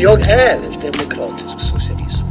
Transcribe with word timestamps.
Och 0.00 0.04
jag 0.04 0.20
är 0.20 0.58
demokratisk 0.82 1.60
socialism. 1.60 2.26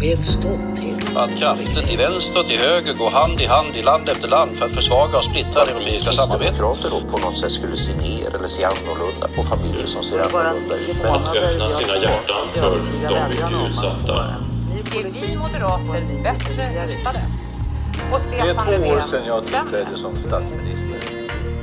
Med 0.00 0.18
stolthet. 0.18 1.16
Att 1.16 1.36
krafter 1.38 1.82
till 1.82 1.98
vänster 1.98 2.40
och 2.40 2.46
till 2.46 2.58
höger 2.58 2.94
går 2.94 3.10
hand 3.10 3.40
i 3.40 3.46
hand 3.46 3.76
i 3.76 3.82
land 3.82 4.08
efter 4.08 4.28
land 4.28 4.56
för 4.56 4.66
att 4.66 4.72
försvaga 4.72 5.18
och 5.18 5.24
splittra 5.24 5.64
det 5.64 5.70
europeiska 5.70 6.12
samarbetet. 6.12 6.54
kristdemokrater 6.56 6.90
då 6.90 7.12
på 7.12 7.18
något 7.18 7.38
sätt 7.38 7.52
skulle 7.52 7.76
se 7.76 7.92
ner 7.96 8.36
eller 8.36 8.48
se 8.48 8.64
annorlunda 8.64 9.28
på 9.36 9.42
familjer 9.42 9.86
som 9.86 10.02
ser 10.02 10.18
annorlunda 10.18 10.74
ut. 10.76 11.04
Att 11.04 11.36
öppna 11.36 11.68
sina 11.68 11.96
hjärtan 11.96 12.46
för 12.52 12.80
de 13.08 13.28
mycket 13.28 13.68
utsatta. 13.68 14.14
är 14.98 15.04
vi 15.04 15.36
moderater 15.36 16.22
bättre 16.22 16.86
rustade. 16.86 17.20
Och 18.12 18.20
Det 18.30 18.38
är 18.38 18.54
två 18.54 18.88
år 18.96 19.00
sedan 19.00 19.26
jag 19.26 19.42
tillträdde 19.42 19.96
som 19.96 20.16
statsminister. 20.16 20.98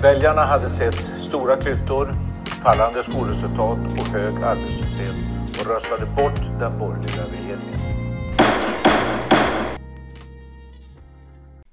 Väljarna 0.02 0.42
hade 0.42 0.70
sett 0.70 1.12
stora 1.18 1.56
klyftor, 1.56 2.16
fallande 2.64 3.04
skolresultat 3.04 3.80
och 4.00 4.08
hög 4.08 4.36
arbetslöshet 4.44 5.16
och 5.60 5.66
röstade 5.68 6.06
bort 6.06 6.60
den 6.60 6.80
borgerliga 6.80 7.24
regeringen. 7.24 7.80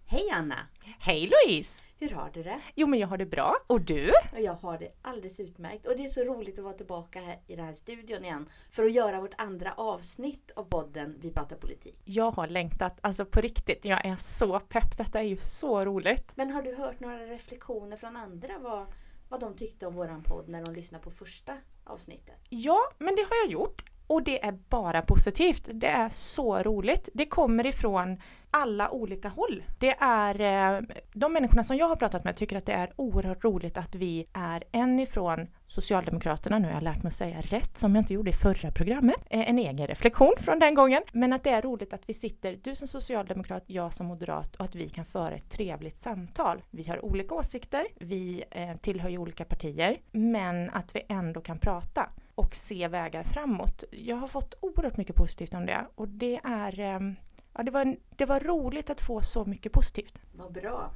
Hej 0.06 0.30
Anna! 0.32 0.58
Hej 0.98 1.30
Louise! 1.30 1.84
Hur 1.98 2.10
har 2.10 2.30
du 2.34 2.42
det? 2.42 2.60
Jo 2.74 2.86
men 2.86 2.98
jag 2.98 3.08
har 3.08 3.16
det 3.16 3.26
bra. 3.26 3.56
Och 3.66 3.80
du? 3.80 4.12
Och 4.32 4.40
jag 4.40 4.52
har 4.52 4.78
det 4.78 4.88
alldeles 5.02 5.40
utmärkt. 5.40 5.86
Och 5.86 5.96
det 5.96 6.04
är 6.04 6.08
så 6.08 6.24
roligt 6.24 6.58
att 6.58 6.64
vara 6.64 6.74
tillbaka 6.74 7.20
här 7.20 7.38
i 7.46 7.56
den 7.56 7.64
här 7.64 7.72
studion 7.72 8.24
igen. 8.24 8.46
För 8.70 8.84
att 8.84 8.92
göra 8.92 9.20
vårt 9.20 9.34
andra 9.38 9.72
avsnitt 9.72 10.50
av 10.56 10.64
podden 10.64 11.16
Vi 11.20 11.30
pratar 11.30 11.56
politik. 11.56 11.96
Jag 12.04 12.30
har 12.30 12.48
längtat, 12.48 12.98
alltså 13.00 13.24
på 13.24 13.40
riktigt. 13.40 13.84
Jag 13.84 14.06
är 14.06 14.16
så 14.16 14.60
pepp. 14.60 14.98
Detta 14.98 15.18
är 15.18 15.24
ju 15.24 15.36
så 15.36 15.84
roligt. 15.84 16.32
Men 16.34 16.50
har 16.50 16.62
du 16.62 16.74
hört 16.74 17.00
några 17.00 17.18
reflektioner 17.18 17.96
från 17.96 18.16
andra? 18.16 18.58
Vad, 18.58 18.86
vad 19.34 19.40
de 19.40 19.56
tyckte 19.56 19.86
om 19.86 19.94
våran 19.94 20.22
podd 20.22 20.48
när 20.48 20.64
de 20.64 20.74
lyssnade 20.74 21.04
på 21.04 21.10
första 21.10 21.56
avsnittet? 21.84 22.34
Ja, 22.48 22.78
men 22.98 23.16
det 23.16 23.22
har 23.22 23.36
jag 23.44 23.52
gjort. 23.52 23.82
Och 24.14 24.22
det 24.22 24.44
är 24.44 24.52
bara 24.68 25.02
positivt. 25.02 25.68
Det 25.72 25.86
är 25.86 26.08
så 26.08 26.58
roligt. 26.58 27.08
Det 27.14 27.26
kommer 27.26 27.66
ifrån 27.66 28.20
alla 28.50 28.90
olika 28.90 29.28
håll. 29.28 29.62
Det 29.78 29.96
är 29.98 30.40
eh, 30.40 30.82
de 31.12 31.32
människorna 31.32 31.64
som 31.64 31.76
jag 31.76 31.88
har 31.88 31.96
pratat 31.96 32.24
med 32.24 32.36
tycker 32.36 32.56
att 32.56 32.66
det 32.66 32.72
är 32.72 32.92
oerhört 32.96 33.44
roligt 33.44 33.78
att 33.78 33.94
vi 33.94 34.26
är 34.32 34.64
en 34.72 35.00
ifrån 35.00 35.46
Socialdemokraterna, 35.66 36.58
nu 36.58 36.66
har 36.66 36.74
jag 36.74 36.82
lärt 36.82 37.02
mig 37.02 37.08
att 37.08 37.14
säga 37.14 37.40
rätt 37.40 37.76
som 37.76 37.94
jag 37.94 38.02
inte 38.02 38.14
gjorde 38.14 38.30
i 38.30 38.32
förra 38.32 38.70
programmet, 38.70 39.20
eh, 39.30 39.48
en 39.48 39.58
egen 39.58 39.86
reflektion 39.86 40.34
från 40.38 40.58
den 40.58 40.74
gången. 40.74 41.02
Men 41.12 41.32
att 41.32 41.44
det 41.44 41.50
är 41.50 41.62
roligt 41.62 41.92
att 41.92 42.02
vi 42.06 42.14
sitter, 42.14 42.58
du 42.62 42.76
som 42.76 42.88
socialdemokrat, 42.88 43.64
jag 43.66 43.92
som 43.92 44.06
moderat 44.06 44.56
och 44.56 44.64
att 44.64 44.74
vi 44.74 44.88
kan 44.88 45.04
föra 45.04 45.34
ett 45.34 45.50
trevligt 45.50 45.96
samtal. 45.96 46.62
Vi 46.70 46.88
har 46.88 47.04
olika 47.04 47.34
åsikter, 47.34 47.86
vi 48.00 48.44
eh, 48.50 48.76
tillhör 48.76 49.08
ju 49.08 49.18
olika 49.18 49.44
partier, 49.44 49.96
men 50.12 50.70
att 50.70 50.96
vi 50.96 51.02
ändå 51.08 51.40
kan 51.40 51.58
prata 51.58 52.10
och 52.34 52.54
se 52.54 52.88
vägar 52.88 53.22
framåt. 53.22 53.84
Jag 53.90 54.16
har 54.16 54.28
fått 54.28 54.54
oerhört 54.60 54.96
mycket 54.96 55.16
positivt 55.16 55.54
om 55.54 55.66
det 55.66 55.86
och 55.94 56.08
det 56.08 56.40
är 56.44 56.80
ehm, 56.80 57.16
Ja, 57.56 57.62
det, 57.62 57.70
var, 57.70 57.96
det 58.16 58.24
var 58.24 58.40
roligt 58.40 58.90
att 58.90 59.00
få 59.00 59.20
så 59.20 59.44
mycket 59.44 59.72
positivt. 59.72 60.20
Vad 60.32 60.52
bra! 60.52 60.90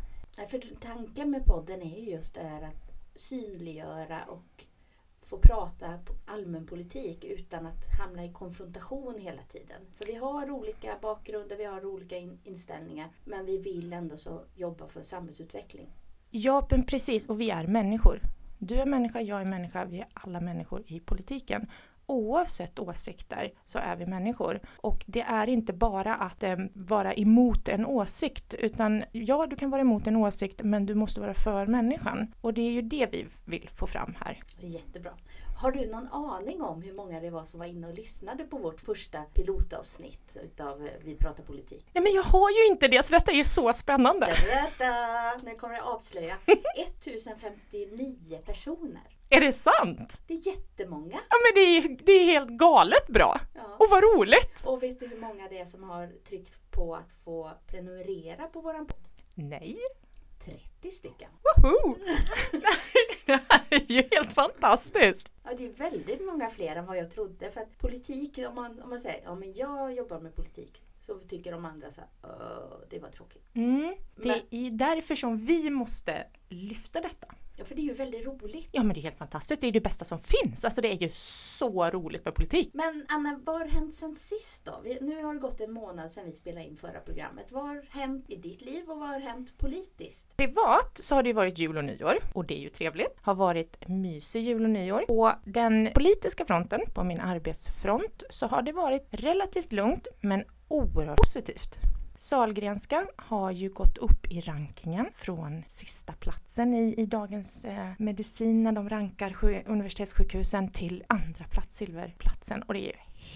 För 0.49 0.63
tanken 0.81 1.31
med 1.31 1.45
podden 1.45 1.83
är 1.83 1.99
ju 2.01 2.11
just 2.11 2.35
det 2.35 2.43
här 2.43 2.63
att 2.63 2.93
synliggöra 3.15 4.25
och 4.25 4.65
få 5.23 5.39
prata 5.39 5.99
på 6.05 6.13
allmänpolitik 6.27 7.25
utan 7.25 7.67
att 7.67 7.99
hamna 7.99 8.25
i 8.25 8.33
konfrontation 8.33 9.19
hela 9.19 9.43
tiden. 9.43 9.83
För 9.99 10.07
vi 10.07 10.15
har 10.15 10.51
olika 10.51 10.99
bakgrunder, 11.03 11.57
vi 11.57 11.65
har 11.65 11.85
olika 11.85 12.17
in- 12.17 12.39
inställningar 12.45 13.09
men 13.25 13.47
vi 13.47 13.59
vill 13.59 13.93
ändå 13.93 14.17
så 14.17 14.45
jobba 14.55 14.89
för 14.89 15.03
samhällsutveckling. 15.03 15.89
Ja, 16.31 16.67
men 16.71 16.87
precis. 16.87 17.29
Och 17.29 17.41
vi 17.41 17.51
är 17.51 17.67
människor. 17.67 18.21
Du 18.59 18.81
är 18.81 18.87
människa, 18.87 19.21
jag 19.21 19.41
är 19.41 19.45
människa, 19.45 19.85
vi 19.85 20.01
är 20.01 20.07
alla 20.15 20.41
människor 20.41 20.83
i 20.87 21.01
politiken. 21.01 21.67
Oavsett 22.07 22.79
åsikter 22.79 23.51
så 23.65 23.79
är 23.79 23.97
vi 23.97 24.07
människor. 24.07 24.61
Och 24.77 25.05
det 25.07 25.21
är 25.21 25.49
inte 25.49 25.73
bara 25.73 26.15
att 26.15 26.43
eh, 26.43 26.57
vara 26.75 27.15
emot 27.15 27.69
en 27.69 27.87
åsikt, 27.87 28.55
utan 28.55 29.05
ja, 29.13 29.47
du 29.51 29.57
kan 29.57 29.71
vara 29.71 29.81
emot 29.81 30.07
en 30.07 30.17
åsikt, 30.17 30.63
men 30.63 30.87
du 30.87 30.95
måste 30.95 31.21
vara 31.21 31.35
för 31.35 31.67
människan. 31.67 32.35
Och 32.41 32.55
det 32.55 32.63
är 32.63 32.71
ju 32.71 32.83
det 32.83 33.07
vi 33.13 33.27
vill 33.45 33.69
få 33.69 33.87
fram 33.87 34.15
här. 34.21 34.39
Jättebra. 34.61 35.11
Har 35.61 35.73
du 35.73 35.87
någon 35.87 36.09
aning 36.09 36.63
om 36.63 36.83
hur 36.83 36.93
många 36.93 37.21
det 37.21 37.31
var 37.31 37.45
som 37.45 37.61
var 37.61 37.67
inne 37.67 37.87
och 37.89 37.95
lyssnade 37.95 38.45
på 38.45 38.59
vårt 38.59 38.81
första 38.81 39.23
pilotavsnitt 39.23 40.37
utav 40.43 40.87
eh, 40.87 40.93
Vi 41.05 41.15
pratar 41.17 41.43
politik? 41.43 41.87
Nej, 41.93 42.05
men 42.05 42.13
jag 42.13 42.23
har 42.23 42.51
ju 42.51 42.67
inte 42.67 42.89
det, 42.89 43.05
så 43.05 43.15
detta 43.15 43.31
är 43.33 43.37
ju 43.37 43.45
så 43.45 43.73
spännande. 43.73 44.27
Da-da-da! 44.27 45.37
Nu 45.45 45.55
kommer 45.55 45.75
jag 45.75 45.87
avslöja. 45.87 46.37
1059 46.77 48.41
personer. 48.47 49.03
Är 49.31 49.41
det 49.41 49.53
sant? 49.53 50.21
Det 50.27 50.35
är 50.35 50.47
jättemånga. 50.47 51.21
Ja, 51.29 51.37
men 51.45 51.55
det 51.55 51.61
är, 51.61 51.97
det 52.05 52.13
är 52.13 52.25
helt 52.25 52.51
galet 52.51 53.07
bra. 53.09 53.41
Ja. 53.55 53.77
Och 53.79 53.87
vad 53.91 54.03
roligt! 54.03 54.63
Och 54.65 54.83
vet 54.83 55.01
du 55.01 55.07
hur 55.07 55.21
många 55.21 55.49
det 55.49 55.59
är 55.59 55.67
som 55.67 55.83
har 55.83 56.13
tryckt 56.29 56.71
på 56.71 56.95
att 56.95 57.13
få 57.25 57.51
prenumerera 57.67 58.47
på 58.47 58.61
våran 58.61 58.87
podd? 58.87 59.09
Nej. 59.35 59.77
30 60.45 60.91
stycken. 60.91 61.31
Woho! 61.63 61.97
Det 63.27 63.33
här 63.49 63.65
är 63.71 63.93
ju 63.93 64.03
helt 64.11 64.33
fantastiskt! 64.35 65.33
Ja, 65.45 65.51
det 65.59 65.67
är 65.67 65.71
väldigt 65.73 66.27
många 66.27 66.51
fler 66.51 66.77
än 66.77 66.87
vad 66.87 66.97
jag 66.99 67.11
trodde. 67.11 67.51
För 67.51 67.61
att 67.61 67.79
politik, 67.79 68.39
om 68.49 68.55
man, 68.55 68.83
om 68.83 68.91
man 68.91 69.01
säger 69.01 69.21
ja 69.25 69.35
men 69.35 69.53
jag 69.55 69.93
jobbar 69.95 70.21
med 70.21 70.35
politik. 70.35 70.83
Så 71.01 71.19
tycker 71.19 71.53
de 71.53 71.65
andra 71.65 71.91
så 71.91 72.01
här, 72.01 72.11
"Åh, 72.23 72.79
det 72.91 72.99
var 72.99 73.09
tråkigt. 73.09 73.45
Mm, 73.55 73.95
det 74.17 74.29
Men- 74.29 74.41
är 74.67 74.71
därför 74.71 75.15
som 75.15 75.37
vi 75.39 75.71
måste 75.71 76.27
lyfta 76.49 77.01
detta. 77.01 77.35
Ja, 77.59 77.65
för 77.65 77.75
det 77.75 77.81
är 77.81 77.85
ju 77.85 77.93
väldigt 77.93 78.27
roligt. 78.27 78.69
Ja 78.73 78.83
men 78.83 78.95
det 78.95 79.01
är 79.01 79.03
helt 79.03 79.19
fantastiskt, 79.19 79.61
det 79.61 79.67
är 79.67 79.73
det 79.73 79.81
bästa 79.81 80.05
som 80.05 80.19
finns. 80.19 80.65
Alltså 80.65 80.81
det 80.81 80.89
är 80.89 81.03
ju 81.03 81.11
så 81.13 81.91
roligt 81.91 82.25
med 82.25 82.35
politik. 82.35 82.71
Men 82.73 83.07
Anna, 83.09 83.41
vad 83.45 83.59
har 83.59 83.67
hänt 83.67 83.95
sen 83.95 84.15
sist 84.15 84.65
då? 84.65 84.81
Vi, 84.85 84.99
nu 85.01 85.23
har 85.23 85.35
det 85.35 85.41
gått 85.41 85.61
en 85.61 85.73
månad 85.73 86.13
sedan 86.13 86.25
vi 86.27 86.33
spelade 86.33 86.67
in 86.67 86.77
förra 86.77 87.01
programmet. 87.01 87.53
Vad 87.53 87.63
har 87.63 87.85
hänt 87.91 88.25
i 88.29 88.37
ditt 88.37 88.63
liv 88.63 88.91
och 88.91 88.99
vad 88.99 89.09
har 89.09 89.21
hänt 89.21 89.59
politiskt? 89.59 90.37
Privat 90.37 91.01
så 91.03 91.15
har 91.15 91.23
det 91.23 91.29
ju 91.29 91.33
varit 91.33 91.59
jul 91.59 91.77
och 91.77 91.85
nyår 91.85 92.19
och 92.35 92.45
det 92.45 92.59
är 92.59 92.63
ju 92.63 92.69
trevligt. 92.69 93.17
Har 93.21 93.35
varit 93.35 93.89
mysig 93.89 94.43
jul 94.43 94.65
och 94.65 94.71
nyår. 94.71 95.05
På 95.07 95.35
den 95.45 95.89
politiska 95.95 96.45
fronten, 96.45 96.81
på 96.95 97.05
min 97.05 97.21
arbetsfront, 97.21 98.23
så 98.31 98.47
har 98.47 98.63
det 98.63 98.73
varit 98.73 99.07
relativt 99.11 99.73
lugnt 99.73 100.09
men 100.21 100.45
oerhört 100.69 101.19
positivt. 101.19 101.98
Sahlgrenska 102.21 103.07
har 103.17 103.51
ju 103.51 103.69
gått 103.69 103.99
upp 103.99 104.27
i 104.31 104.41
rankingen 104.41 105.07
från 105.15 105.65
sista 105.67 106.13
platsen 106.13 106.75
i, 106.75 106.95
i 106.99 107.07
dagens 107.07 107.65
eh, 107.65 107.91
medicin 107.99 108.63
när 108.63 108.73
de 108.73 108.89
rankar 108.89 109.33
sjö, 109.33 109.63
universitetssjukhusen 109.67 110.71
till 110.71 111.05
andra 111.07 111.45
plats, 111.45 111.77
silverplatsen. 111.77 112.63
Och 112.63 112.75
det 112.75 112.81
är 112.81 112.87
ju 112.87 112.93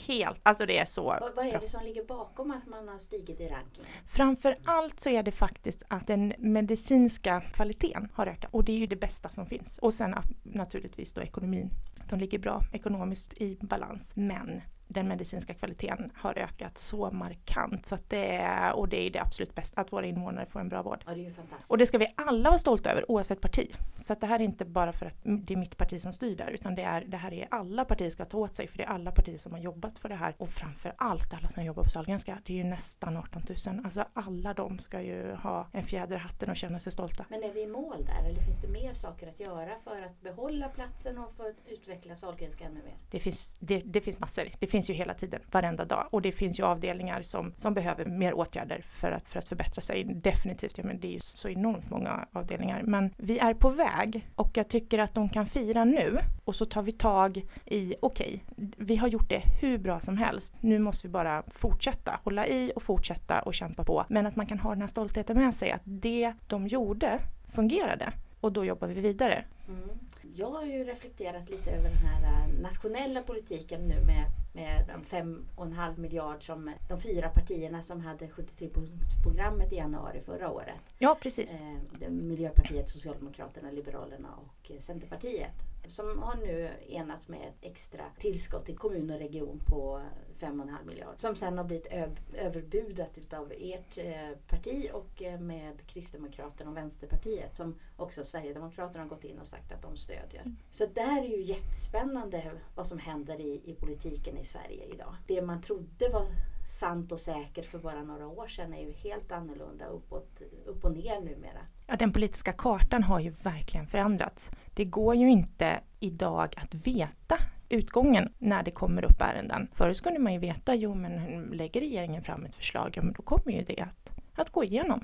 helt, 0.07 0.41
alltså 0.43 0.67
det 0.67 0.79
är 0.79 0.85
så 0.85 1.03
Vad, 1.03 1.35
vad 1.37 1.47
är 1.47 1.51
bra. 1.51 1.61
det 1.61 1.67
som 1.67 1.83
ligger 1.85 2.05
bakom 2.05 2.51
att 2.51 2.67
man 2.67 2.89
har 2.89 2.99
stigit 2.99 3.41
i 3.41 3.49
rankingen? 3.49 3.89
Framför 4.07 4.57
allt 4.65 5.01
så 5.01 5.09
är 5.09 5.23
det 5.23 5.33
faktiskt 5.33 5.83
att 5.89 6.07
den 6.07 6.35
medicinska 6.39 7.41
kvaliteten 7.41 8.09
har 8.15 8.27
ökat 8.27 8.51
och 8.55 8.65
det 8.65 8.73
är 8.73 8.79
ju 8.79 8.87
det 8.87 8.97
bästa 8.97 9.29
som 9.29 9.47
finns. 9.47 9.79
Och 9.79 9.95
sen 9.95 10.15
naturligtvis 10.43 11.13
då 11.13 11.23
ekonomin. 11.23 11.71
De 12.11 12.19
ligger 12.21 12.39
bra 12.39 12.61
ekonomiskt 12.73 13.43
i 13.43 13.59
balans 13.61 14.17
men 14.17 14.63
den 14.93 15.09
medicinska 15.09 15.55
kvaliteten 15.55 16.13
har 16.15 16.39
ökat 16.39 16.79
så 16.79 17.11
markant 17.11 17.87
så 17.87 17.97
det 18.09 18.37
är, 18.37 18.73
och 18.73 18.89
det 18.89 19.07
är 19.07 19.11
det 19.11 19.19
absolut 19.19 19.55
bästa 19.55 19.81
att 19.81 19.93
våra 19.93 20.07
invånare 20.07 20.47
får 20.47 20.61
en 20.61 20.69
bra 20.69 20.83
vård. 20.83 21.05
Ja, 21.07 21.15
det 21.15 21.21
är 21.21 21.25
ju 21.25 21.33
fantastiskt. 21.33 21.71
Och 21.71 21.79
det 21.79 21.87
ska 21.87 21.99
vi 21.99 22.07
alla 22.17 22.51
vara 22.51 22.59
stolta 22.59 22.91
över 22.91 23.11
oavsett 23.11 23.41
parti. 23.41 23.77
Så 24.01 24.15
det 24.15 24.27
här 24.27 24.41
är 24.41 24.45
inte 24.45 24.65
bara 24.65 24.93
för 24.93 25.07
att 25.07 25.17
det 25.23 25.55
är 25.55 25.59
mitt 25.59 25.77
parti 25.77 26.01
som 26.01 26.13
styr 26.13 26.37
där 26.37 26.51
utan 26.51 26.75
det, 26.75 26.83
är, 26.83 27.05
det 27.05 27.17
här 27.17 27.33
är 27.33 27.49
alla 27.51 27.85
partier 27.85 28.11
ska 28.11 28.25
ta 28.25 28.39
åt 28.39 28.55
sig 28.55 28.69
för 28.69 28.77
det 28.79 28.85
är 28.85 28.89
alla 28.89 29.13
partier 29.13 29.39
som 29.39 29.53
har 29.53 29.59
jobbat 29.59 29.99
för 29.99 30.09
det 30.09 30.15
här. 30.15 30.35
Och 30.39 30.51
framför 30.51 30.93
allt 30.99 31.35
alla 31.35 31.49
som 31.49 31.65
jobbar 31.65 31.83
på 31.83 31.91
Sahlgrenska. 31.91 32.39
Det 32.45 32.53
är 32.53 32.57
ju 32.57 32.65
nästan 32.65 33.17
18 33.17 33.43
000. 33.67 33.81
Alltså 33.85 34.05
alla 34.13 34.55
de 34.55 34.79
ska 34.79 35.03
ju 35.03 35.33
ha 35.35 35.69
en 35.73 35.83
fjäder 35.83 36.17
i 36.17 36.19
hatten 36.19 36.51
och 36.51 36.57
känna 36.57 36.81
sig 36.81 36.93
stolta. 36.93 37.27
Men 37.29 37.43
är 37.43 37.53
vi 37.53 37.63
i 37.63 37.67
mål 37.67 38.05
där 38.05 38.29
eller 38.29 38.41
finns 38.41 38.61
det 38.61 38.69
mer 38.69 38.93
saker 38.95 39.29
att 39.29 39.41
göra 39.41 39.77
för 39.85 40.03
att 40.03 40.23
behålla 40.23 40.69
platsen 40.69 41.19
och 41.19 41.35
för 41.37 41.51
att 41.51 41.57
utveckla 41.69 42.17
Sahlgrenska 42.17 42.65
ännu 42.65 42.83
mer? 42.83 42.97
Det 43.11 43.21
finns, 43.21 43.55
det, 43.61 43.83
det 43.85 44.01
finns 44.01 44.19
massor. 44.19 44.49
Det 44.59 44.67
finns 44.67 44.82
finns 44.83 44.91
ju 44.91 44.95
hela 44.95 45.15
tiden, 45.15 45.41
varenda 45.51 45.85
dag. 45.85 46.09
Och 46.11 46.23
det 46.23 46.33
finns 46.33 46.61
ju 46.61 46.65
avdelningar 46.65 47.23
som, 47.23 47.53
som 47.57 47.75
behöver 47.75 48.05
mer 48.05 48.35
åtgärder 48.35 48.85
för 48.91 49.13
att, 49.13 49.29
för 49.29 49.39
att 49.39 49.49
förbättra 49.49 49.83
sig. 49.83 50.05
Definitivt, 50.05 50.79
ja, 50.79 50.85
men 50.85 51.01
det 51.01 51.09
är 51.09 51.13
ju 51.13 51.21
så 51.21 51.49
enormt 51.49 51.91
många 51.91 52.27
avdelningar. 52.33 52.83
Men 52.83 53.11
vi 53.17 53.39
är 53.39 53.55
på 53.55 53.69
väg 53.69 54.29
och 54.35 54.51
jag 54.55 54.69
tycker 54.69 54.99
att 54.99 55.15
de 55.15 55.29
kan 55.29 55.47
fira 55.47 55.85
nu 55.85 56.19
och 56.45 56.55
så 56.55 56.65
tar 56.65 56.83
vi 56.83 56.93
tag 56.93 57.45
i, 57.65 57.95
okej, 58.01 58.45
vi 58.77 58.97
har 58.97 59.09
gjort 59.09 59.29
det 59.29 59.43
hur 59.61 59.79
bra 59.79 60.01
som 60.01 60.19
helst. 60.19 60.55
Nu 60.61 60.79
måste 60.79 61.07
vi 61.07 61.13
bara 61.13 61.43
fortsätta, 61.49 62.21
hålla 62.25 62.47
i 62.47 62.73
och 62.77 62.83
fortsätta 62.83 63.41
och 63.43 63.55
kämpa 63.55 63.85
på. 63.85 64.05
Men 64.09 64.27
att 64.27 64.37
man 64.37 64.47
kan 64.47 64.59
ha 64.59 64.71
den 64.71 64.81
här 64.81 64.89
stoltheten 64.89 65.39
med 65.39 65.55
sig, 65.55 65.71
att 65.71 65.83
det 65.85 66.33
de 66.47 66.67
gjorde 66.67 67.19
fungerade. 67.55 68.13
Och 68.41 68.53
då 68.53 68.65
jobbar 68.65 68.89
vi 68.89 69.01
vidare. 69.01 69.45
Mm. 69.69 69.99
Jag 70.35 70.51
har 70.51 70.65
ju 70.65 70.85
reflekterat 70.85 71.51
lite 71.51 71.71
över 71.71 71.89
den 71.89 71.99
här 71.99 72.23
äh, 72.23 72.61
nationella 72.63 73.23
politiken 73.23 73.81
nu 73.81 73.95
med 74.07 74.42
med 74.53 74.85
de 74.95 75.05
fem 75.05 75.47
och 75.55 75.67
en 75.67 75.73
halv 75.73 75.99
miljard 75.99 76.47
som 76.47 76.71
de 76.89 77.01
fyra 77.01 77.29
partierna 77.29 77.83
som 77.83 78.01
hade 78.01 78.27
73-punktsprogrammet 78.27 79.73
i 79.73 79.77
januari 79.77 80.21
förra 80.21 80.51
året. 80.51 80.95
Ja, 80.99 81.19
precis. 81.23 81.55
Eh, 81.55 82.11
Miljöpartiet, 82.11 82.89
Socialdemokraterna, 82.89 83.71
Liberalerna 83.71 84.29
och 84.37 84.71
Centerpartiet 84.79 85.73
som 85.89 86.19
har 86.23 86.37
nu 86.37 86.71
enats 86.89 87.29
med 87.29 87.41
ett 87.41 87.59
extra 87.61 88.05
tillskott 88.19 88.67
till 88.67 88.77
kommun 88.77 89.11
och 89.11 89.19
region 89.19 89.61
på 89.67 90.03
5,5 90.43 90.87
miljard. 90.87 91.15
Som 91.17 91.37
sen 91.37 91.59
har 91.59 91.65
blivit 91.65 91.87
överbudat 92.33 93.19
utav 93.19 93.53
ert 93.59 93.99
eh, 93.99 94.39
parti 94.49 94.91
och 94.93 95.23
eh, 95.23 95.41
med 95.41 95.87
Kristdemokraterna 95.87 96.71
och 96.71 96.77
Vänsterpartiet 96.77 97.57
som 97.57 97.79
också 97.97 98.25
Sverigedemokraterna 98.25 99.05
har 99.05 99.09
gått 99.09 99.25
in 99.25 99.39
och 99.39 99.47
sagt 99.47 99.73
att 99.73 99.83
de 99.83 99.97
stödjer. 99.97 100.41
Mm. 100.41 100.57
Så 100.71 100.87
där 100.87 101.23
är 101.23 101.29
ju 101.29 101.43
jättespännande 101.43 102.53
vad 102.75 102.87
som 102.87 102.99
händer 102.99 103.41
i, 103.41 103.63
i 103.65 103.75
politiken 103.75 104.39
i 104.39 104.45
Sverige 104.45 104.85
idag. 104.95 105.15
Det 105.27 105.43
man 105.43 105.63
trodde 105.63 106.09
var 106.09 106.27
sant 106.69 107.13
och 107.13 107.19
säkert 107.19 107.67
för 107.67 107.79
bara 107.79 108.03
några 108.03 108.27
år 108.27 108.47
sedan 108.47 108.75
är 108.75 108.83
ju 108.83 108.93
helt 108.93 109.33
annorlunda 109.33 109.87
uppåt, 109.87 110.43
upp 110.65 110.85
och 110.85 110.93
ner 110.93 111.21
numera. 111.21 111.67
Ja, 111.87 111.97
den 111.97 112.13
politiska 112.13 112.53
kartan 112.53 113.03
har 113.03 113.21
ju 113.21 113.31
verkligen 113.31 113.87
förändrats. 113.87 114.51
Det 114.75 114.85
går 114.85 115.15
ju 115.15 115.31
inte 115.31 115.81
idag 116.01 116.55
att 116.57 116.75
veta 116.75 117.39
utgången 117.73 118.33
när 118.39 118.63
det 118.63 118.71
kommer 118.71 119.05
upp 119.05 119.21
ärenden. 119.21 119.69
Förut 119.75 119.97
skulle 119.97 120.19
man 120.19 120.33
ju 120.33 120.39
veta, 120.39 120.75
jo 120.75 120.95
men 120.95 121.43
lägger 121.53 121.81
regeringen 121.81 122.23
fram 122.23 122.45
ett 122.45 122.55
förslag, 122.55 122.93
ja 122.95 123.03
men 123.03 123.13
då 123.13 123.23
kommer 123.23 123.53
ju 123.53 123.63
det 123.63 123.81
att, 123.81 124.13
att 124.37 124.51
gå 124.51 124.65
igenom. 124.65 125.01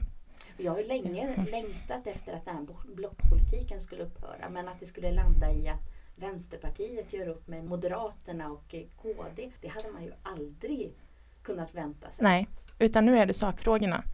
Jag 0.56 0.72
har 0.72 0.78
ju 0.78 0.86
länge 0.86 1.22
mm. 1.22 1.46
längtat 1.50 2.06
efter 2.06 2.32
att 2.32 2.44
den 2.44 2.56
här 2.56 2.66
blockpolitiken 2.94 3.80
skulle 3.80 4.02
upphöra, 4.02 4.48
men 4.50 4.68
att 4.68 4.80
det 4.80 4.86
skulle 4.86 5.12
landa 5.12 5.52
i 5.52 5.68
att 5.68 5.80
Vänsterpartiet 6.16 7.12
gör 7.12 7.28
upp 7.28 7.48
med 7.48 7.64
Moderaterna 7.64 8.50
och 8.50 8.74
KD, 8.96 9.50
det 9.60 9.68
hade 9.68 9.90
man 9.90 10.04
ju 10.04 10.12
aldrig 10.22 10.92
kunnat 11.42 11.74
vänta 11.74 12.10
sig. 12.10 12.22
Nej, 12.22 12.48
utan 12.78 13.06
nu 13.06 13.18
är 13.18 13.26
det 13.26 13.34
sakfrågorna. 13.34 14.04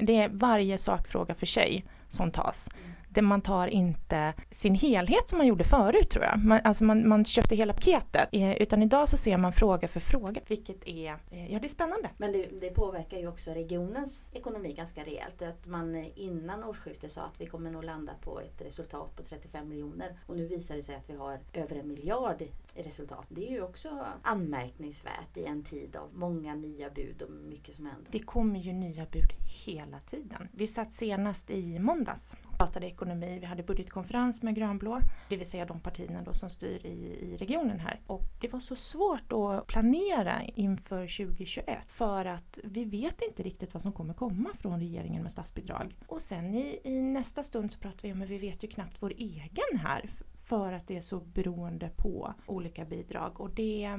Det 0.00 0.16
är 0.16 0.28
varje 0.28 0.78
sakfråga 0.78 1.34
för 1.34 1.46
sig 1.46 1.84
som 2.08 2.30
tas. 2.30 2.68
Mm 2.84 2.90
det 3.10 3.22
man 3.22 3.40
tar 3.40 3.66
inte 3.66 4.34
sin 4.50 4.74
helhet 4.74 5.28
som 5.28 5.38
man 5.38 5.46
gjorde 5.46 5.64
förut 5.64 6.10
tror 6.10 6.24
jag. 6.24 6.38
Man, 6.38 6.60
alltså 6.64 6.84
man, 6.84 7.08
man 7.08 7.24
köpte 7.24 7.56
hela 7.56 7.72
paketet. 7.72 8.28
Eh, 8.32 8.52
utan 8.52 8.82
idag 8.82 9.08
så 9.08 9.16
ser 9.16 9.36
man 9.36 9.52
fråga 9.52 9.88
för 9.88 10.00
fråga, 10.00 10.40
vilket 10.46 10.88
är, 10.88 11.16
eh, 11.30 11.52
ja 11.52 11.58
det 11.58 11.66
är 11.66 11.68
spännande. 11.68 12.10
Men 12.16 12.32
det, 12.32 12.60
det, 12.60 12.70
påverkar 12.70 13.18
ju 13.18 13.28
också 13.28 13.50
regionens 13.50 14.28
ekonomi 14.32 14.72
ganska 14.72 15.04
rejält. 15.04 15.42
Att 15.42 15.66
man 15.66 15.96
innan 16.14 16.64
årsskiftet 16.64 17.12
sa 17.12 17.22
att 17.22 17.40
vi 17.40 17.46
kommer 17.46 17.70
nog 17.70 17.84
landa 17.84 18.12
på 18.20 18.40
ett 18.40 18.62
resultat 18.66 19.16
på 19.16 19.22
35 19.22 19.68
miljoner. 19.68 20.18
Och 20.26 20.36
nu 20.36 20.46
visar 20.46 20.76
det 20.76 20.82
sig 20.82 20.94
att 20.94 21.10
vi 21.10 21.16
har 21.16 21.38
över 21.52 21.76
en 21.76 21.88
miljard 21.88 22.42
i 22.74 22.82
resultat. 22.82 23.26
Det 23.28 23.48
är 23.48 23.50
ju 23.50 23.62
också 23.62 24.06
anmärkningsvärt 24.22 25.36
i 25.36 25.44
en 25.44 25.64
tid 25.64 25.96
av 25.96 26.08
många 26.14 26.54
nya 26.54 26.90
bud 26.90 27.22
och 27.22 27.30
mycket 27.30 27.74
som 27.74 27.86
händer. 27.86 28.12
Det 28.12 28.18
kommer 28.18 28.60
ju 28.60 28.72
nya 28.72 29.06
bud 29.06 29.32
hela 29.66 30.00
tiden. 30.00 30.48
Vi 30.52 30.66
satt 30.66 30.92
senast 30.92 31.50
i 31.50 31.78
måndags 31.78 32.36
pratade 32.60 32.86
ekonomi. 32.86 33.38
Vi 33.40 33.46
hade 33.46 33.62
budgetkonferens 33.62 34.42
med 34.42 34.54
grönblå, 34.54 35.00
det 35.28 35.36
vill 35.36 35.50
säga 35.50 35.64
de 35.64 35.80
partierna 35.80 36.22
då 36.22 36.32
som 36.32 36.50
styr 36.50 36.86
i, 36.86 37.16
i 37.20 37.36
regionen 37.36 37.80
här. 37.80 38.00
Och 38.06 38.22
det 38.40 38.52
var 38.52 38.60
så 38.60 38.76
svårt 38.76 39.32
att 39.32 39.66
planera 39.66 40.42
inför 40.54 41.24
2021 41.26 41.90
för 41.90 42.24
att 42.24 42.58
vi 42.64 42.84
vet 42.84 43.22
inte 43.22 43.42
riktigt 43.42 43.74
vad 43.74 43.82
som 43.82 43.92
kommer 43.92 44.14
komma 44.14 44.50
från 44.54 44.80
regeringen 44.80 45.22
med 45.22 45.32
statsbidrag. 45.32 45.96
Och 46.06 46.20
sen 46.20 46.54
i, 46.54 46.80
i 46.84 47.00
nästa 47.00 47.42
stund 47.42 47.72
så 47.72 47.78
pratar 47.78 48.02
vi 48.02 48.12
om 48.12 48.22
att 48.22 48.30
vi 48.30 48.38
vet 48.38 48.64
ju 48.64 48.68
knappt 48.68 49.02
vår 49.02 49.12
egen 49.16 49.78
här 49.78 50.10
för 50.42 50.72
att 50.72 50.86
det 50.86 50.96
är 50.96 51.00
så 51.00 51.20
beroende 51.20 51.90
på 51.96 52.34
olika 52.46 52.84
bidrag. 52.84 53.40
Och 53.40 53.50
det, 53.50 53.90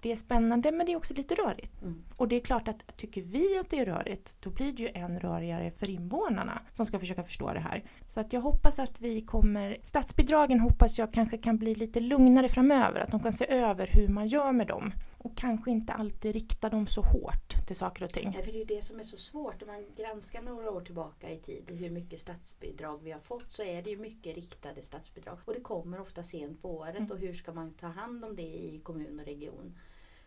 det 0.00 0.12
är 0.12 0.16
spännande 0.16 0.72
men 0.72 0.86
det 0.86 0.92
är 0.92 0.96
också 0.96 1.14
lite 1.14 1.34
rörigt. 1.34 1.82
Mm. 1.82 2.04
Och 2.16 2.28
det 2.28 2.36
är 2.36 2.40
klart 2.40 2.68
att 2.68 2.96
tycker 2.96 3.22
vi 3.22 3.58
att 3.58 3.70
det 3.70 3.78
är 3.78 3.86
rörigt 3.86 4.36
då 4.40 4.50
blir 4.50 4.72
det 4.72 4.82
ju 4.82 4.88
än 4.94 5.20
rörigare 5.20 5.70
för 5.70 5.90
invånarna 5.90 6.62
som 6.72 6.86
ska 6.86 6.98
försöka 6.98 7.22
förstå 7.22 7.52
det 7.52 7.60
här. 7.60 7.84
Så 8.06 8.20
att 8.20 8.32
jag 8.32 8.40
hoppas 8.40 8.78
att 8.78 9.00
vi 9.00 9.20
kommer, 9.20 9.76
statsbidragen 9.82 10.60
hoppas 10.60 10.98
jag 10.98 11.12
kanske 11.12 11.38
kan 11.38 11.58
bli 11.58 11.74
lite 11.74 12.00
lugnare 12.00 12.48
framöver, 12.48 13.00
att 13.00 13.10
de 13.10 13.20
kan 13.20 13.32
se 13.32 13.46
över 13.50 13.90
hur 13.92 14.08
man 14.08 14.26
gör 14.26 14.52
med 14.52 14.66
dem 14.66 14.92
och 15.26 15.36
kanske 15.36 15.70
inte 15.70 15.92
alltid 15.92 16.32
rikta 16.32 16.68
dem 16.68 16.86
så 16.86 17.02
hårt 17.02 17.66
till 17.66 17.76
saker 17.76 18.04
och 18.04 18.12
ting. 18.12 18.30
Nej, 18.34 18.42
för 18.42 18.52
det 18.52 18.62
är 18.62 18.66
det 18.66 18.82
som 18.82 19.00
är 19.00 19.04
så 19.04 19.16
svårt. 19.16 19.62
Om 19.62 19.68
man 19.68 19.84
granskar 19.96 20.42
några 20.42 20.70
år 20.70 20.80
tillbaka 20.80 21.30
i 21.30 21.38
tid 21.38 21.70
hur 21.70 21.90
mycket 21.90 22.20
statsbidrag 22.20 23.00
vi 23.02 23.12
har 23.12 23.20
fått 23.20 23.52
så 23.52 23.62
är 23.62 23.82
det 23.82 23.90
ju 23.90 23.96
mycket 23.96 24.34
riktade 24.34 24.82
statsbidrag. 24.82 25.38
Och 25.44 25.54
det 25.54 25.60
kommer 25.60 26.00
ofta 26.00 26.22
sent 26.22 26.62
på 26.62 26.70
året 26.70 26.96
mm. 26.96 27.10
och 27.10 27.18
hur 27.18 27.32
ska 27.32 27.52
man 27.52 27.72
ta 27.74 27.86
hand 27.86 28.24
om 28.24 28.36
det 28.36 28.42
i 28.42 28.80
kommun 28.82 29.20
och 29.20 29.26
region? 29.26 29.74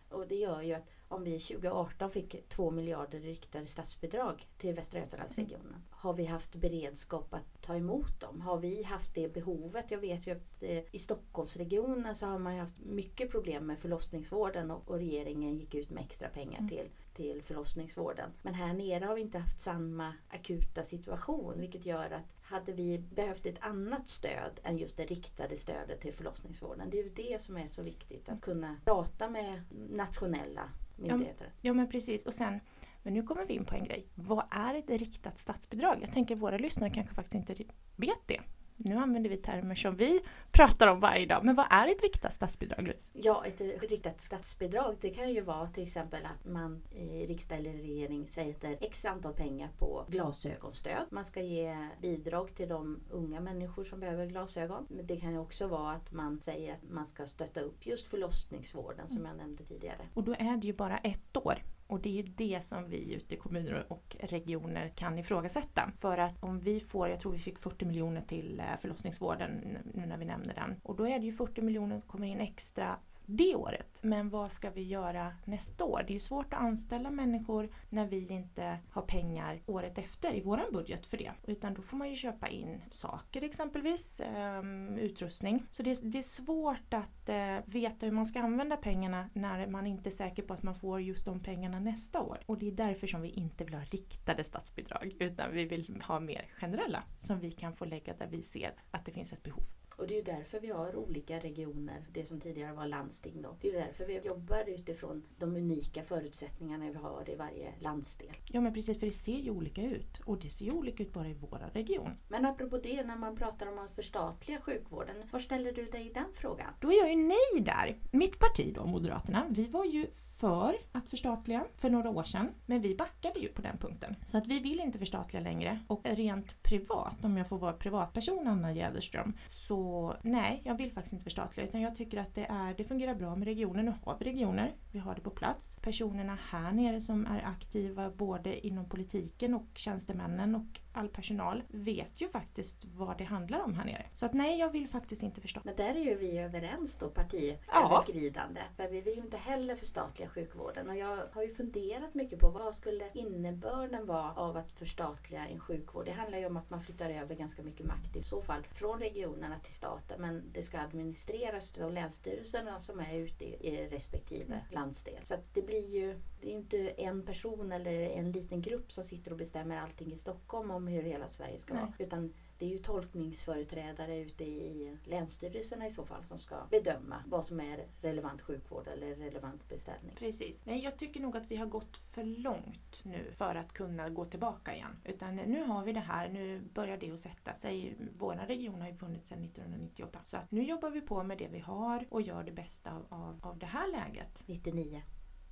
Och 0.08 0.26
det 0.28 0.34
gör 0.34 0.62
ju 0.62 0.72
att 0.74 0.90
om 1.10 1.24
vi 1.24 1.40
2018 1.40 2.10
fick 2.10 2.48
2 2.48 2.70
miljarder 2.70 3.20
riktade 3.20 3.66
statsbidrag 3.66 4.48
till 4.58 4.74
Västra 4.74 5.00
Götalandsregionen. 5.00 5.82
Har 5.90 6.14
vi 6.14 6.24
haft 6.24 6.54
beredskap 6.54 7.34
att 7.34 7.62
ta 7.62 7.76
emot 7.76 8.20
dem? 8.20 8.40
Har 8.40 8.58
vi 8.58 8.82
haft 8.82 9.14
det 9.14 9.34
behovet? 9.34 9.90
Jag 9.90 9.98
vet 9.98 10.26
ju 10.26 10.32
att 10.32 10.62
eh, 10.62 10.82
i 10.90 10.98
Stockholmsregionen 10.98 12.14
så 12.14 12.26
har 12.26 12.38
man 12.38 12.58
haft 12.58 12.78
mycket 12.78 13.30
problem 13.30 13.66
med 13.66 13.78
förlossningsvården 13.78 14.70
och, 14.70 14.94
regeringen 14.94 15.58
gick 15.58 15.74
ut 15.74 15.90
med 15.90 16.02
extra 16.04 16.28
pengar 16.28 16.58
mm. 16.58 16.68
till 16.68 16.88
till 17.14 17.42
förlossningsvården. 17.42 18.30
Men 18.42 18.54
här 18.54 18.74
nere 18.74 19.04
har 19.04 19.14
vi 19.14 19.20
inte 19.20 19.38
haft 19.38 19.60
samma 19.60 20.14
akuta 20.28 20.82
situation 20.82 21.60
vilket 21.60 21.86
gör 21.86 22.10
att 22.10 22.32
hade 22.42 22.72
vi 22.72 22.98
behövt 22.98 23.46
ett 23.46 23.62
annat 23.62 24.08
stöd 24.08 24.60
än 24.62 24.78
just 24.78 24.96
det 24.96 25.04
riktade 25.04 25.56
stödet 25.56 26.00
till 26.00 26.12
förlossningsvården. 26.12 26.90
Det 26.90 27.00
är 27.00 27.02
ju 27.02 27.08
det 27.08 27.40
som 27.40 27.56
är 27.56 27.66
så 27.66 27.82
viktigt 27.82 28.28
att 28.28 28.40
kunna 28.40 28.76
prata 28.84 29.30
med 29.30 29.62
nationella 29.90 30.70
myndigheter. 31.00 31.46
Ja, 31.46 31.52
ja 31.60 31.72
men 31.72 31.88
precis 31.88 32.26
och 32.26 32.34
sen 32.34 32.60
men 33.02 33.14
nu 33.14 33.22
kommer 33.22 33.46
vi 33.46 33.54
in 33.54 33.64
på 33.64 33.74
en 33.74 33.84
grej. 33.84 34.06
Vad 34.14 34.44
är 34.50 34.74
ett 34.74 34.90
riktat 34.90 35.38
statsbidrag? 35.38 35.98
Jag 36.02 36.12
tänker 36.12 36.36
våra 36.36 36.58
lyssnare 36.58 36.90
kanske 36.90 37.14
faktiskt 37.14 37.34
inte 37.34 37.64
vet 37.96 38.26
det 38.26 38.40
nu 38.84 38.96
använder 38.96 39.30
vi 39.30 39.36
termer 39.36 39.74
som 39.74 39.96
vi 39.96 40.20
pratar 40.50 40.86
om 40.86 41.00
varje 41.00 41.26
dag. 41.26 41.44
Men 41.44 41.54
vad 41.54 41.66
är 41.70 41.88
ett 41.88 42.02
riktat 42.02 42.32
statsbidrag 42.32 42.82
Louise? 42.82 43.12
Ja, 43.14 43.44
ett 43.46 43.60
riktat 43.90 44.20
statsbidrag 44.20 44.96
det 45.00 45.10
kan 45.10 45.30
ju 45.30 45.40
vara 45.40 45.68
till 45.68 45.82
exempel 45.82 46.24
att 46.24 46.44
man 46.44 46.82
i 46.94 47.26
riksdag 47.26 47.58
eller 47.58 47.72
regering 47.72 48.28
sätter 48.28 48.78
x 48.80 49.04
antal 49.04 49.32
pengar 49.32 49.70
på 49.78 50.06
glasögonstöd. 50.08 51.06
Man 51.10 51.24
ska 51.24 51.42
ge 51.42 51.76
bidrag 52.02 52.54
till 52.54 52.68
de 52.68 53.00
unga 53.10 53.40
människor 53.40 53.84
som 53.84 54.00
behöver 54.00 54.26
glasögon. 54.26 54.86
Men 54.88 55.06
det 55.06 55.16
kan 55.16 55.32
ju 55.32 55.38
också 55.38 55.66
vara 55.66 55.92
att 55.92 56.12
man 56.12 56.40
säger 56.40 56.72
att 56.72 56.90
man 56.90 57.06
ska 57.06 57.26
stötta 57.26 57.60
upp 57.60 57.86
just 57.86 58.06
förlossningsvården 58.06 59.08
som 59.08 59.24
jag 59.24 59.36
nämnde 59.36 59.64
tidigare. 59.64 60.08
Och 60.14 60.24
då 60.24 60.32
är 60.32 60.56
det 60.56 60.66
ju 60.66 60.72
bara 60.72 60.98
ett 60.98 61.36
år 61.36 61.62
och 61.90 62.00
det 62.00 62.18
är 62.18 62.24
det 62.36 62.64
som 62.64 62.90
vi 62.90 63.14
ute 63.14 63.34
i 63.34 63.38
kommuner 63.38 63.86
och 63.88 64.16
regioner 64.20 64.92
kan 64.96 65.18
ifrågasätta. 65.18 65.92
För 65.96 66.18
att 66.18 66.42
om 66.42 66.60
vi 66.60 66.80
får, 66.80 67.08
jag 67.08 67.20
tror 67.20 67.32
vi 67.32 67.38
fick 67.38 67.58
40 67.58 67.84
miljoner 67.84 68.20
till 68.20 68.60
eh, 68.60 68.80
förlossningsvården 68.80 69.50
nu 69.94 70.06
när 70.06 70.18
vi 70.18 70.24
nämner 70.24 70.54
den. 70.54 70.80
Och 70.82 70.96
då 70.96 71.08
är 71.08 71.18
det 71.18 71.24
ju 71.24 71.32
40 71.32 71.62
miljoner 71.62 71.98
som 71.98 72.08
kommer 72.08 72.26
in 72.26 72.40
extra 72.40 72.96
det 73.36 73.54
året. 73.54 74.00
Men 74.02 74.30
vad 74.30 74.52
ska 74.52 74.70
vi 74.70 74.82
göra 74.82 75.34
nästa 75.44 75.84
år? 75.84 76.04
Det 76.06 76.12
är 76.12 76.14
ju 76.14 76.20
svårt 76.20 76.52
att 76.54 76.60
anställa 76.60 77.10
människor 77.10 77.70
när 77.88 78.06
vi 78.06 78.28
inte 78.28 78.78
har 78.90 79.02
pengar 79.02 79.60
året 79.66 79.98
efter 79.98 80.34
i 80.34 80.40
våran 80.40 80.72
budget 80.72 81.06
för 81.06 81.16
det. 81.16 81.32
Utan 81.46 81.74
då 81.74 81.82
får 81.82 81.96
man 81.96 82.10
ju 82.10 82.16
köpa 82.16 82.48
in 82.48 82.82
saker 82.90 83.42
exempelvis, 83.44 84.20
ehm, 84.20 84.98
utrustning. 84.98 85.66
Så 85.70 85.82
det 85.82 85.90
är, 85.90 86.22
svårt 86.22 86.94
att 86.94 87.28
eh, 87.28 87.56
veta 87.64 88.06
hur 88.06 88.12
man 88.12 88.26
ska 88.26 88.40
använda 88.40 88.76
pengarna 88.76 89.30
när 89.32 89.66
man 89.66 89.86
inte 89.86 90.08
är 90.08 90.10
säker 90.10 90.42
på 90.42 90.54
att 90.54 90.62
man 90.62 90.74
får 90.74 91.00
just 91.00 91.24
de 91.24 91.40
pengarna 91.40 91.80
nästa 91.80 92.20
år. 92.20 92.38
Och 92.46 92.58
det 92.58 92.68
är 92.68 92.72
därför 92.72 93.06
som 93.06 93.22
vi 93.22 93.28
inte 93.28 93.64
vill 93.64 93.74
ha 93.74 93.82
riktade 93.82 94.44
statsbidrag 94.44 95.16
utan 95.18 95.52
vi 95.52 95.64
vill 95.64 96.02
ha 96.06 96.20
mer 96.20 96.46
generella 96.60 97.02
som 97.16 97.40
vi 97.40 97.52
kan 97.52 97.72
få 97.72 97.84
lägga 97.84 98.14
där 98.14 98.26
vi 98.26 98.42
ser 98.42 98.74
att 98.90 99.04
det 99.04 99.12
finns 99.12 99.32
ett 99.32 99.42
behov. 99.42 99.64
Och 100.00 100.06
det 100.06 100.18
är 100.18 100.24
därför 100.24 100.60
vi 100.60 100.68
har 100.68 100.96
olika 100.96 101.38
regioner, 101.38 102.06
det 102.12 102.24
som 102.24 102.40
tidigare 102.40 102.72
var 102.72 102.86
landsting. 102.86 103.42
Då. 103.42 103.56
Det 103.60 103.68
är 103.68 103.86
därför 103.86 104.06
vi 104.06 104.18
jobbar 104.18 104.64
utifrån 104.66 105.22
de 105.38 105.56
unika 105.56 106.02
förutsättningarna 106.02 106.90
vi 106.90 106.98
har 106.98 107.30
i 107.30 107.36
varje 107.36 107.72
landsdel. 107.78 108.32
Ja 108.46 108.60
men 108.60 108.74
precis, 108.74 108.98
för 108.98 109.06
det 109.06 109.12
ser 109.12 109.38
ju 109.38 109.50
olika 109.50 109.82
ut. 109.82 110.20
Och 110.24 110.38
det 110.38 110.50
ser 110.50 110.64
ju 110.64 110.70
olika 110.70 111.02
ut 111.02 111.12
bara 111.12 111.28
i 111.28 111.34
våra 111.34 111.68
region. 111.68 112.10
Men 112.28 112.46
apropå 112.46 112.78
det, 112.78 113.02
när 113.02 113.16
man 113.16 113.36
pratar 113.36 113.66
om 113.72 113.78
att 113.78 113.94
förstatliga 113.94 114.60
sjukvården, 114.60 115.16
var 115.32 115.40
ställer 115.40 115.72
du 115.72 115.84
dig 115.84 116.06
i 116.06 116.12
den 116.12 116.32
frågan? 116.34 116.74
Då 116.80 116.92
är 116.92 116.98
jag 116.98 117.10
ju 117.10 117.16
nej 117.16 117.64
där. 117.64 117.98
Mitt 118.10 118.38
parti 118.38 118.72
då, 118.74 118.86
Moderaterna, 118.86 119.46
vi 119.48 119.66
var 119.66 119.84
ju 119.84 120.06
för 120.40 120.76
att 120.92 121.08
förstatliga 121.08 121.64
för 121.76 121.90
några 121.90 122.10
år 122.10 122.24
sedan. 122.24 122.48
Men 122.66 122.80
vi 122.80 122.94
backade 122.94 123.40
ju 123.40 123.48
på 123.48 123.62
den 123.62 123.78
punkten. 123.78 124.16
Så 124.26 124.38
att 124.38 124.46
vi 124.46 124.58
vill 124.58 124.80
inte 124.80 124.98
förstatliga 124.98 125.42
längre. 125.42 125.80
Och 125.86 126.00
rent 126.04 126.62
privat, 126.62 127.24
om 127.24 127.36
jag 127.36 127.48
får 127.48 127.58
vara 127.58 127.72
privatperson 127.72 128.46
Anna 128.46 128.72
Jäderström, 128.72 129.32
så 129.48 129.89
nej, 130.22 130.62
jag 130.64 130.78
vill 130.78 130.92
faktiskt 130.92 131.12
inte 131.12 131.24
förstatliga 131.24 131.66
utan 131.66 131.80
jag 131.80 131.94
tycker 131.94 132.18
att 132.18 132.34
det, 132.34 132.44
är, 132.44 132.74
det 132.74 132.84
fungerar 132.84 133.14
bra 133.14 133.36
med 133.36 133.48
regioner. 133.48 133.82
Nu 133.82 133.94
har 134.04 134.16
vi 134.18 134.24
regioner, 134.24 134.74
vi 134.92 134.98
har 134.98 135.14
det 135.14 135.20
på 135.20 135.30
plats. 135.30 135.78
Personerna 135.82 136.38
här 136.50 136.72
nere 136.72 137.00
som 137.00 137.26
är 137.26 137.42
aktiva 137.44 138.10
både 138.10 138.66
inom 138.66 138.88
politiken 138.88 139.54
och 139.54 139.66
tjänstemännen 139.74 140.54
och 140.54 140.80
all 140.92 141.08
personal 141.08 141.62
vet 141.68 142.20
ju 142.20 142.28
faktiskt 142.28 142.84
vad 142.84 143.18
det 143.18 143.24
handlar 143.24 143.64
om 143.64 143.74
här 143.74 143.84
nere. 143.84 144.06
Så 144.14 144.26
att 144.26 144.34
nej, 144.34 144.58
jag 144.58 144.70
vill 144.72 144.88
faktiskt 144.88 145.22
inte 145.22 145.40
förstå. 145.40 145.60
Men 145.64 145.76
där 145.76 145.94
är 145.94 146.04
ju 146.04 146.14
vi 146.14 146.38
överens 146.38 146.96
då, 146.96 147.10
partiöverskridande. 147.10 148.60
För 148.76 148.88
vi 148.88 149.00
vill 149.00 149.14
ju 149.14 149.20
inte 149.20 149.36
heller 149.36 149.74
förstatliga 149.76 150.28
sjukvården. 150.28 150.88
Och 150.88 150.96
jag 150.96 151.18
har 151.32 151.42
ju 151.42 151.54
funderat 151.54 152.14
mycket 152.14 152.38
på 152.38 152.48
vad 152.48 152.74
skulle 152.74 153.10
innebörden 153.14 154.06
vara 154.06 154.32
av 154.32 154.56
att 154.56 154.72
förstatliga 154.72 155.46
en 155.46 155.60
sjukvård? 155.60 156.04
Det 156.04 156.12
handlar 156.12 156.38
ju 156.38 156.46
om 156.46 156.56
att 156.56 156.70
man 156.70 156.80
flyttar 156.80 157.10
över 157.10 157.34
ganska 157.34 157.62
mycket 157.62 157.86
makt 157.86 158.16
i 158.16 158.22
så 158.22 158.42
fall 158.42 158.66
från 158.72 158.98
regionerna 159.00 159.58
till 159.58 159.74
staten. 159.74 160.20
Men 160.20 160.52
det 160.52 160.62
ska 160.62 160.78
administreras 160.78 161.78
av 161.78 161.92
länsstyrelserna 161.92 162.78
som 162.78 163.00
är 163.00 163.14
ute 163.14 163.44
i, 163.44 163.68
i 163.68 163.88
respektive 163.88 164.40
Mm. 164.50 164.60
landsdel. 164.70 165.20
Så 165.22 165.34
att 165.34 165.54
det 165.54 165.62
blir 165.62 165.86
ju, 165.94 166.20
det 166.40 166.46
är 166.46 166.50
ju 166.50 166.56
inte 166.56 166.88
en 166.88 167.22
person 167.22 167.72
eller 167.72 167.92
en 167.92 168.32
liten 168.32 168.62
grupp 168.62 168.92
som 168.92 169.04
sitter 169.04 169.30
och 169.30 169.38
bestämmer 169.38 169.76
allting 169.76 170.12
i 170.12 170.18
Stockholm 170.18 170.70
om 170.70 170.86
hur 170.86 171.02
hela 171.02 171.28
Sverige 171.28 171.58
ska 171.58 171.74
Nej. 171.74 171.82
vara. 171.82 171.94
Utan 171.98 172.32
det 172.58 172.66
är 172.66 172.70
ju 172.70 172.78
tolkningsföreträdare 172.78 174.18
ute 174.18 174.44
i 174.44 174.96
länsstyrelserna 175.04 175.86
i 175.86 175.90
så 175.90 176.06
fall 176.06 176.24
som 176.24 176.38
ska 176.38 176.56
bedöma 176.70 177.24
vad 177.26 177.44
som 177.44 177.60
är 177.60 177.86
relevant 178.00 178.42
sjukvård 178.42 178.88
eller 178.88 179.16
relevant 179.16 179.68
beställning. 179.68 180.16
Precis. 180.18 180.62
Nej, 180.66 180.84
jag 180.84 180.96
tycker 180.96 181.20
nog 181.20 181.36
att 181.36 181.50
vi 181.50 181.56
har 181.56 181.66
gått 181.66 181.96
för 181.96 182.24
långt 182.24 183.04
nu 183.04 183.32
för 183.32 183.54
att 183.54 183.72
kunna 183.72 184.08
gå 184.08 184.24
tillbaka 184.24 184.74
igen. 184.74 184.96
Utan 185.04 185.36
nu 185.36 185.62
har 185.62 185.84
vi 185.84 185.92
det 185.92 186.00
här, 186.00 186.28
nu 186.28 186.60
börjar 186.74 186.96
det 186.96 187.10
att 187.10 187.18
sätta 187.18 187.54
sig. 187.54 187.96
Vår 188.18 188.34
region 188.34 188.80
har 188.80 188.88
ju 188.88 188.94
funnits 188.94 189.28
sedan 189.28 189.44
1998. 189.44 190.18
Så 190.24 190.36
att 190.36 190.50
nu 190.50 190.62
jobbar 190.62 190.90
vi 190.90 191.00
på 191.00 191.22
med 191.22 191.38
det 191.38 191.48
vi 191.48 191.58
har 191.58 192.06
och 192.10 192.22
gör 192.22 192.44
det 192.44 192.52
bästa 192.52 192.90
av, 192.90 193.06
av, 193.08 193.40
av 193.42 193.58
det 193.58 193.66
här 193.66 193.92
läget. 193.92 194.42
99. 194.46 195.02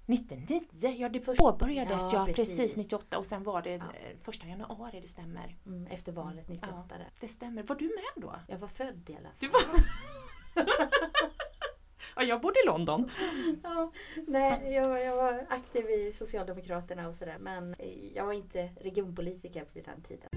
99, 0.09 0.61
ja 0.99 1.09
det 1.09 1.21
påbörjades 1.21 2.12
ja, 2.12 2.19
ja, 2.19 2.25
precis. 2.27 2.57
precis. 2.59 2.77
98 2.77 3.19
och 3.19 3.27
sen 3.27 3.43
var 3.43 3.62
det 3.62 3.71
Ja. 3.75 3.85
första 4.23 4.47
januari, 4.47 5.00
det 5.00 5.09
stämmer. 5.09 5.57
Mm, 5.67 5.87
efter 5.87 6.12
valet 6.12 6.49
98. 6.49 6.85
Ja. 6.91 6.97
Det 7.21 7.29
stämmer. 7.29 7.62
Var 7.62 7.77
du 7.77 7.85
med 7.85 8.23
då? 8.23 8.35
Jag 8.49 8.59
var 8.59 8.69
född 8.69 9.11
i 9.11 9.12
alla 9.17 9.23
fall. 9.29 9.33
Du 9.38 9.49
var... 9.49 9.61
ja, 12.17 12.23
jag 12.23 12.41
bodde 12.41 12.61
i 12.65 12.67
London. 12.67 13.11
Ja, 13.62 13.93
nej, 14.27 14.73
jag, 14.75 14.88
var- 14.88 14.99
jag 14.99 15.17
var 15.17 15.47
aktiv 15.49 15.91
i 15.91 16.12
Socialdemokraterna 16.12 17.09
och 17.09 17.15
sådär 17.15 17.37
men 17.41 17.75
eh, 17.79 18.17
jag 18.17 18.27
var 18.27 18.33
inte 18.33 18.71
regionpolitiker 18.81 19.65
på 19.65 19.79
den 19.85 20.03
tiden. 20.03 20.29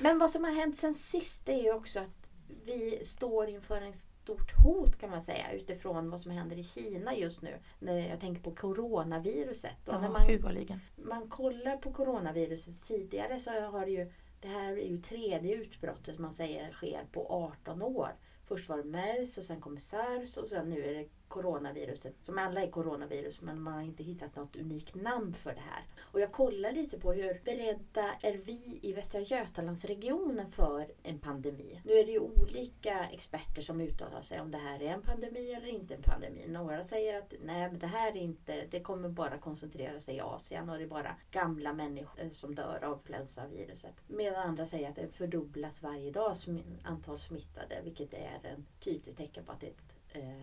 Men 0.00 0.18
vad 0.18 0.30
som 0.30 0.44
har 0.44 0.50
hänt 0.52 0.76
sen 0.76 0.94
sist 0.94 1.48
är 1.48 1.62
ju 1.62 1.72
också 1.72 2.00
att 2.00 2.19
vi 2.64 3.04
står 3.04 3.48
inför 3.48 3.80
en 3.80 3.94
stort 3.94 4.52
hot 4.64 4.98
kan 5.00 5.10
man 5.10 5.22
säga 5.22 5.52
utifrån 5.52 6.10
vad 6.10 6.20
som 6.20 6.30
händer 6.30 6.56
i 6.58 6.62
Kina 6.62 7.16
just 7.16 7.42
nu. 7.42 7.58
När 7.78 8.08
jag 8.08 8.20
tänker 8.20 8.42
på 8.42 8.54
coronaviruset. 8.54 9.88
Och 9.88 9.94
när 9.94 10.02
Ja, 10.02 10.10
man, 10.10 10.22
huvudligen. 10.26 10.80
man 10.96 11.28
kollar 11.28 11.76
på 11.76 11.92
coronaviruset 11.92 12.84
tidigare 12.84 13.38
så 13.38 13.50
har 13.50 13.84
det 13.86 13.92
ju 13.92 14.12
det 14.40 14.48
här 14.48 14.72
är 14.72 14.86
ju 14.88 14.98
tredje 14.98 15.54
utbrottet 15.54 16.18
man 16.18 16.32
säger 16.32 16.72
sker 16.72 17.04
på 17.12 17.26
18 17.28 17.82
år. 17.82 18.10
Först 18.46 18.68
var 18.68 18.76
det 18.76 18.84
mers 18.84 19.38
och 19.38 19.44
sen 19.44 19.60
kom 19.60 19.78
sars 19.78 20.36
och 20.36 20.48
sen 20.48 20.70
nu 20.70 20.84
är 20.84 20.94
det 20.94 21.08
coronaviruset. 21.30 22.14
Som 22.22 22.38
alla 22.38 22.62
är 22.62 22.70
coronavirus 22.70 23.40
men 23.40 23.62
man 23.62 23.72
har 23.74 23.82
inte 23.82 24.02
hittat 24.02 24.36
något 24.36 24.56
unikt 24.56 24.94
namn 24.94 25.34
för 25.34 25.54
det 25.54 25.60
här. 25.60 25.84
Och 26.00 26.20
jag 26.20 26.32
kollar 26.32 26.72
lite 26.72 26.98
på 26.98 27.12
hur 27.12 27.40
beredda 27.44 28.14
är 28.22 28.36
vi 28.36 28.78
i 28.82 28.92
Västra 28.92 29.20
Götalandsregionen 29.20 30.50
för 30.50 30.86
en 31.02 31.18
pandemi. 31.18 31.80
Nu 31.84 31.92
är 31.92 32.06
det 32.06 32.12
ju 32.12 32.18
olika 32.18 33.08
experter 33.08 33.62
som 33.62 33.80
uttalar 33.80 34.22
sig 34.22 34.40
om 34.40 34.50
det 34.50 34.58
här 34.58 34.82
är 34.82 34.92
en 34.92 35.02
pandemi 35.02 35.52
eller 35.52 35.68
inte 35.68 35.94
en 35.94 36.02
pandemi. 36.02 36.46
Några 36.48 36.82
säger 36.82 37.18
att 37.18 37.34
nej 37.44 37.70
men 37.70 37.78
det 37.78 37.86
här 37.86 38.10
är 38.10 38.16
inte, 38.16 38.66
det 38.70 38.80
kommer 38.80 39.08
bara 39.08 39.38
koncentrera 39.38 40.00
sig 40.00 40.16
i 40.16 40.20
Asien 40.20 40.70
och 40.70 40.78
det 40.78 40.84
är 40.84 40.88
bara 40.88 41.16
gamla 41.30 41.72
människor 41.72 42.20
eh, 42.20 42.30
som 42.30 42.54
dör 42.54 42.84
av 42.84 43.00
influensaviruset. 43.10 43.94
Medan 44.06 44.48
andra 44.48 44.66
säger 44.66 44.88
att 44.88 44.96
det 44.96 45.08
fördubblas 45.08 45.82
varje 45.82 46.10
dag 46.10 46.36
antal 46.84 47.18
smittade 47.18 47.80
vilket 47.84 48.14
är 48.14 48.40
en 48.42 48.66
tydligt 48.80 49.16
tecken 49.16 49.44
på 49.44 49.52
att 49.52 49.60
det 49.60 49.66
är 49.66 49.70
ett, 49.70 49.96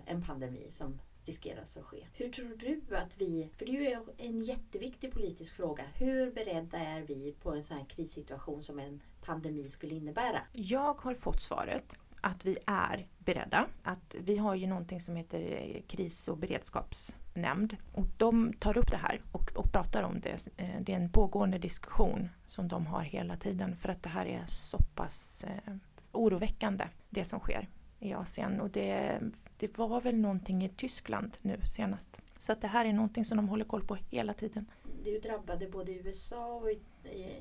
en 0.06 0.22
pandemi 0.22 0.68
som 0.70 1.00
riskerar 1.26 1.62
att 1.62 1.86
ske. 1.86 2.08
Hur 2.14 2.30
tror 2.30 2.58
du 2.58 2.98
att 2.98 3.22
vi, 3.22 3.50
för 3.58 3.66
det 3.66 3.72
är 3.72 3.90
ju 3.90 3.98
en 4.18 4.42
jätteviktig 4.42 5.14
politisk 5.14 5.56
fråga, 5.56 5.84
hur 5.96 6.32
beredda 6.32 6.78
är 6.78 7.02
vi 7.02 7.36
på 7.42 7.52
en 7.52 7.64
sån 7.64 7.78
här 7.78 7.86
krissituation 7.86 8.64
som 8.64 8.80
en 8.80 9.02
pandemi 9.22 9.70
skulle 9.70 9.96
innebära? 9.96 10.42
Jag 10.52 10.94
har 10.94 11.14
fått 11.14 11.42
svaret 11.42 12.00
att 12.22 12.46
vi 12.46 12.56
är 12.68 13.08
beredda. 13.20 13.68
Att 13.84 14.16
vi 14.20 14.38
har 14.38 14.56
ju 14.56 14.68
någonting 14.68 15.00
som 15.00 15.16
heter 15.16 15.40
eh, 15.40 15.82
kris 15.88 16.28
och 16.28 16.38
beredskapsnämnd. 16.38 17.78
Och 17.94 18.06
de 18.18 18.54
tar 18.54 18.78
upp 18.78 18.92
det 18.92 18.98
här 18.98 19.22
och, 19.32 19.52
och 19.56 19.72
pratar 19.72 20.04
om 20.04 20.20
det. 20.20 20.48
Eh, 20.58 20.82
Det 20.82 20.94
är 20.94 21.00
en 21.00 21.12
pågående 21.12 21.58
diskussion 21.58 22.30
som 22.46 22.68
de 22.68 22.88
har 22.88 23.02
hela 23.02 23.38
tiden 23.38 23.76
för 23.76 23.90
att 23.90 24.04
det 24.04 24.10
här 24.10 24.26
är 24.26 24.46
så 24.46 24.78
pass 24.96 25.44
eh, 25.44 25.74
oroväckande 26.12 26.88
det 27.10 27.26
som 27.26 27.40
sker 27.40 27.68
i 28.00 28.14
Asien. 28.14 28.62
Och 28.62 28.70
det, 28.70 29.20
det 29.58 29.78
var 29.78 30.02
väl 30.02 30.16
någonting 30.18 30.64
i 30.64 30.70
Tyskland 30.70 31.38
nu 31.42 31.62
senast. 31.76 32.22
Så 32.38 32.52
att 32.52 32.62
det 32.62 32.68
här 32.68 32.86
är 32.86 32.94
någonting 32.94 33.26
som 33.26 33.38
de 33.38 33.50
håller 33.50 33.66
koll 33.66 33.84
på 33.84 33.98
hela 34.10 34.34
tiden. 34.34 34.66
Det 35.04 35.20
drabbade 35.20 35.68
både 35.68 35.92
USA 35.92 36.56
och 36.56 36.70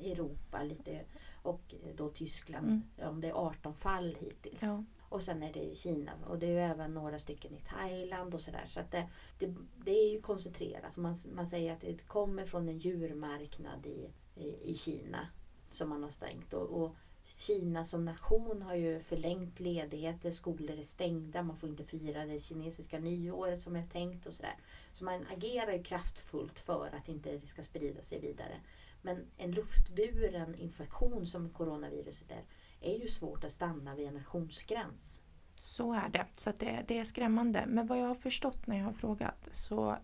Europa 0.01 0.63
lite 0.63 1.01
och 1.43 1.75
då 1.95 2.09
Tyskland. 2.09 2.67
Mm. 2.67 3.09
Om 3.09 3.21
det 3.21 3.27
är 3.27 3.33
18 3.33 3.73
fall 3.73 4.17
hittills. 4.19 4.61
Ja. 4.61 4.83
Och 5.09 5.21
sen 5.21 5.43
är 5.43 5.53
det 5.53 5.63
i 5.63 5.75
Kina 5.75 6.11
och 6.27 6.39
det 6.39 6.45
är 6.45 6.51
ju 6.51 6.59
även 6.59 6.93
några 6.93 7.19
stycken 7.19 7.53
i 7.53 7.61
Thailand 7.61 8.33
och 8.33 8.41
sådär. 8.41 8.65
Så 8.67 8.79
att 8.79 8.91
det, 8.91 9.07
det, 9.39 9.55
det 9.85 9.91
är 9.91 10.11
ju 10.11 10.21
koncentrerat. 10.21 10.95
Man, 10.95 11.15
man 11.35 11.47
säger 11.47 11.73
att 11.73 11.81
det 11.81 12.07
kommer 12.07 12.45
från 12.45 12.69
en 12.69 12.79
djurmarknad 12.79 13.85
i, 13.85 14.09
i, 14.35 14.71
i 14.71 14.75
Kina 14.75 15.27
som 15.69 15.89
man 15.89 16.03
har 16.03 16.09
stängt. 16.09 16.53
Och, 16.53 16.81
och 16.81 16.95
Kina 17.35 17.85
som 17.85 18.05
nation 18.05 18.61
har 18.61 18.75
ju 18.75 18.99
förlängt 18.99 19.59
ledigheter, 19.59 20.31
skolor 20.31 20.79
är 20.79 20.83
stängda, 20.83 21.43
man 21.43 21.57
får 21.57 21.69
inte 21.69 21.83
fira 21.83 22.25
det 22.25 22.41
kinesiska 22.41 22.99
nyåret 22.99 23.61
som 23.61 23.75
är 23.75 23.87
tänkt 23.87 24.25
och 24.25 24.33
sådär. 24.33 24.55
Så 24.93 25.03
man 25.03 25.25
agerar 25.31 25.71
ju 25.71 25.83
kraftfullt 25.83 26.59
för 26.59 26.89
att 26.97 27.09
inte 27.09 27.31
det 27.31 27.47
ska 27.47 27.63
sprida 27.63 28.01
sig 28.03 28.19
vidare. 28.19 28.55
Men 29.01 29.25
en 29.37 29.51
luftburen 29.51 30.55
infektion 30.55 31.25
som 31.25 31.49
coronaviruset 31.49 32.31
är, 32.31 32.43
är 32.81 32.97
ju 32.99 33.07
svårt 33.07 33.43
att 33.43 33.51
stanna 33.51 33.95
vid 33.95 34.07
en 34.07 34.13
nationsgräns. 34.13 35.21
Så 35.59 35.93
är 35.93 36.09
det. 36.09 36.25
Så 36.33 36.49
att 36.49 36.59
det, 36.59 36.85
det 36.87 36.99
är 36.99 37.05
skrämmande. 37.05 37.63
Men 37.67 37.87
vad 37.87 37.99
jag 37.99 38.05
har 38.05 38.15
förstått 38.15 38.67
när 38.67 38.77
jag 38.77 38.85
har 38.85 38.93
frågat 38.93 39.49
så, 39.51 39.97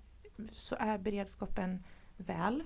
så 0.51 0.75
är 0.80 0.98
beredskapen 0.98 1.84
väl 2.18 2.63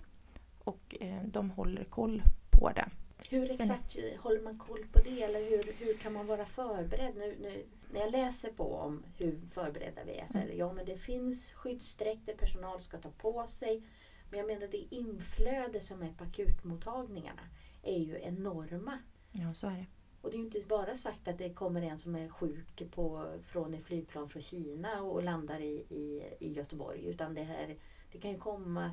och 0.64 0.96
eh, 1.00 1.24
de 1.24 1.50
håller 1.50 1.84
koll 1.84 2.22
på 2.52 2.72
det. 2.76 2.90
Hur 3.30 3.48
Sen- 3.48 3.72
exakt 3.72 3.98
håller 4.20 4.42
man 4.42 4.58
koll 4.58 4.86
på 4.92 5.00
det 5.00 5.24
eller 5.24 5.40
hur, 5.50 5.86
hur 5.86 5.94
kan 5.94 6.14
man 6.14 6.28
vara 6.28 6.46
förberedd? 6.46 7.16
Nu, 7.16 7.36
nu, 7.42 7.66
när 7.94 8.00
jag 8.00 8.12
läser 8.12 8.50
på 8.52 8.74
om 8.76 9.04
hur 9.18 9.40
förberedda 9.52 10.04
vi 10.04 10.18
är 10.18 10.26
så 10.26 10.38
är 10.38 10.48
det 10.48 10.54
ja 10.54 10.74
men 10.74 10.86
det 10.86 10.98
finns 10.98 11.54
skyddsdräkter 11.54 12.34
personal 12.38 12.82
ska 12.82 12.98
ta 12.98 13.10
på 13.10 13.48
sig. 13.48 13.84
Men 14.30 14.40
jag 14.40 14.48
menar 14.48 14.68
det 14.68 14.96
inflöde 14.96 15.82
som 15.82 16.02
är 16.02 16.14
på 16.14 16.24
akutmottagningarna 16.24 17.42
är 17.84 17.98
ju 18.00 18.20
enorma. 18.22 19.00
Ja, 19.32 19.54
så 19.54 19.68
är 19.68 19.72
det. 19.72 19.86
Och 20.22 20.30
det 20.32 20.36
är 20.36 20.40
ju 20.40 20.46
inte 20.46 20.60
bara 20.68 20.96
sagt 20.96 21.28
att 21.28 21.38
det 21.38 21.54
kommer 21.54 21.82
en 21.82 21.98
som 22.00 22.16
är 22.16 22.30
sjuk 22.30 22.92
på, 22.92 23.28
från 23.46 23.74
ett 23.74 23.84
flygplan 23.86 24.30
från 24.30 24.42
Kina 24.42 25.02
och 25.02 25.24
landar 25.24 25.60
i, 25.60 25.86
i, 25.90 26.24
i 26.40 26.54
Göteborg. 26.54 27.06
Utan 27.06 27.34
det, 27.34 27.44
här, 27.44 27.76
det 28.12 28.18
kan 28.20 28.32
ju 28.32 28.38
komma 28.38 28.92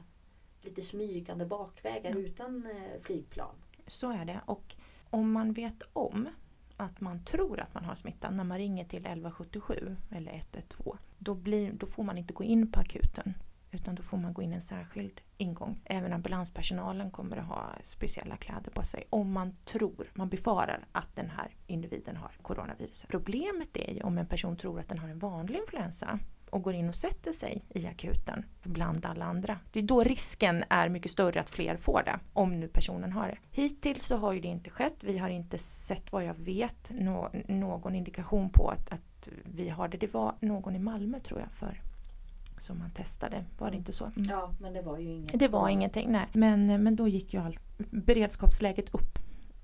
lite 0.62 0.82
smygande 0.82 1.46
bakvägar 1.46 2.10
Ja. 2.10 2.16
utan 2.18 2.66
eh, 2.66 3.00
flygplan. 3.00 3.54
Så 3.86 4.12
är 4.12 4.24
det. 4.24 4.40
Och 4.46 4.76
om 5.10 5.32
man 5.32 5.52
vet 5.52 5.82
om 5.92 6.28
att 6.76 7.00
man 7.00 7.24
tror 7.24 7.60
att 7.60 7.74
man 7.74 7.84
har 7.84 7.94
smittan 7.94 8.36
när 8.36 8.44
man 8.44 8.58
ringer 8.58 8.84
till 8.84 9.06
1177 9.06 9.96
eller 10.10 10.32
112 10.32 10.98
då, 11.18 11.34
blir, 11.34 11.72
då 11.72 11.86
får 11.86 12.02
man 12.02 12.18
inte 12.18 12.34
gå 12.34 12.44
in 12.44 12.72
på 12.72 12.80
akuten 12.80 13.34
utan 13.70 13.94
då 13.94 14.02
får 14.02 14.16
man 14.16 14.32
gå 14.32 14.42
in 14.42 14.52
en 14.52 14.60
särskild 14.60 15.20
ingång. 15.36 15.80
Även 15.84 16.12
ambulanspersonalen 16.12 17.10
kommer 17.10 17.36
att 17.36 17.46
ha 17.46 17.72
speciella 17.82 18.36
kläder 18.36 18.70
på 18.70 18.82
sig 18.82 19.04
om 19.10 19.32
man 19.32 19.56
tror, 19.64 20.06
man 20.14 20.28
befarar 20.28 20.86
att 20.92 21.16
den 21.16 21.30
här 21.30 21.56
individen 21.66 22.16
har 22.16 22.30
coronaviruset. 22.42 23.10
Problemet 23.10 23.76
är 23.76 23.94
ju 23.94 24.00
om 24.00 24.18
en 24.18 24.26
person 24.26 24.56
tror 24.56 24.80
att 24.80 24.88
den 24.88 24.98
har 24.98 25.08
en 25.08 25.18
vanlig 25.18 25.58
influensa 25.58 26.18
och 26.54 26.62
går 26.62 26.74
in 26.74 26.88
och 26.88 26.94
sätter 26.94 27.32
sig 27.32 27.64
i 27.74 27.86
akuten 27.86 28.44
bland 28.62 29.06
alla 29.06 29.24
andra. 29.24 29.58
Det 29.72 29.78
är 29.78 29.82
då 29.82 30.00
risken 30.00 30.64
är 30.70 30.88
mycket 30.88 31.10
större 31.10 31.40
att 31.40 31.50
fler 31.50 31.76
får 31.76 32.02
det, 32.04 32.18
om 32.32 32.60
nu 32.60 32.68
personen 32.68 33.12
har 33.12 33.28
det. 33.28 33.38
Hittills 33.62 34.04
så 34.04 34.16
har 34.16 34.32
ju 34.32 34.40
det 34.40 34.48
inte 34.48 34.70
skett. 34.70 34.96
Vi 35.00 35.18
har 35.18 35.28
inte 35.28 35.58
sett 35.58 36.12
vad 36.12 36.24
jag 36.24 36.34
vet 36.34 36.90
nå- 36.94 37.30
någon 37.48 37.94
indikation 37.94 38.50
på 38.50 38.68
att, 38.68 38.92
att 38.92 39.28
vi 39.44 39.68
har 39.68 39.88
det. 39.88 39.96
Det 39.98 40.14
var 40.14 40.34
någon 40.40 40.76
i 40.76 40.78
Malmö 40.78 41.20
tror 41.20 41.40
jag 41.40 41.52
för 41.52 41.80
som 42.56 42.78
man 42.78 42.90
testade. 42.90 43.44
Var 43.58 43.70
det 43.70 43.76
inte 43.76 43.92
så? 43.92 44.04
Mm. 44.04 44.30
Ja, 44.30 44.52
men 44.60 44.72
det 44.72 44.82
var 44.82 44.98
ju 44.98 45.12
inget. 45.12 45.38
Det 45.38 45.48
var 45.48 45.68
ingenting, 45.68 46.12
nej. 46.12 46.26
Men, 46.32 46.82
men 46.82 46.96
då 46.96 47.08
gick 47.08 47.34
ju 47.34 47.40
allt 47.40 47.62
beredskapsläget 47.90 48.94
upp 48.94 49.18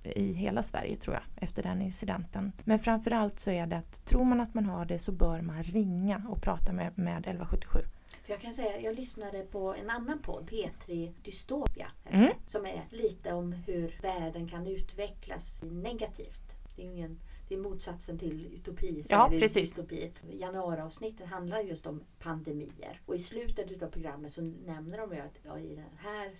i 0.04 0.32
hela 0.32 0.62
Sverige 0.62 0.96
tror 0.96 1.14
jag 1.14 1.22
efter 1.36 1.62
den 1.62 1.82
incidenten. 1.82 2.52
Men 2.64 2.78
framförallt 2.78 3.38
så 3.38 3.50
är 3.50 3.66
det 3.66 3.76
att 3.76 4.04
tror 4.04 4.24
man 4.24 4.40
att 4.40 4.54
man 4.54 4.66
har 4.66 4.84
det 4.84 4.98
så 4.98 5.12
bör 5.12 5.40
man 5.40 5.62
ringa 5.62 6.22
och 6.28 6.42
prata 6.42 6.72
med, 6.72 6.98
med 6.98 7.12
1177. 7.18 7.78
För 8.24 8.32
jag 8.32 8.40
kan 8.40 8.52
säga, 8.52 8.80
jag 8.80 8.96
lyssnade 8.96 9.42
på 9.42 9.74
en 9.74 9.90
annan 9.90 10.18
podd, 10.22 10.50
P3 10.50 11.12
Dystopia, 11.22 11.90
Mm. 12.10 12.32
som 12.46 12.66
är 12.66 12.84
lite 12.90 13.32
om 13.32 13.52
hur 13.52 13.98
världen 14.02 14.48
kan 14.48 14.66
utvecklas 14.66 15.60
negativt. 15.62 16.56
Det 16.76 16.82
är 16.82 16.86
ju 16.86 16.92
ingen 16.92 17.18
det 17.50 17.56
är 17.56 17.60
motsatsen 17.60 18.18
till 18.18 18.46
utopi. 18.46 19.02
Så 19.02 19.14
Ja, 19.14 19.26
är 19.26 19.30
det 19.30 19.40
precis. 19.40 19.74
dystopi. 19.74 20.12
Januariavsnittet 20.30 21.26
handlar 21.26 21.60
just 21.60 21.86
om 21.86 22.04
pandemier. 22.18 23.00
Och 23.06 23.14
i 23.14 23.18
slutet 23.18 23.82
av 23.82 23.88
programmet 23.88 24.32
så 24.32 24.42
nämner 24.42 24.98
de 24.98 25.14
ju 25.14 25.20
att 25.20 25.38
ja, 25.42 25.58
i 25.58 25.74
den 25.74 25.96
här 25.98 26.32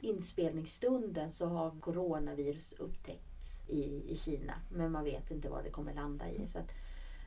inspelningsstunden 0.00 1.30
så 1.30 1.46
har 1.46 1.80
coronavirus 1.80 2.72
upptäckts 2.72 3.60
i, 3.68 4.02
i 4.12 4.16
Kina. 4.16 4.54
Men 4.70 4.92
man 4.92 5.04
vet 5.04 5.30
inte 5.30 5.48
var 5.48 5.62
det 5.62 5.70
kommer 5.70 5.94
landa 5.94 6.30
i. 6.30 6.46
Så 6.46 6.58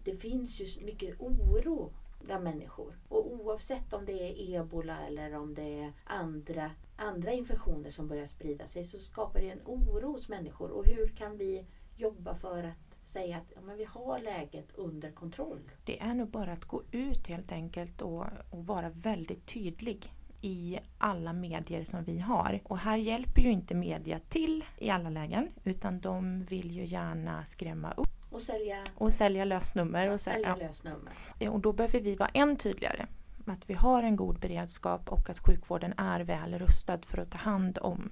det 0.03 0.15
finns 0.15 0.61
ju 0.61 0.85
mycket 0.85 1.21
oro 1.21 1.93
bland 2.21 2.43
människor. 2.43 2.99
Och 3.09 3.31
oavsett 3.33 3.93
om 3.93 4.05
det 4.05 4.13
är 4.13 4.59
ebola 4.61 5.07
eller 5.07 5.35
om 5.35 5.53
det 5.53 5.79
är 5.79 5.93
andra, 6.03 6.71
andra 6.95 7.31
infektioner 7.31 7.89
som 7.89 8.07
börjar 8.07 8.25
sprida 8.25 8.67
sig 8.67 8.83
så 8.83 8.99
skapar 8.99 9.39
det 9.41 9.49
en 9.49 9.61
oro 9.65 10.11
hos 10.11 10.29
människor. 10.29 10.71
Och 10.71 10.85
hur 10.85 11.07
kan 11.07 11.37
vi 11.37 11.65
jobba 11.95 12.35
för 12.35 12.63
att 12.63 12.86
säga 13.07 13.37
att 13.37 13.51
ja, 13.55 13.61
men 13.61 13.77
vi 13.77 13.85
har 13.85 14.19
läget 14.19 14.75
under 14.75 15.11
kontroll? 15.11 15.71
Det 15.85 15.99
är 15.99 16.13
nog 16.13 16.29
bara 16.29 16.51
att 16.51 16.65
gå 16.65 16.83
ut 16.91 17.27
helt 17.27 17.51
enkelt 17.51 18.01
och, 18.01 18.25
och 18.49 18.65
vara 18.65 18.89
väldigt 18.89 19.45
tydlig 19.45 20.13
i 20.41 20.79
alla 20.97 21.33
medier 21.33 21.83
som 21.83 22.03
vi 22.03 22.19
har. 22.19 22.59
Och 22.63 22.77
här 22.77 22.97
hjälper 22.97 23.41
ju 23.41 23.51
inte 23.51 23.75
media 23.75 24.19
till 24.29 24.65
i 24.77 24.89
alla 24.89 25.09
lägen 25.09 25.49
utan 25.63 25.99
de 25.99 26.43
vill 26.43 26.71
ju 26.71 26.85
gärna 26.85 27.45
skrämma 27.45 27.91
upp 27.91 28.07
Och 28.31 28.41
sälja, 28.41 28.83
och 28.95 29.13
sälja 29.13 29.45
lösnummer. 29.45 30.11
Och, 30.11 30.21
sälja 30.21 30.53
sälja, 30.53 30.67
lösnummer. 30.67 31.13
ja. 31.39 31.51
och 31.51 31.59
då 31.59 31.73
behöver 31.73 31.99
vi 31.99 32.15
vara 32.15 32.29
än 32.29 32.57
tydligare. 32.57 33.07
Att 33.45 33.69
vi 33.69 33.73
har 33.73 34.03
en 34.03 34.15
god 34.15 34.39
beredskap 34.39 35.09
och 35.09 35.29
att 35.29 35.39
sjukvården 35.39 35.93
är 35.97 36.19
väl 36.19 36.59
rustad 36.59 36.99
för 37.01 37.17
att 37.17 37.31
ta 37.31 37.37
hand 37.37 37.77
om 37.81 38.11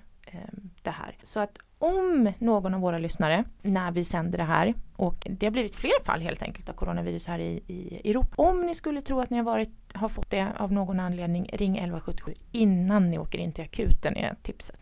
det 0.84 0.90
här. 0.90 1.18
Så 1.24 1.40
att 1.40 1.58
om 1.80 2.34
någon 2.40 2.74
av 2.74 2.82
våra 2.82 2.98
lyssnare, 2.98 3.44
när 3.62 3.92
vi 3.92 4.06
sänder 4.06 4.38
det 4.38 4.44
här, 4.44 4.74
och 4.96 5.28
det 5.30 5.46
har 5.46 5.52
blivit 5.52 5.76
fler 5.76 6.04
fall 6.04 6.22
helt 6.22 6.42
enkelt 6.42 6.70
av 6.70 6.74
coronavirus 6.74 7.28
här 7.28 7.40
i, 7.40 7.64
i 7.68 8.10
Europa. 8.10 8.34
Om 8.38 8.62
ni 8.62 8.76
skulle 8.76 9.02
tro 9.02 9.20
att 9.20 9.30
ni 9.30 9.38
har, 9.38 9.44
varit, 9.44 9.70
har 9.94 10.10
fått 10.10 10.30
det 10.30 10.48
av 10.58 10.72
någon 10.72 11.00
anledning, 11.00 11.50
ring 11.54 11.78
1177 11.78 12.34
innan 12.52 13.10
ni 13.10 13.18
åker 13.18 13.38
in 13.38 13.52
till 13.52 13.64
akuten 13.64 14.18
är 14.18 14.36
tipset. 14.42 14.80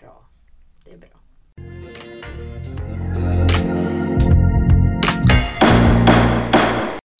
Bra. 0.00 0.26
Det 0.84 0.92
är 0.92 0.98
bra. 0.98 1.08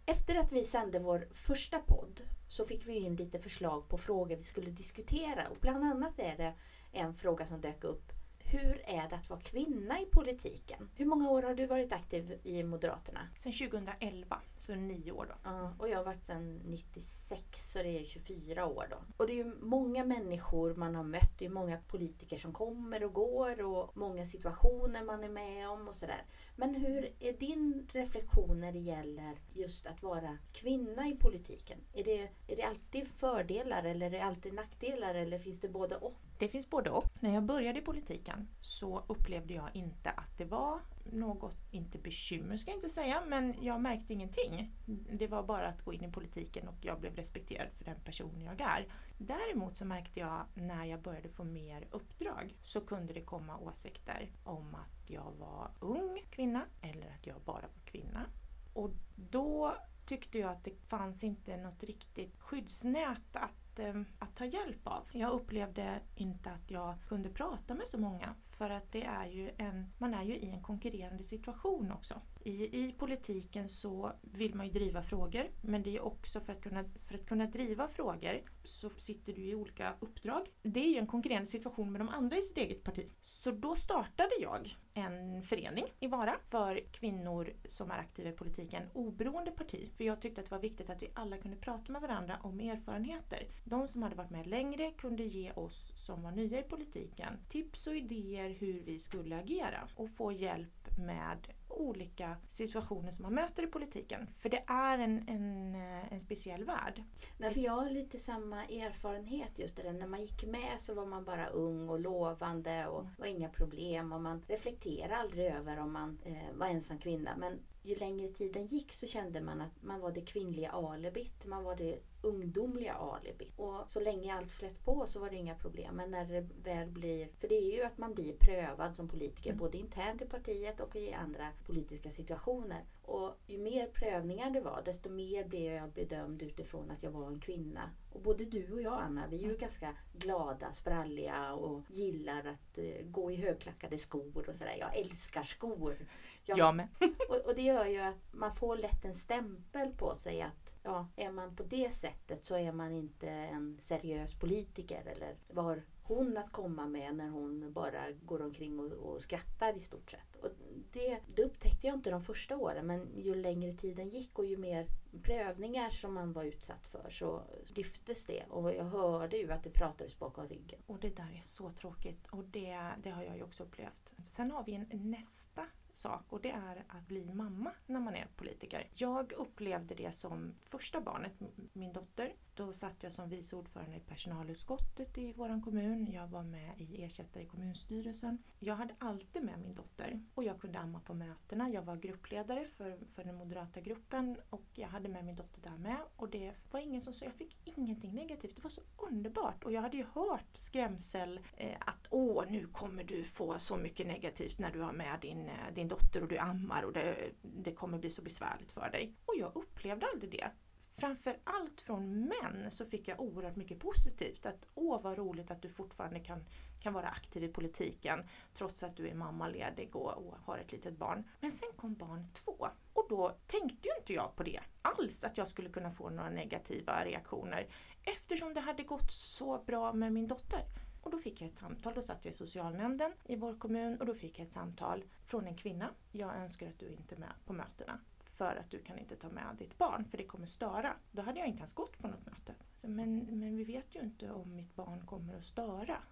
Efter 0.07 0.35
att 0.37 0.53
vi 0.53 0.65
sände 0.65 0.99
vår 0.99 1.25
första 1.33 1.79
podd 1.79 2.21
så 2.49 2.65
fick 2.65 2.87
vi 2.87 2.99
in 2.99 3.17
lite 3.17 3.39
förslag 3.39 3.89
på 3.89 3.99
frågor 3.99 4.37
vi 4.37 4.43
skulle 4.43 4.71
diskutera. 4.71 5.49
Och 5.49 5.57
bland 5.61 5.85
annat 5.85 6.19
är 6.19 6.37
det 6.37 6.55
en 6.95 7.15
fråga 7.15 7.47
som 7.47 7.61
dök 7.61 7.85
upp. 7.85 8.13
Hur 8.47 8.83
är 8.85 9.09
det 9.09 9.17
att 9.17 9.31
vara 9.31 9.41
kvinna 9.41 10.01
i 10.01 10.07
politiken? 10.07 10.91
Hur 10.95 11.07
många 11.07 11.31
år 11.31 11.43
har 11.43 11.55
du 11.55 11.67
varit 11.67 11.93
aktiv 11.93 12.41
i 12.43 12.63
Moderaterna? 12.63 13.21
Sen 13.37 13.53
2011, 13.53 14.41
så 14.57 14.75
nio 14.75 15.13
år 15.13 15.27
då. 15.29 15.35
Ja, 15.51 15.75
och 15.79 15.89
jag 15.89 15.97
har 15.97 16.05
varit 16.05 16.25
sedan 16.25 16.61
96 16.65 17.73
så 17.73 17.79
det 17.79 18.01
är 18.01 18.05
24 18.05 18.67
år 18.67 18.87
då. 18.91 18.97
Och 19.17 19.27
det 19.27 19.33
är 19.33 19.45
ju 19.45 19.55
många 19.61 20.05
människor 20.05 20.75
man 20.75 20.95
har 20.95 21.03
mött. 21.03 21.39
Det 21.39 21.45
är 21.45 21.51
många 21.51 21.79
politiker 21.79 22.39
som 22.39 22.53
kommer 22.53 23.05
och 23.05 23.13
går 23.13 23.63
och 23.63 23.97
många 23.97 24.27
situationer 24.27 25.05
man 25.05 25.25
är 25.25 25.29
med 25.29 25.69
om 25.69 25.89
och 25.89 25.95
sådär. 25.95 26.25
Men 26.57 26.75
hur 26.75 27.13
är 27.21 27.33
din 27.33 27.89
reflektion 27.93 28.61
när 28.61 28.73
det 28.73 28.79
gäller 28.79 29.39
just 29.55 29.87
att 29.87 30.03
vara 30.03 30.39
kvinna 30.53 31.09
i 31.09 31.17
politiken? 31.17 31.79
Är 31.95 32.05
det, 32.05 32.23
är 32.47 32.57
det 32.57 32.63
alltid 32.63 33.09
fördelar 33.09 33.85
eller 33.85 34.07
är 34.07 34.11
det 34.11 34.25
alltid 34.25 34.55
nackdelar 34.55 35.15
eller 35.15 35.39
finns 35.39 35.61
det 35.61 35.69
både 35.69 35.97
och? 35.97 36.17
Det 36.39 36.49
finns 36.49 36.71
både 36.71 36.91
och. 36.91 37.05
När 37.21 37.35
jag 37.35 37.43
började 37.43 37.79
i 37.79 37.83
politiken 37.83 38.49
så 38.61 39.05
upplevde 39.07 39.55
jag 39.55 39.71
inte 39.75 40.11
att 40.11 40.39
det 40.39 40.45
var 40.45 40.81
något, 41.13 41.57
inte 41.71 41.99
bekymmer 41.99 42.57
ska 42.57 42.71
jag 42.71 42.79
inte 42.79 42.89
säga, 42.89 43.23
men 43.27 43.55
jag 43.61 43.81
märkte 43.81 44.13
ingenting. 44.13 44.73
Det 45.13 45.27
var 45.27 45.43
bara 45.43 45.69
att 45.69 45.83
gå 45.83 45.93
in 45.93 46.05
i 46.05 46.13
politiken 46.13 46.69
och 46.69 46.75
jag 46.81 47.01
blev 47.01 47.17
respekterad 47.17 47.69
för 47.73 47.85
den 47.85 48.01
person 48.01 48.43
jag 48.43 48.61
är. 48.61 48.87
Däremot 49.19 49.77
så 49.77 49.85
märkte 49.85 50.21
jag 50.21 50.45
när 50.55 50.85
jag 50.85 51.03
började 51.03 51.29
få 51.29 51.45
mer 51.45 51.89
uppdrag 51.91 52.57
så 52.63 52.81
kunde 52.81 53.13
det 53.13 53.23
komma 53.23 53.59
åsikter 53.59 54.31
om 54.45 54.75
att 54.75 55.11
jag 55.11 55.33
var 55.39 55.71
ung 55.81 56.23
kvinna 56.31 56.65
eller 56.81 57.11
att 57.11 57.27
jag 57.27 57.41
bara 57.45 57.61
var 57.61 57.85
kvinna. 57.85 58.27
Och 58.73 58.91
då 59.17 59.75
tyckte 60.07 60.39
jag 60.39 60.51
att 60.51 60.65
det 60.65 60.89
fanns 60.89 61.25
inte 61.25 61.57
något 61.57 61.85
riktigt 61.85 62.41
skyddsnät 62.41 63.37
att, 63.37 63.79
eh, 63.79 64.03
att 64.19 64.37
ta 64.37 64.45
hjälp 64.45 64.87
av. 64.87 65.07
Jag 65.13 65.33
upplevde 65.33 66.01
inte 66.15 66.51
att 66.51 66.71
jag 66.71 66.95
kunde 67.09 67.29
prata 67.29 67.75
med 67.75 67.87
så 67.87 67.99
många 67.99 68.35
för 68.41 68.71
att 68.71 68.93
det 68.93 69.05
är 69.05 69.27
ju 69.27 69.51
en, 69.59 69.93
man 69.99 70.15
är 70.15 70.23
ju 70.23 70.37
i 70.37 70.51
en 70.51 70.63
konkurrerande 70.63 71.23
situation 71.23 71.93
också. 71.93 72.21
I, 72.45 72.85
I 72.85 72.93
politiken 72.93 73.69
så 73.69 74.13
vill 74.23 74.55
man 74.55 74.67
ju 74.67 74.73
driva 74.73 75.03
frågor 75.03 75.51
men 75.61 75.83
det 75.83 75.97
är 75.97 76.05
också 76.05 76.41
för 76.41 76.53
att, 76.53 76.61
kunna, 76.61 76.85
för 77.07 77.15
att 77.15 77.27
kunna 77.27 77.47
driva 77.47 77.89
frågor 77.89 78.43
så 78.65 78.91
sitter 78.91 79.33
du 79.33 79.43
i 79.43 79.55
olika 79.55 79.95
uppdrag. 80.01 80.43
Det 80.63 80.81
är 80.81 80.91
ju 80.91 80.99
en 80.99 81.07
konkurrerande 81.07 81.47
situation 81.47 81.93
med 81.93 82.01
de 82.01 82.09
andra 82.09 82.37
i 82.37 82.43
sitt 82.43 82.59
eget 82.59 82.83
parti. 82.83 83.11
Så 83.23 83.51
då 83.51 83.75
startade 83.77 84.35
jag 84.41 84.77
en 84.95 85.43
förening 85.43 85.85
i 86.01 86.07
Vara 86.07 86.37
för 86.45 86.81
kvinnor 86.93 87.53
som 87.69 87.91
är 87.91 87.99
aktiva 87.99 88.29
i 88.29 88.33
politiken 88.33 88.83
oberoende 88.93 89.51
parti. 89.51 89.93
För 89.97 90.05
jag 90.05 90.21
tyckte 90.21 90.41
att 90.41 90.47
det 90.47 90.55
var 90.55 90.63
viktigt 90.63 90.91
att 90.91 91.03
vi 91.03 91.11
alla 91.15 91.37
kunde 91.37 91.57
prata 91.57 91.93
med 91.93 92.03
varandra 92.03 92.39
om 92.43 92.61
erfarenheter. 92.61 93.49
De 93.65 93.89
som 93.89 94.03
hade 94.03 94.17
varit 94.17 94.31
med 94.31 94.47
längre 94.47 94.91
kunde 94.91 95.25
ge 95.25 95.53
oss 95.53 95.93
som 95.95 96.23
var 96.23 96.31
nya 96.31 96.61
i 96.61 96.63
politiken 96.63 97.39
tips 97.49 97.87
och 97.87 97.97
idéer 97.97 98.51
hur 98.51 98.81
vi 98.81 98.99
skulle 98.99 99.39
agera 99.39 99.89
och 99.97 100.11
få 100.11 100.33
hjälp 100.33 100.99
med 100.99 101.49
olika 101.75 102.37
situationer 102.49 103.11
som 103.11 103.23
man 103.23 103.35
möter 103.35 103.63
i 103.63 103.67
politiken. 103.67 104.29
För 104.37 104.49
det 104.49 104.65
är 104.67 104.99
en, 104.99 105.29
en, 105.29 105.75
en 106.11 106.21
speciell 106.21 106.65
värld. 106.65 107.03
Nej, 107.39 107.55
för 107.55 107.61
jag 107.61 107.73
har 107.73 107.91
lite 107.91 108.19
samma 108.19 108.65
erfarenhet 108.65 109.59
just 109.59 109.77
det. 109.77 109.93
När 109.93 110.07
man 110.07 110.21
gick 110.21 110.45
med 110.45 110.81
så 110.81 110.95
var 110.95 111.07
man 111.07 111.25
bara 111.25 111.47
ung 111.47 111.89
och 111.89 112.01
lovande 112.01 112.87
och 112.87 113.07
var 113.19 113.27
inga 113.27 113.49
problem 113.49 114.13
och 114.13 114.21
man 114.21 114.43
reflekterade 114.49 115.17
aldrig 115.17 115.47
över 115.47 115.81
om 115.81 115.93
man 115.93 116.19
eh, 116.25 116.55
var 116.55 116.67
ensam 116.67 116.99
kvinna. 116.99 117.37
Men 117.37 117.59
ju 117.83 117.95
längre 117.95 118.29
tiden 118.29 118.67
gick 118.67 118.93
så 118.93 119.07
kände 119.07 119.41
man 119.41 119.61
att 119.61 119.83
man 119.83 120.01
var 120.01 120.13
det 120.13 120.21
kvinnliga 120.21 120.71
alibit. 120.71 121.47
Man 121.47 121.65
var 121.65 121.77
det 121.77 121.99
ungdomliga 122.25 122.95
alibit. 122.95 123.53
Och 123.57 123.85
så 123.87 124.01
länge 124.01 124.35
allt 124.35 124.51
flöt 124.51 124.85
på 124.85 125.07
så 125.07 125.21
var 125.21 125.31
det 125.31 125.37
inga 125.37 125.55
problem. 125.55 125.97
Men 125.97 126.11
när 126.11 126.25
det 126.25 126.47
väl 126.63 126.89
blir... 126.89 127.29
För 127.41 127.49
det 127.49 127.55
är 127.55 127.77
ju 127.77 127.83
att 127.83 127.99
man 127.99 128.15
blir 128.15 128.33
prövad 128.33 128.97
som 128.97 129.09
politiker 129.09 129.55
både 129.55 129.79
internt 129.79 130.23
i 130.23 130.27
partiet 130.27 130.81
och 130.81 130.97
i 130.97 131.13
andra 131.13 131.49
politiska 131.67 132.11
situationer. 132.11 132.85
Och 133.03 133.35
ju 133.47 133.59
mer 133.59 133.87
prövningar 133.87 134.51
det 134.51 134.61
var 134.61 134.83
desto 134.85 135.11
mer 135.11 135.45
blev 135.45 135.73
jag 135.73 135.93
bedömd 135.93 136.43
utifrån 136.43 136.91
att 136.91 137.03
jag 137.03 137.11
var 137.11 137.27
en 137.27 137.41
kvinna. 137.41 137.91
Och 138.13 138.21
både 138.21 138.45
du 138.45 138.73
och 138.73 138.83
jag 138.83 139.01
Anna, 139.01 139.27
vi 139.27 139.45
är 139.45 139.49
ju 139.49 139.57
ganska 139.57 139.97
glada, 140.13 140.73
spralliga 140.73 141.55
och 141.55 141.83
gillar 141.89 142.39
att 142.39 142.79
eh, 142.79 143.05
gå 143.05 143.31
i 143.31 143.37
högklackade 143.37 143.99
skor 143.99 144.49
och 144.49 144.57
sådär. 144.57 144.77
Jag 144.81 144.97
älskar 144.97 145.43
skor. 145.43 145.97
Jag, 146.45 146.59
Jag 146.59 146.75
med. 146.75 146.89
och, 147.29 147.37
och 147.47 147.55
det 147.55 147.63
gör 147.63 147.87
ju 147.87 148.01
att 148.01 148.33
man 148.33 148.55
får 148.55 148.77
lätt 148.77 149.05
en 149.05 149.15
stämpel 149.15 149.93
på 149.93 150.15
sig 150.15 150.43
att 150.43 150.75
ja, 150.83 151.09
är 151.17 151.33
man 151.33 151.57
på 151.57 151.63
det 151.63 151.91
sättet 151.91 152.14
så 152.43 152.57
är 152.57 152.73
man 152.73 152.93
inte 152.93 153.29
en 153.29 153.77
seriös 153.81 154.35
politiker 154.35 155.03
eller 155.07 155.37
vad 155.49 155.65
har 155.65 155.83
hon 156.03 156.37
att 156.37 156.53
komma 156.53 156.87
med 156.87 157.15
när 157.15 157.29
hon 157.29 157.73
bara 157.73 158.13
går 158.13 158.43
omkring 158.43 158.79
och, 158.79 158.93
och 158.93 159.21
skrattar 159.21 159.77
i 159.77 159.81
stort 159.81 160.11
sett. 160.11 160.37
Och 160.43 160.49
det, 160.93 161.21
det 161.35 161.43
upptäckte 161.43 161.87
jag 161.87 161.97
inte 161.97 162.11
de 162.11 162.23
första 162.23 162.57
åren 162.57 162.87
men 162.87 163.09
ju 163.17 163.35
längre 163.35 163.73
tiden 163.73 164.09
gick 164.09 164.39
och 164.39 164.45
ju 164.45 164.57
mer 164.57 164.87
prövningar 165.23 165.91
som 165.91 166.15
man 166.15 166.33
var 166.33 166.45
utsatt 166.45 166.87
för 166.87 167.11
så 167.11 167.43
lyftes 167.67 168.27
det 168.27 168.45
och 168.49 168.75
jag 168.75 168.85
hörde 168.85 169.37
ju 169.37 169.51
att 169.51 169.65
det 169.65 169.71
pratades 169.71 170.19
bakom 170.19 170.49
ryggen. 170.49 170.81
Och 170.87 170.99
det 170.99 171.17
där 171.17 171.37
är 171.39 171.43
så 171.43 171.71
tråkigt 171.71 172.27
och 172.27 172.45
det, 172.45 172.89
det 173.03 173.11
har 173.11 173.23
jag 173.23 173.37
ju 173.37 173.43
också 173.43 173.63
upplevt. 173.63 174.15
Sen 174.27 174.51
har 174.51 174.65
vi 174.65 174.75
en 174.75 175.11
nästa 175.11 175.67
sak 175.97 176.23
och 176.29 176.41
det 176.41 176.51
är 176.51 176.85
att 176.89 177.09
bli 177.09 177.33
mamma 177.35 177.73
när 177.87 178.01
man 178.01 178.15
är 178.15 178.27
politiker. 178.37 178.89
Jag 178.95 179.33
upplevde 179.33 179.95
det 179.95 180.13
som 180.13 180.55
första 180.61 181.01
barnet, 181.01 181.33
min 181.73 181.93
dotter. 181.93 182.33
Då 182.55 182.73
satt 182.73 183.03
jag 183.03 183.13
som 183.13 183.29
vice 183.29 183.57
ordförande 183.57 183.97
i 183.97 184.01
personalutskottet 184.01 185.19
i 185.19 185.33
vår 185.33 185.63
kommun. 185.63 186.13
Jag 186.13 186.27
var 186.27 186.43
med 186.43 186.81
i 186.81 187.05
ersättare 187.05 187.43
i 187.43 187.47
kommunstyrelsen. 187.47 188.39
Jag 188.59 188.75
hade 188.75 188.95
alltid 188.99 189.43
med 189.43 189.59
min 189.59 189.75
dotter 189.75 190.23
och 190.35 190.45
jag 190.45 190.61
kunde 190.61 190.79
amma 190.79 191.01
på 191.01 191.15
mötena. 191.15 191.71
Jag 191.71 191.83
var 191.83 191.97
gruppledare 191.97 192.65
för, 192.65 192.99
för 193.09 193.25
den 193.25 193.35
moderata 193.35 193.81
gruppen 193.81 194.37
och 194.51 194.65
jag 194.75 194.89
hade 194.89 195.09
med 195.09 195.25
min 195.25 195.37
dotter 195.37 195.61
där 195.63 195.77
med 195.77 195.97
och 196.17 196.29
det 196.29 196.53
var 196.71 196.81
ingen 196.81 197.01
som 197.01 197.13
sa, 197.13 197.25
jag 197.25 197.35
fick 197.35 197.57
ingenting 197.65 198.15
negativt. 198.15 198.57
Det 198.57 198.63
var 198.63 198.71
så 198.71 198.83
underbart 198.97 199.65
och 199.65 199.73
jag 199.73 199.83
hade 199.83 199.97
ju 199.97 200.05
hört 200.15 200.49
skrämsel 200.53 201.41
eh, 201.57 201.77
att 201.81 202.07
åh 202.11 202.45
nu 202.49 202.67
kommer 202.67 203.05
du 203.05 203.25
få 203.25 203.59
så 203.59 203.77
mycket 203.77 204.07
negativt 204.07 204.59
när 204.59 204.71
du 204.71 204.81
har 204.81 204.93
med 204.93 205.19
din, 205.21 205.49
eh, 205.49 205.75
din 205.75 205.84
din 205.85 205.89
dotter 205.89 206.23
och 206.23 206.29
du 206.29 206.39
ammar 206.39 206.83
och 206.83 206.93
det, 206.93 207.31
det 207.43 207.73
kommer 207.73 207.99
bli 207.99 208.11
så 208.11 208.23
besvärligt 208.23 208.73
för 208.73 208.91
dig. 208.91 209.15
Och 209.27 209.35
jag 209.37 209.57
upplevde 209.57 210.07
aldrig 210.13 210.31
det. 210.31 210.51
framför 210.97 211.37
allt 211.45 211.81
från 211.81 212.21
män 212.21 212.71
så 212.71 212.85
fick 212.85 213.09
jag 213.09 213.21
oerhört 213.21 213.57
mycket 213.57 213.79
positivt. 213.79 214.47
Att 214.47 214.69
åh 214.75 215.03
vad 215.03 215.19
roligt 215.19 215.51
att 215.51 215.63
du 215.63 215.69
fortfarande 215.69 216.21
kan, 216.21 216.45
kan 216.81 216.93
vara 216.93 217.09
aktiv 217.09 217.45
i 217.45 217.49
politiken 217.49 218.29
trots 218.55 218.83
att 218.83 218.97
du 218.97 219.09
är 219.09 219.15
mammaledig 219.15 219.97
och, 219.97 220.13
och 220.13 220.35
har 220.45 220.59
ett 220.59 220.73
litet 220.73 220.99
barn. 220.99 221.25
Men 221.41 221.51
sen 221.51 221.69
kom 221.77 221.95
barn 221.95 222.27
två 222.33 222.69
och 222.93 223.07
då 223.09 223.37
tänkte 223.47 223.89
ju 223.89 223.95
inte 224.01 224.13
jag 224.13 224.37
på 224.37 224.43
det 224.43 224.61
alls 224.83 225.25
att 225.25 225.39
jag 225.39 225.49
skulle 225.49 225.69
kunna 225.69 225.91
få 225.91 226.11
några 226.11 226.31
negativa 226.31 227.05
reaktioner 227.05 227.69
eftersom 228.03 228.55
det 228.55 228.61
hade 228.61 228.83
gått 228.83 229.13
så 229.13 229.65
bra 229.67 229.93
med 229.93 230.13
min 230.13 230.29
dotter. 230.29 230.63
Och 231.05 231.11
då 231.11 231.19
fick 231.19 231.41
jag 231.41 231.51
ett 231.51 231.57
samtal, 231.57 231.95
då 231.95 232.03
satt 232.03 232.25
jag 232.25 232.33
i 232.33 232.37
socialnämnden 232.37 233.13
i 233.25 233.37
vår 233.37 233.55
kommun 233.55 234.01
och 234.01 234.07
då 234.07 234.15
fick 234.15 234.39
jag 234.39 234.47
ett 234.47 234.53
samtal 234.53 235.05
från 235.25 235.47
en 235.47 235.57
kvinna. 235.57 235.91
Jag 236.13 236.37
önskar 236.37 236.69
att 236.69 236.79
du 236.79 236.89
inte 236.93 237.15
är 237.15 237.19
med 237.19 237.33
på 237.45 237.53
mötena 237.53 238.01
för 238.19 238.57
att 238.57 238.71
du 238.71 238.83
kan 238.83 238.99
inte 238.99 239.17
ta 239.17 239.29
med 239.29 239.57
ditt 239.59 239.79
barn 239.79 240.05
för 240.05 240.19
det 240.19 240.25
kommer 240.25 240.47
störa. 240.47 240.97
Då 241.13 241.23
hade 241.23 241.39
jag 241.39 241.49
inte 241.49 241.59
ens 241.59 241.73
gått 241.73 241.99
på 241.99 242.09
något 242.09 242.27
möte. 242.27 242.55
Så, 242.81 242.89
men, 242.89 243.19
men 243.19 243.57
vi 243.57 243.65
vet 243.65 243.95
ju 243.95 244.01
inte 244.01 244.31
om 244.31 244.57
mitt 244.57 244.75
barn 244.75 245.07
kommer 245.07 245.35
att 245.35 245.45
störa. 245.45 246.03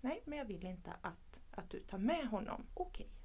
Nej, 0.00 0.22
men 0.24 0.38
jag 0.38 0.44
vill 0.44 0.66
inte 0.66 0.92
att, 1.00 1.42
att 1.50 1.70
du 1.70 1.80
tar 1.80 1.98
med 1.98 2.26
honom. 2.26 2.66
Okej. 2.74 3.06
Okay. 3.06 3.16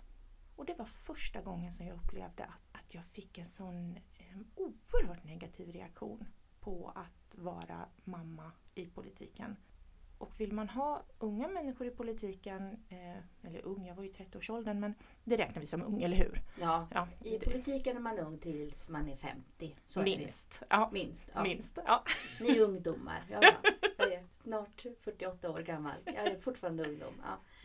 Och 0.56 0.66
det 0.66 0.74
var 0.74 0.86
första 0.86 1.42
gången 1.42 1.74
som 1.74 1.86
jag 1.86 1.98
upplevde 1.98 2.44
att, 2.44 2.64
att 2.72 2.94
jag 2.94 3.06
fick 3.06 3.38
en 3.38 3.50
sån 3.50 3.96
eh, 3.96 4.38
oerhört 4.56 5.24
negativ 5.24 5.72
reaktion 5.72 6.28
på 6.60 6.92
att 6.96 7.36
vara 7.36 7.90
mamma 8.04 8.52
i 8.76 8.86
politiken. 8.86 9.56
Och 10.18 10.40
vill 10.40 10.52
man 10.54 10.70
ha 10.70 11.04
unga 11.20 11.48
människor 11.48 11.88
i 11.88 11.92
politiken, 11.92 12.86
eh, 12.90 13.48
eller 13.48 13.66
ung, 13.66 13.86
jag 13.86 13.96
var 13.96 14.04
ju 14.04 14.10
30-årsåldern 14.10 14.80
men 14.80 14.94
det 15.24 15.38
räknar 15.38 15.62
vi 15.62 15.68
som 15.68 15.84
ung, 15.84 16.04
eller 16.04 16.18
hur? 16.18 16.42
Ja, 16.62 16.88
ja 16.92 17.08
i 17.24 17.38
det. 17.38 17.46
politiken 17.46 17.98
är 17.98 18.02
man 18.02 18.20
ung 18.20 18.38
tills 18.38 18.90
man 18.90 19.10
är 19.10 19.16
50. 19.16 19.76
Så 19.88 20.02
minst. 20.02 20.62
Är 20.70 20.78
ja. 20.78 20.90
Minst, 20.94 21.28
ja. 21.34 21.44
Minst 21.44 21.80
ja. 21.86 22.04
Ni 22.42 22.58
är 22.58 22.62
ungdomar. 22.62 23.24
Ja, 23.30 23.54
jag 23.98 24.14
är 24.14 24.24
snart 24.30 24.86
48 25.02 25.52
år 25.52 25.60
gammal. 25.60 25.96
Jag 26.06 26.28
är 26.28 26.40
fortfarande 26.40 26.84
ungdom. 26.84 27.14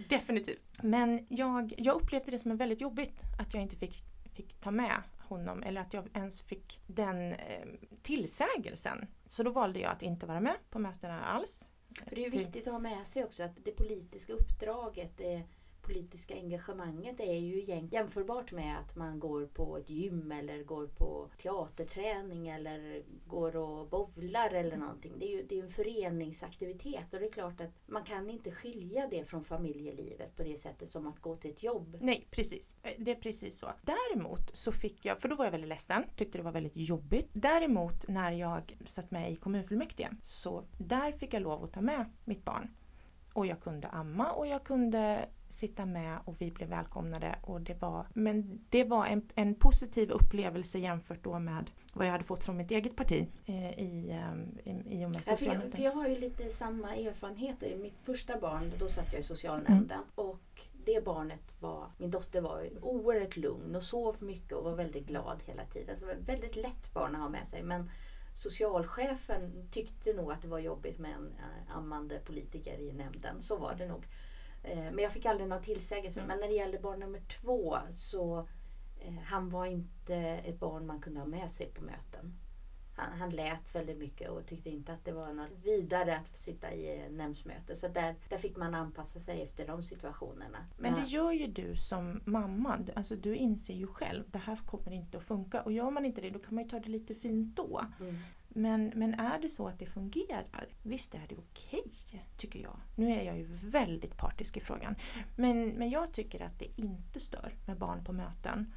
Definitivt. 0.09 0.65
Men 0.83 1.27
jag, 1.29 1.75
jag 1.77 2.03
upplevde 2.03 2.31
det 2.31 2.39
som 2.39 2.57
väldigt 2.57 2.81
jobbigt 2.81 3.21
att 3.39 3.55
jag 3.55 3.63
inte 3.63 3.77
fick, 3.77 4.03
fick 4.35 4.61
ta 4.61 4.71
med 4.71 5.03
honom 5.19 5.63
eller 5.63 5.81
att 5.81 5.95
jag 5.95 6.09
ens 6.15 6.43
fick 6.43 6.81
den 6.87 7.33
eh, 7.33 7.67
tillsägelsen. 8.03 9.07
Så 9.27 9.43
då 9.43 9.51
valde 9.51 9.79
jag 9.79 9.93
att 9.93 10.03
inte 10.03 10.27
vara 10.27 10.41
med 10.41 10.57
på 10.71 10.79
mötena 10.79 11.25
alls. 11.25 11.73
För 12.07 12.17
det 12.17 12.27
är 12.27 12.31
viktigt 12.31 12.67
att 12.67 12.73
ha 12.73 12.81
med 12.81 13.07
sig 13.07 13.25
också 13.25 13.43
att 13.43 13.65
det 13.65 13.71
politiska 13.71 14.33
uppdraget, 14.33 15.11
det 15.17 15.43
politiska 15.93 16.35
engagemanget 16.35 17.21
är 17.21 17.39
ju 17.39 17.85
jämförbart 17.91 18.53
med 18.53 18.79
att 18.79 18.97
man 18.97 19.21
går 19.21 19.47
på 19.47 19.77
ett 19.77 19.91
gym 19.91 20.33
eller 20.33 20.63
går 20.63 20.87
på 20.87 21.29
teaterträning 21.39 22.49
eller 22.49 23.03
går 23.27 23.57
och 23.57 23.89
bovlar 23.89 24.51
eller 24.51 24.77
någonting. 24.77 25.13
Det 25.19 25.25
är 25.25 25.37
ju 25.37 25.43
det 25.43 25.59
är 25.59 25.63
en 25.63 25.71
föreningsaktivitet 25.71 27.15
och 27.15 27.21
det 27.21 27.27
är 27.27 27.33
klart 27.33 27.61
att 27.61 27.71
man 27.87 28.05
kan 28.05 28.31
inte 28.31 28.51
skilja 28.51 29.09
det 29.11 29.25
från 29.25 29.45
familjelivet 29.45 30.37
på 30.37 30.43
det 30.43 30.61
sättet 30.61 30.91
som 30.91 31.07
att 31.07 31.21
gå 31.21 31.37
till 31.37 31.51
ett 31.51 31.63
jobb. 31.63 31.97
Nej, 32.01 32.27
precis. 32.31 32.75
Eh, 32.83 32.93
det 32.99 33.11
är 33.11 33.15
precis 33.15 33.59
så. 33.59 33.67
Däremot 33.83 34.57
så 34.57 34.73
fick 34.73 35.05
jag, 35.05 35.21
för 35.21 35.29
då 35.29 35.37
var 35.37 35.45
jag 35.45 35.53
väldigt 35.53 35.69
ledsen, 35.69 36.05
tyckte 36.17 36.39
det 36.39 36.45
var 36.45 36.53
väldigt 36.53 36.77
jobbigt. 36.77 37.29
Däremot 37.33 38.09
när 38.09 38.33
jag 38.33 38.79
satt 38.85 39.11
med 39.11 39.33
i 39.33 39.37
kommunfullmäktige 39.37 40.11
så 40.23 40.65
där 40.79 41.13
fick 41.13 41.35
jag 41.35 41.43
lov 41.43 41.65
att 41.65 41.73
ta 41.73 41.81
med 41.81 42.05
mitt 42.25 42.45
barn. 42.45 42.75
Och 43.33 43.47
jag 43.47 43.61
kunde 43.61 43.89
amma 43.89 44.33
och 44.33 44.47
jag 44.47 44.65
kunde 44.65 45.29
sitta 45.53 45.87
med 45.87 46.19
och 46.25 46.41
vi 46.41 46.51
blev 46.51 46.69
välkomnade. 46.69 47.39
Och 47.43 47.61
det 47.61 47.75
var, 47.75 48.07
men 48.15 48.65
det 48.69 48.85
var 48.85 49.07
en, 49.07 49.31
en 49.35 49.55
positiv 49.55 50.11
upplevelse 50.11 50.79
jämfört 50.79 51.25
då 51.25 51.39
med 51.39 51.71
vad 51.93 52.07
jag 52.07 52.13
hade 52.13 52.25
fått 52.25 52.45
från 52.45 52.57
mitt 52.57 52.71
eget 52.71 52.97
parti 52.97 53.27
eh, 53.47 53.79
i, 53.79 54.11
eh, 54.11 54.73
i, 54.73 55.01
i 55.01 55.07
och 55.07 55.11
med 55.11 55.23
ja, 55.27 55.37
för, 55.37 55.47
jag, 55.47 55.73
för 55.73 55.83
jag 55.83 55.93
har 55.93 56.09
ju 56.09 56.19
lite 56.19 56.49
samma 56.49 56.97
erfarenheter. 56.97 57.77
Mitt 57.77 58.01
första 58.03 58.41
barn, 58.41 58.73
då 58.79 58.89
satt 58.89 59.13
jag 59.13 59.21
i 59.21 59.25
socialnämnden. 59.25 59.99
Mm. 59.99 60.11
Och 60.15 60.63
det 60.85 61.05
barnet 61.05 61.55
var, 61.61 61.87
min 61.99 62.11
dotter 62.11 62.41
var 62.41 62.69
oerhört 62.83 63.37
lugn 63.37 63.77
och 63.77 63.83
sov 63.83 64.17
mycket 64.21 64.53
och 64.53 64.65
var 64.65 64.75
väldigt 64.75 65.07
glad 65.07 65.43
hela 65.47 65.65
tiden. 65.65 65.97
Så 65.97 66.01
det 66.01 66.07
var 66.07 66.15
ett 66.15 66.29
väldigt 66.29 66.57
lätt 66.57 66.95
barn 66.95 67.15
att 67.15 67.21
ha 67.21 67.29
med 67.29 67.47
sig. 67.47 67.63
Men 67.63 67.91
socialchefen 68.35 69.69
tyckte 69.71 70.13
nog 70.13 70.33
att 70.33 70.43
det 70.43 70.49
var 70.49 70.59
jobbigt 70.59 70.99
med 70.99 71.11
en 71.11 71.33
äh, 71.39 71.77
ammande 71.77 72.19
politiker 72.19 72.79
i 72.79 72.93
nämnden. 72.93 73.43
Så 73.43 73.57
var 73.57 73.75
det 73.75 73.87
nog. 73.87 74.07
Eh, 74.63 74.79
men 74.79 74.99
jag 74.99 75.13
fick 75.13 75.27
aldrig 75.27 75.49
någon 75.49 75.63
tillsägelse. 75.63 76.21
Mm. 76.21 76.29
Men 76.29 76.41
när 76.41 76.49
det 76.49 76.55
gällde 76.55 76.79
barn 76.79 77.01
nummer 77.01 77.21
två 77.21 77.79
så 77.91 78.39
eh, 79.01 79.15
han 79.25 79.51
var 79.51 79.67
inte 79.67 80.17
ett 80.17 80.59
barn 80.61 80.87
man 80.87 81.01
kunde 81.01 81.21
ha 81.21 81.27
med 81.27 81.51
sig 81.51 81.67
på 81.67 81.85
möten. 81.85 82.39
Han, 82.97 83.19
han 83.19 83.31
lät 83.31 83.75
väldigt 83.75 83.99
mycket 83.99 84.31
och 84.31 84.47
tyckte 84.47 84.71
inte 84.71 84.93
att 84.93 85.05
det 85.05 85.13
var 85.13 85.33
något 85.33 85.51
vidare 85.63 86.17
att 86.17 86.37
sitta 86.37 86.75
i 86.75 87.09
nämndsmöte. 87.11 87.77
Så 87.77 87.89
där, 87.89 88.15
där 88.29 88.39
fick 88.39 88.57
man 88.57 88.75
anpassa 88.75 89.21
sig 89.21 89.43
efter 89.43 89.67
de 89.67 89.83
situationerna. 89.83 90.59
Men 90.77 90.95
det 90.95 91.09
gör 91.09 91.33
ju 91.33 91.47
du 91.47 91.77
som 91.77 92.21
mamma. 92.25 92.79
Alltså 92.97 93.17
du 93.17 93.37
inser 93.37 93.75
ju 93.75 93.87
själv, 93.87 94.25
det 94.27 94.39
här 94.39 94.57
kommer 94.57 94.93
inte 94.93 95.19
att 95.19 95.25
funka. 95.25 95.63
Och 95.63 95.73
gör 95.73 95.91
man 95.91 96.05
inte 96.05 96.21
det, 96.21 96.31
då 96.31 96.39
kan 96.39 96.55
man 96.55 96.65
ju 96.65 96.71
ta 96.71 96.81
det 96.81 96.89
lite 96.89 97.15
fint 97.15 97.57
då. 97.57 97.85
Mm. 98.01 98.17
Men, 98.53 98.93
men 98.95 99.15
är 99.15 99.39
det 99.39 99.49
så 99.49 99.67
att 99.67 99.79
det 99.79 99.87
fungerar, 99.87 100.69
visst 100.83 101.15
är 101.15 101.27
det 101.29 101.35
okej, 101.35 101.83
okay, 101.85 102.21
tycker 102.37 102.61
jag. 102.61 102.77
Nu 102.95 103.11
är 103.11 103.23
jag 103.23 103.39
ju 103.39 103.47
väldigt 103.73 104.17
partisk 104.17 104.57
i 104.57 104.61
frågan. 104.61 104.95
Men, 105.37 105.69
men 105.69 105.91
jag 105.91 106.13
tycker 106.13 106.43
att 106.43 106.59
det 106.59 106.81
inte 106.81 107.21
stör 107.21 107.55
med 107.67 107.79
barn 107.79 108.05
på 108.05 108.13
möten. 108.13 108.73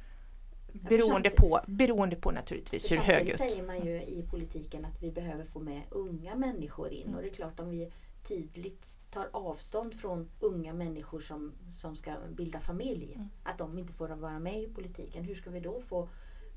Beroende 0.72 1.30
på, 1.30 1.60
beroende 1.66 2.16
på 2.16 2.30
naturligtvis 2.30 2.92
hur 2.92 2.96
högljutt. 2.96 3.38
säger 3.38 3.62
man 3.62 3.86
ju 3.86 4.02
i 4.02 4.26
politiken 4.30 4.84
att 4.84 5.02
vi 5.02 5.10
behöver 5.10 5.44
få 5.44 5.60
med 5.60 5.82
unga 5.90 6.36
människor 6.36 6.92
in. 6.92 7.02
Mm. 7.02 7.14
Och 7.14 7.22
det 7.22 7.28
är 7.28 7.34
klart 7.34 7.60
om 7.60 7.70
vi 7.70 7.92
tydligt 8.28 8.98
tar 9.10 9.28
avstånd 9.32 9.94
från 9.94 10.30
unga 10.40 10.72
människor 10.72 11.20
som, 11.20 11.52
som 11.70 11.96
ska 11.96 12.14
bilda 12.30 12.60
familj. 12.60 13.12
Mm. 13.14 13.28
Att 13.42 13.58
de 13.58 13.78
inte 13.78 13.92
får 13.92 14.08
vara 14.08 14.38
med 14.38 14.62
i 14.62 14.66
politiken. 14.66 15.24
Hur 15.24 15.34
ska 15.34 15.50
vi 15.50 15.60
då 15.60 15.80
få 15.80 16.08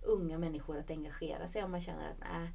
unga 0.04 0.38
människor 0.38 0.78
att 0.78 0.90
engagera 0.90 1.48
sig 1.48 1.64
om 1.64 1.72
man 1.72 1.82
känner 1.82 2.12
att 2.12 2.20
nej, 2.20 2.50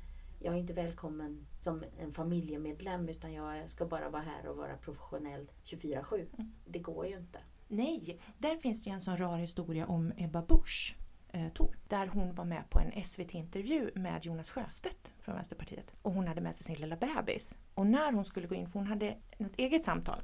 jag 0.45 0.55
är 0.55 0.59
inte 0.59 0.73
välkommen 0.73 1.47
som 1.61 1.85
en 1.99 2.13
familjemedlem 2.13 3.09
utan 3.09 3.33
jag 3.33 3.71
ska 3.71 3.87
bara 3.87 4.09
vara 4.09 4.23
här 4.23 4.47
och 4.47 4.57
vara 4.57 4.77
professionell 4.77 5.51
24-7. 5.65 6.15
Mm. 6.15 6.53
Det 6.65 6.79
går 6.79 7.07
ju 7.07 7.17
inte. 7.17 7.39
Nej, 7.69 8.21
där 8.39 8.57
finns 8.57 8.85
det 8.85 8.91
en 8.91 9.01
sån 9.01 9.17
rar 9.17 9.37
historia 9.37 9.87
om 9.87 10.13
Ebba 10.17 10.43
Busch. 10.43 10.97
Eh, 11.29 11.49
Tor, 11.49 11.77
där 11.89 12.07
hon 12.07 12.35
var 12.35 12.45
med 12.45 12.71
på 12.71 12.79
en 12.79 13.05
SVT-intervju 13.05 13.91
med 13.95 14.25
Jonas 14.25 14.51
Sjöstedt 14.51 15.13
från 15.21 15.35
Vänsterpartiet. 15.35 15.95
Och 16.03 16.13
hon 16.13 16.29
hade 16.29 16.41
med 16.41 16.55
sig 16.55 16.65
sin 16.65 16.77
lilla 16.77 16.97
bebis. 16.97 17.59
Och 17.75 17.87
när 17.87 18.13
hon 18.13 18.25
skulle 18.25 18.47
gå 18.47 18.55
in, 18.55 18.67
för 18.67 18.79
hon 18.79 18.89
hade 18.89 19.17
ett 19.39 19.57
eget 19.59 19.85
samtal 19.85 20.23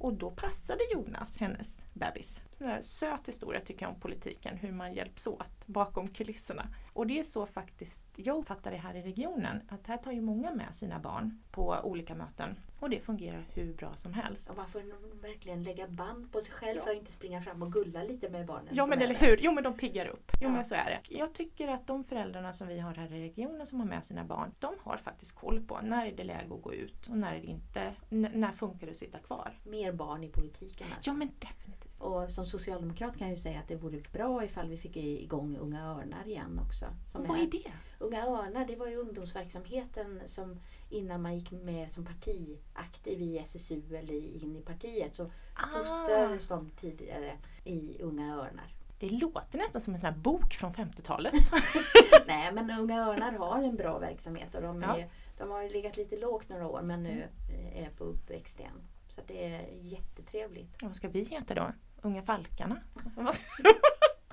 och 0.00 0.14
då 0.14 0.30
passade 0.30 0.80
Jonas 0.92 1.38
hennes 1.38 1.86
bebis. 1.94 2.42
En 2.60 2.82
söt 2.82 3.28
historia 3.28 3.60
tycker 3.60 3.86
jag 3.86 3.94
om 3.94 4.00
politiken, 4.00 4.56
hur 4.56 4.72
man 4.72 4.94
hjälps 4.94 5.26
åt 5.26 5.66
bakom 5.66 6.08
kulisserna. 6.08 6.66
Och 6.92 7.06
det 7.06 7.18
är 7.18 7.22
så 7.22 7.46
faktiskt 7.46 8.06
jag 8.16 8.36
uppfattar 8.38 8.70
det 8.70 8.76
här 8.76 8.94
i 8.94 9.02
regionen, 9.02 9.62
att 9.68 9.86
här 9.86 9.96
tar 9.96 10.12
ju 10.12 10.20
många 10.20 10.54
med 10.54 10.74
sina 10.74 10.98
barn 10.98 11.42
på 11.50 11.76
olika 11.82 12.14
möten. 12.14 12.56
Och 12.80 12.90
det 12.90 13.00
fungerar 13.00 13.44
hur 13.54 13.74
bra 13.74 13.94
som 13.94 14.12
helst. 14.12 14.50
Och 14.50 14.56
man 14.56 14.68
får 14.68 14.82
verkligen 15.22 15.62
lägga 15.62 15.88
band 15.88 16.32
på 16.32 16.40
sig 16.40 16.54
själv 16.54 16.76
ja. 16.76 16.82
för 16.82 16.90
att 16.90 16.96
inte 16.96 17.12
springa 17.12 17.40
fram 17.40 17.62
och 17.62 17.72
gulla 17.72 18.02
lite 18.02 18.28
med 18.28 18.46
barnen. 18.46 18.68
Ja 18.72 18.86
men 18.86 19.02
eller 19.02 19.14
hur, 19.14 19.38
jo 19.42 19.52
men 19.52 19.64
de 19.64 19.76
piggar 19.76 20.06
upp. 20.06 20.32
Jo 20.34 20.48
ja. 20.48 20.52
men 20.52 20.64
så 20.64 20.74
är 20.74 20.84
det. 20.84 21.16
Jag 21.16 21.34
tycker 21.34 21.68
att 21.68 21.86
de 21.86 22.04
föräldrarna 22.04 22.52
som 22.52 22.68
vi 22.68 22.78
har 22.78 22.94
här 22.94 23.14
i 23.14 23.22
regionen 23.22 23.66
som 23.66 23.80
har 23.80 23.86
med 23.86 24.04
sina 24.04 24.24
barn, 24.24 24.54
de 24.58 24.74
har 24.80 24.96
faktiskt 24.96 25.34
koll 25.34 25.60
på 25.60 25.80
när 25.82 26.06
är 26.06 26.12
det 26.12 26.24
läge 26.24 26.54
att 26.54 26.62
gå 26.62 26.74
ut 26.74 27.06
och 27.06 27.16
när 27.16 27.34
är 27.34 27.40
det 27.40 27.46
inte, 27.46 27.94
N 28.10 28.28
när 28.34 28.52
funkar 28.52 28.86
det 28.86 28.90
att 28.90 28.96
sitta 28.96 29.18
kvar. 29.18 29.58
Mer 29.64 29.92
barn 29.92 30.24
i 30.24 30.28
politiken 30.28 30.86
alltså. 30.94 31.10
Ja 31.10 31.14
men 31.14 31.30
definitivt. 31.38 31.89
Och 32.00 32.30
som 32.30 32.46
socialdemokrat 32.46 33.18
kan 33.18 33.28
jag 33.28 33.36
ju 33.36 33.42
säga 33.42 33.60
att 33.60 33.68
det 33.68 33.76
vore 33.76 34.02
bra 34.12 34.44
ifall 34.44 34.68
vi 34.68 34.76
fick 34.76 34.96
igång 34.96 35.56
Unga 35.56 35.86
Örnar 35.86 36.26
igen 36.26 36.60
också. 36.66 36.84
och 37.14 37.26
vad 37.26 37.38
är, 37.38 37.42
är 37.42 37.50
det? 37.50 37.72
Unga 37.98 38.26
Örnar, 38.26 38.64
det 38.64 38.76
var 38.76 38.86
ju 38.86 38.96
ungdomsverksamheten 38.96 40.20
som 40.26 40.60
innan 40.90 41.22
man 41.22 41.34
gick 41.34 41.50
med 41.50 41.90
som 41.90 42.04
partiaktiv 42.04 43.22
i 43.22 43.38
SSU 43.38 43.82
eller 43.96 44.44
in 44.44 44.56
i 44.56 44.62
partiet 44.62 45.14
så 45.14 45.22
ah. 45.54 45.78
fostrades 45.78 46.48
de 46.48 46.70
tidigare 46.70 47.38
i 47.64 48.02
Unga 48.02 48.34
Örnar. 48.34 48.74
Det 48.98 49.08
låter 49.08 49.58
nästan 49.58 49.80
som 49.80 49.94
en 49.94 50.00
sån 50.00 50.12
här 50.12 50.20
bok 50.20 50.54
från 50.54 50.72
50-talet. 50.72 51.34
Nej 52.26 52.52
men 52.52 52.70
Unga 52.70 53.06
Örnar 53.06 53.32
har 53.32 53.62
en 53.62 53.76
bra 53.76 53.98
verksamhet 53.98 54.54
och 54.54 54.62
de, 54.62 54.82
är, 54.82 54.98
ja. 54.98 55.06
de 55.38 55.50
har 55.50 55.70
legat 55.70 55.96
lite 55.96 56.16
lågt 56.16 56.48
några 56.48 56.68
år 56.68 56.82
men 56.82 57.02
nu 57.02 57.28
mm. 57.48 57.84
är 57.84 57.90
på 57.90 58.04
uppväxt 58.04 58.60
igen. 58.60 58.88
Så 59.08 59.20
det 59.26 59.46
är 59.54 59.68
jättetrevligt. 59.80 60.82
vad 60.82 60.94
ska 60.94 61.08
vi 61.08 61.24
heta 61.24 61.54
då? 61.54 61.72
Unga 62.02 62.22
Falkarna? 62.22 62.80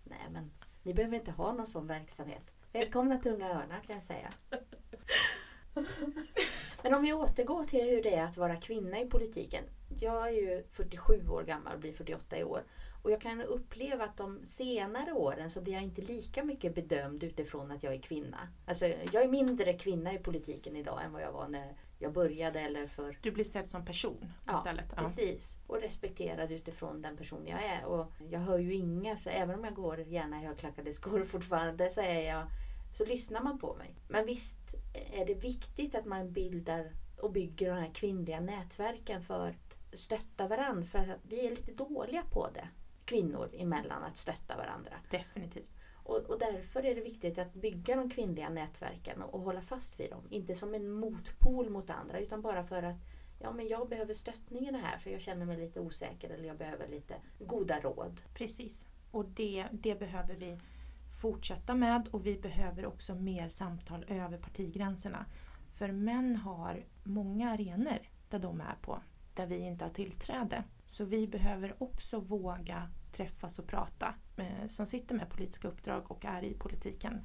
Nej 0.04 0.28
men 0.32 0.52
ni 0.84 0.94
behöver 0.94 1.16
inte 1.16 1.32
ha 1.32 1.54
någon 1.54 1.68
sån 1.68 1.88
verksamhet. 1.88 2.44
Välkomna 2.74 3.20
till 3.20 3.32
Unga 3.32 3.50
Örnar 3.50 3.82
kan 3.88 3.96
jag 3.96 4.04
säga. 4.04 4.30
Men 6.84 6.94
om 6.94 7.02
vi 7.02 7.14
återgår 7.14 7.64
till 7.64 7.84
hur 7.84 8.04
det 8.04 8.16
är 8.16 8.24
att 8.24 8.38
vara 8.38 8.56
kvinna 8.56 9.00
i 9.00 9.06
politiken. 9.06 9.64
Jag 10.00 10.28
är 10.28 10.32
ju 10.32 10.64
47 10.72 11.28
år 11.30 11.44
gammal 11.44 11.74
och 11.74 11.80
blir 11.80 11.94
48 11.94 12.38
i 12.38 12.44
år. 12.44 12.64
Och 13.04 13.12
jag 13.12 13.22
kan 13.22 13.42
uppleva 13.42 14.04
att 14.04 14.18
de 14.18 14.46
senare 14.46 15.14
åren 15.14 15.50
så 15.50 15.62
blir 15.62 15.74
jag 15.74 15.84
inte 15.84 16.02
lika 16.02 16.44
mycket 16.44 16.76
bedömd 16.76 17.24
utifrån 17.24 17.72
att 17.72 17.84
jag 17.84 17.94
är 17.94 18.02
kvinna. 18.02 18.48
Alltså 18.66 18.86
jag 18.86 19.24
är 19.24 19.28
mindre 19.28 19.74
kvinna 19.74 20.14
i 20.14 20.18
politiken 20.18 20.76
idag 20.76 21.04
än 21.04 21.14
vad 21.14 21.22
jag 21.22 21.32
var 21.32 21.48
när 21.48 21.76
jag 22.00 22.14
började 22.14 22.60
eller 22.60 22.88
för... 22.88 23.18
Du 23.22 23.32
blir 23.32 23.44
sedd 23.44 23.68
som 23.68 23.86
person 23.86 24.34
Ja, 24.46 24.58
istället. 24.58 24.94
Ja. 24.96 25.02
Precis. 25.02 25.58
Och 25.68 25.82
respekterad 25.82 26.52
utifrån 26.52 27.02
den 27.02 27.18
person 27.18 27.48
jag 27.48 27.64
är. 27.64 27.86
Och 27.86 28.12
jag 28.30 28.40
hör 28.40 28.60
ju 28.60 28.74
inga, 28.74 29.18
så 29.18 29.30
även 29.30 29.56
om 29.60 29.64
jag 29.64 29.74
går 29.74 30.00
gärna 30.00 30.42
i 30.42 30.46
högklackade 30.46 30.94
skor 30.94 31.26
fortfarande 31.30 31.90
så 31.90 32.02
är 32.02 32.22
jag 32.22 32.48
så 32.94 33.06
lyssnar 33.06 33.42
man 33.42 33.60
på 33.60 33.76
mig. 33.76 33.96
Men 34.08 34.26
visst 34.26 34.76
är 35.14 35.26
det 35.26 35.34
viktigt 35.34 35.96
att 35.96 36.06
man 36.06 36.32
bildar 36.34 36.92
och 37.22 37.32
bygger 37.32 37.70
de 37.70 37.82
här 37.82 37.94
kvinnliga 37.94 38.40
nätverken 38.40 39.22
för 39.22 39.48
att 39.48 39.78
stötta 39.94 40.48
varandra. 40.48 40.86
För 40.86 41.00
att 41.00 41.20
vi 41.24 41.46
är 41.46 41.50
lite 41.50 41.74
dåliga 41.74 42.24
på 42.32 42.48
det, 42.54 42.68
kvinnor 43.06 43.50
emellan, 43.54 44.04
att 44.04 44.18
stötta 44.18 44.58
varandra. 44.58 44.94
Definitivt. 45.10 45.72
Och, 46.08 46.30
och 46.30 46.40
därför 46.40 46.86
är 46.86 46.96
det 46.96 47.02
viktigt 47.02 47.38
att 47.38 47.54
bygga 47.54 47.96
de 47.96 48.10
kvinnliga 48.10 48.50
nätverken 48.50 49.22
och, 49.22 49.34
och 49.34 49.42
hålla 49.42 49.62
fast 49.62 50.00
vid 50.00 50.10
dem. 50.10 50.24
Inte 50.30 50.56
som 50.56 50.74
en 50.74 50.92
motpol 50.92 51.70
mot 51.70 51.90
andra 51.90 52.20
utan 52.20 52.42
bara 52.42 52.64
för 52.64 52.84
att 52.84 52.96
ja, 53.40 53.52
men 53.52 53.68
jag 53.68 53.90
behöver 53.90 54.14
stöttning 54.14 54.68
i 54.68 54.72
det 54.72 54.78
här 54.78 54.98
för 54.98 55.10
jag 55.10 55.22
känner 55.22 55.46
mig 55.46 55.58
lite 55.58 55.80
osäker 55.80 56.30
eller 56.30 56.48
jag 56.48 56.58
behöver 56.58 56.88
lite 56.88 57.16
goda 57.40 57.80
råd. 57.80 58.22
Precis. 58.34 58.88
Och 59.12 59.26
det, 59.26 59.66
det 59.72 60.00
behöver 60.00 60.36
vi 60.36 60.58
fortsätta 61.22 61.76
med 61.76 62.08
och 62.12 62.26
vi 62.26 62.38
behöver 62.38 62.86
också 62.86 63.16
mer 63.16 63.48
samtal 63.48 64.06
över 64.08 64.38
partigränserna. 64.38 65.26
För 65.72 65.92
män 65.92 66.36
har 66.36 66.86
många 67.04 67.52
arenor 67.52 68.00
där 68.30 68.40
de 68.40 68.62
är 68.62 68.76
på, 68.82 69.02
där 69.34 69.46
vi 69.46 69.58
inte 69.58 69.86
har 69.86 69.90
tillträde. 69.90 70.64
Så 70.86 71.06
vi 71.06 71.28
behöver 71.28 71.84
också 71.84 72.20
våga 72.20 72.90
träffas 73.18 73.60
och 73.60 73.68
prata 73.68 74.14
eh, 74.38 74.68
som 74.68 74.86
sitter 74.86 75.16
med 75.16 75.30
politiska 75.30 75.68
uppdrag 75.68 76.12
och 76.12 76.26
är 76.26 76.44
i 76.44 76.54
politiken. 76.54 77.22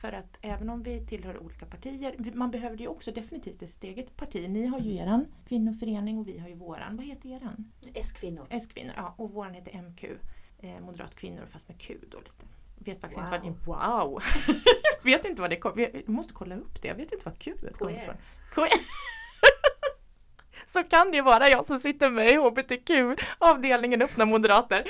För 0.00 0.12
att 0.12 0.38
även 0.40 0.70
om 0.70 0.82
vi 0.82 1.06
tillhör 1.06 1.38
olika 1.42 1.66
partier, 1.66 2.14
man 2.34 2.50
behöver 2.50 2.76
ju 2.76 2.86
också 2.88 3.12
definitivt 3.12 3.62
ett 3.62 3.84
eget 3.84 4.16
parti. 4.16 4.48
Ni 4.50 4.66
har 4.66 4.80
ju 4.80 4.96
eran 4.96 5.26
kvinnoförening 5.48 6.18
och 6.18 6.28
vi 6.28 6.38
har 6.38 6.48
ju 6.48 6.54
våran. 6.54 6.96
Vad 6.96 7.06
heter 7.06 7.28
eran? 7.28 7.72
S-kvinnor. 7.94 8.46
S-kvinnor, 8.50 8.92
ja. 8.96 9.14
Och 9.18 9.30
våran 9.30 9.54
heter 9.54 9.82
MQ. 9.82 10.04
Eh, 10.58 10.80
Moderat 10.80 11.14
kvinnor 11.14 11.46
fast 11.46 11.68
med 11.68 11.80
Q 11.80 11.98
då 12.10 12.20
lite. 12.20 12.46
Vet 12.78 13.00
faktiskt 13.00 13.18
Wow. 13.18 13.44
inte 13.44 13.60
vad 13.66 13.78
det 13.78 14.04
Wow! 14.04 14.22
vet 15.02 15.24
inte 15.24 15.40
vad 15.42 15.50
det 15.50 15.56
kommer 15.56 15.90
Jag 15.94 16.08
måste 16.08 16.32
kolla 16.32 16.54
upp 16.56 16.82
det. 16.82 16.88
Jag 16.88 16.94
vet 16.94 17.12
inte 17.12 17.24
vad 17.24 17.38
Q 17.38 17.54
kommer 17.78 18.02
ifrån. 18.02 18.16
Queer. 18.54 18.70
Så 20.66 20.84
kan 20.84 21.10
det 21.10 21.16
ju 21.16 21.22
vara 21.22 21.50
jag 21.50 21.64
som 21.64 21.78
sitter 21.78 22.10
med 22.10 22.32
i 22.32 22.36
HBTQ-avdelningen 22.36 24.02
Öppna 24.02 24.24
Moderater. 24.24 24.84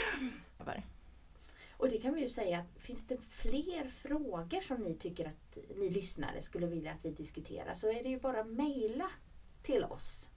Och 1.85 1.91
det 1.91 1.99
kan 1.99 2.15
vi 2.15 2.21
ju 2.21 2.29
säga, 2.29 2.59
att 2.59 2.83
finns 2.83 3.07
det 3.07 3.17
fler 3.17 3.89
frågor 3.89 4.61
som 4.61 4.77
ni 4.83 4.95
tycker 4.95 5.27
att 5.27 5.59
ni 5.77 5.91
lyssnare 5.91 6.41
skulle 6.41 6.67
vilja 6.67 6.93
att 6.93 7.05
vi 7.05 7.11
diskuterar 7.11 7.73
så 7.75 7.89
är 7.93 8.03
det 8.03 8.09
ju 8.09 8.21
bara 8.21 8.41
att 8.41 8.47
mejla 8.47 9.11
till 9.63 9.85
oss. 9.85 10.31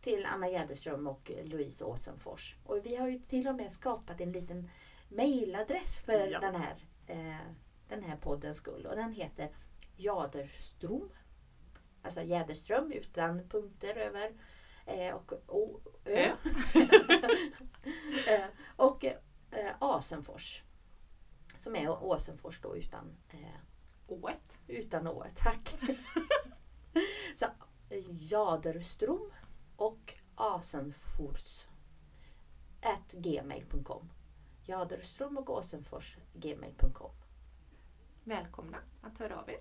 Till 0.00 0.26
Anna 0.26 0.48
Jäderström 0.48 1.06
och 1.06 1.30
Louise 1.44 1.84
Åsenfors. 1.84 2.56
Och 2.64 2.86
vi 2.86 2.96
har 2.96 3.08
ju 3.08 3.18
till 3.18 3.48
och 3.48 3.54
med 3.54 3.72
skapat 3.72 4.20
en 4.20 4.32
liten 4.32 4.70
mejladress 5.08 6.00
för 6.00 6.26
Ja. 6.32 6.40
den, 6.40 6.54
här, 6.54 6.76
eh, 7.06 7.46
den 7.88 8.02
här 8.02 8.16
poddens 8.16 8.56
skull. 8.56 8.86
Och 8.86 8.96
den 8.96 9.12
heter 9.12 9.50
Jaderstrom. 9.96 11.10
Alltså 12.02 12.22
Jäderström 12.22 12.92
utan 12.92 13.48
punkter 13.48 13.96
över. 13.96 14.32
Eh, 14.86 15.14
och 15.14 15.32
o, 15.46 15.80
ö. 16.04 16.30
Eh, 18.28 18.44
och 18.76 19.04
eh, 19.04 19.74
Asenfors. 19.78 20.62
Som 21.60 21.76
är 21.76 22.02
Åsenfors 22.02 22.60
då 22.60 22.76
utan, 22.76 23.16
eh, 23.32 23.38
Ået. 24.06 24.58
utan 24.66 25.06
å. 25.06 25.24
Tack. 25.36 25.76
Så 27.36 27.46
Jaderstrom 28.18 29.30
och 29.76 30.14
Asenfors 30.34 31.66
at 32.82 33.12
gmail.com 33.12 34.10
Jaderstrom 34.64 35.38
och 35.38 35.50
Åsenfors 35.50 36.16
gmail.com 36.34 37.12
Välkomna 38.24 38.78
att 39.02 39.18
höra 39.18 39.40
av 39.40 39.50
er. 39.50 39.60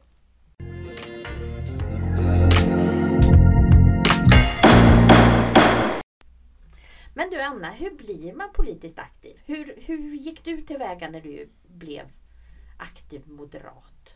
Men 7.20 7.30
du 7.30 7.42
Anna, 7.42 7.72
hur 7.72 7.96
blir 7.96 8.34
man 8.34 8.50
politiskt 8.54 9.00
aktiv? 9.00 9.42
Hur, 9.46 9.76
hur 9.78 10.14
gick 10.14 10.44
du 10.44 10.62
tillväga 10.62 11.10
när 11.10 11.22
du 11.22 11.50
blev 11.68 12.12
aktiv 12.78 13.28
moderat? 13.28 14.16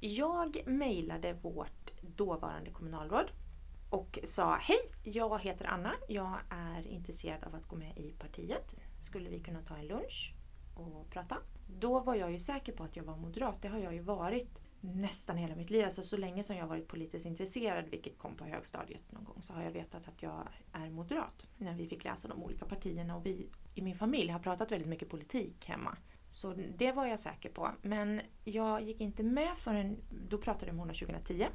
Jag 0.00 0.62
mejlade 0.66 1.32
vårt 1.32 1.90
dåvarande 2.00 2.70
kommunalråd 2.70 3.30
och 3.90 4.18
sa 4.24 4.56
Hej, 4.56 4.78
jag 5.02 5.38
heter 5.40 5.64
Anna. 5.64 5.94
Jag 6.08 6.38
är 6.48 6.86
intresserad 6.86 7.44
av 7.44 7.54
att 7.54 7.66
gå 7.66 7.76
med 7.76 7.98
i 7.98 8.10
partiet. 8.10 8.82
Skulle 8.98 9.30
vi 9.30 9.40
kunna 9.40 9.62
ta 9.62 9.76
en 9.76 9.86
lunch 9.86 10.34
och 10.74 11.10
prata? 11.10 11.36
Då 11.66 12.00
var 12.00 12.14
jag 12.14 12.32
ju 12.32 12.38
säker 12.38 12.72
på 12.72 12.84
att 12.84 12.96
jag 12.96 13.04
var 13.04 13.16
moderat. 13.16 13.62
Det 13.62 13.68
har 13.68 13.78
jag 13.78 13.94
ju 13.94 14.00
varit 14.00 14.62
nästan 14.82 15.36
hela 15.36 15.56
mitt 15.56 15.70
liv. 15.70 15.84
Alltså 15.84 16.02
så 16.02 16.16
länge 16.16 16.42
som 16.42 16.56
jag 16.56 16.66
varit 16.66 16.88
politiskt 16.88 17.26
intresserad, 17.26 17.84
vilket 17.88 18.18
kom 18.18 18.36
på 18.36 18.44
högstadiet 18.44 19.12
någon 19.12 19.24
gång, 19.24 19.42
så 19.42 19.52
har 19.52 19.62
jag 19.62 19.70
vetat 19.70 20.08
att 20.08 20.22
jag 20.22 20.48
är 20.72 20.90
moderat. 20.90 21.46
När 21.58 21.74
vi 21.74 21.88
fick 21.88 22.04
läsa 22.04 22.28
de 22.28 22.42
olika 22.42 22.64
partierna 22.64 23.16
och 23.16 23.26
vi 23.26 23.50
i 23.74 23.82
min 23.82 23.94
familj 23.94 24.30
har 24.30 24.40
pratat 24.40 24.72
väldigt 24.72 24.88
mycket 24.88 25.10
politik 25.10 25.64
hemma. 25.68 25.96
Så 26.28 26.54
det 26.78 26.92
var 26.92 27.06
jag 27.06 27.20
säker 27.20 27.50
på. 27.50 27.70
Men 27.82 28.20
jag 28.44 28.82
gick 28.82 29.00
inte 29.00 29.22
med 29.22 29.56
förrän, 29.56 29.96
då 30.28 30.38
pratade 30.38 30.66
jag 30.66 30.74
med 30.74 30.80
honom 30.82 30.94
2010 30.94 31.46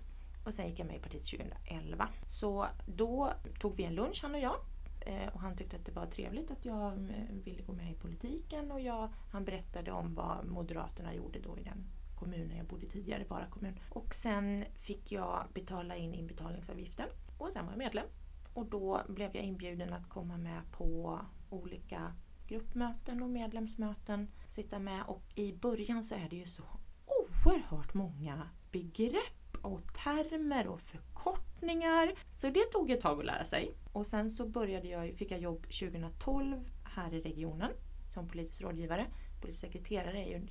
och 0.45 0.53
sen 0.53 0.69
gick 0.69 0.79
jag 0.79 0.87
med 0.87 0.95
i 0.95 0.99
partiet 0.99 1.25
2011. 1.25 2.09
Så 2.27 2.67
då 2.85 3.31
tog 3.59 3.75
vi 3.75 3.83
en 3.83 3.95
lunch 3.95 4.19
han 4.21 4.35
och 4.35 4.41
jag 4.41 4.55
eh, 4.99 5.33
och 5.33 5.39
han 5.39 5.57
tyckte 5.57 5.75
att 5.75 5.85
det 5.85 5.91
var 5.91 6.05
trevligt 6.05 6.51
att 6.51 6.65
jag 6.65 6.93
eh, 6.93 7.35
ville 7.43 7.61
gå 7.61 7.73
med 7.73 7.91
i 7.91 7.93
politiken 7.93 8.71
och 8.71 8.81
jag, 8.81 9.09
han 9.31 9.45
berättade 9.45 9.91
om 9.91 10.15
vad 10.15 10.45
Moderaterna 10.45 11.13
gjorde 11.13 11.39
då 11.39 11.57
i 11.57 11.63
den 11.63 11.85
kommunen 12.19 12.57
jag 12.57 12.65
bodde 12.65 12.85
tidigare, 12.85 13.25
Vara 13.29 13.47
kommun. 13.47 13.79
Och 13.89 14.13
sen 14.13 14.65
fick 14.75 15.11
jag 15.11 15.47
betala 15.53 15.95
in 15.95 16.13
inbetalningsavgiften 16.13 17.07
och 17.37 17.51
sen 17.51 17.65
var 17.65 17.71
jag 17.71 17.79
medlem. 17.79 18.05
Och 18.53 18.65
då 18.65 19.01
blev 19.07 19.35
jag 19.35 19.43
inbjuden 19.43 19.93
att 19.93 20.09
komma 20.09 20.37
med 20.37 20.61
på 20.71 21.19
olika 21.49 22.13
gruppmöten 22.47 23.23
och 23.23 23.29
medlemsmöten. 23.29 24.27
Sitta 24.47 24.79
med 24.79 25.03
och 25.07 25.23
i 25.35 25.53
början 25.53 26.03
så 26.03 26.15
är 26.15 26.29
det 26.29 26.35
ju 26.35 26.45
så 26.45 26.63
oerhört 27.05 27.93
många 27.93 28.49
begrepp 28.71 29.57
och 29.61 29.93
termer 29.93 30.67
och 30.67 30.81
förkortningar. 30.81 32.13
Så 32.33 32.49
det 32.49 32.71
tog 32.71 32.91
ett 32.91 33.01
tag 33.01 33.19
att 33.19 33.25
lära 33.25 33.43
sig. 33.43 33.77
Och 33.93 34.05
sen 34.05 34.29
så 34.29 34.47
började 34.47 34.87
jag, 34.87 35.13
fick 35.13 35.31
jag 35.31 35.39
jobb 35.39 35.63
2012 35.63 36.69
här 36.83 37.13
i 37.13 37.21
regionen 37.21 37.71
som 38.07 38.27
politisk 38.27 38.61
rådgivare. 38.61 39.05
Politisk 39.41 39.61
sekreterare 39.61 40.23
är 40.23 40.29
ju 40.29 40.47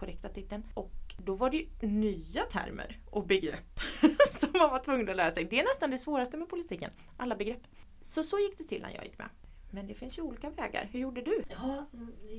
korrekta 0.00 0.28
titeln. 0.28 0.62
Och 0.74 0.92
då 1.18 1.34
var 1.34 1.50
det 1.50 1.56
ju 1.56 1.66
nya 1.80 2.42
termer 2.42 3.00
och 3.10 3.26
begrepp 3.26 3.80
som 4.30 4.50
man 4.52 4.70
var 4.70 4.78
tvungen 4.84 5.08
att 5.08 5.16
lära 5.16 5.30
sig. 5.30 5.44
Det 5.44 5.60
är 5.60 5.64
nästan 5.64 5.90
det 5.90 5.98
svåraste 5.98 6.36
med 6.36 6.48
politiken, 6.48 6.90
alla 7.16 7.36
begrepp. 7.36 7.62
Så 7.98 8.22
så 8.22 8.38
gick 8.38 8.58
det 8.58 8.64
till 8.64 8.82
när 8.82 8.94
jag 8.94 9.04
gick 9.04 9.18
med. 9.18 9.28
Men 9.70 9.86
det 9.86 9.94
finns 9.94 10.18
ju 10.18 10.22
olika 10.22 10.50
vägar. 10.50 10.88
Hur 10.92 11.00
gjorde 11.00 11.22
du? 11.22 11.44
Ja, 11.48 11.86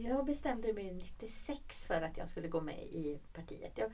jag 0.04 0.26
bestämde 0.26 0.74
mig 0.74 0.92
96 0.94 1.84
för 1.84 2.02
att 2.02 2.18
jag 2.18 2.30
skulle 2.30 2.48
gå 2.48 2.62
med 2.62 2.84
i 2.84 3.20
partiet. 3.34 3.72
Jag, 3.76 3.92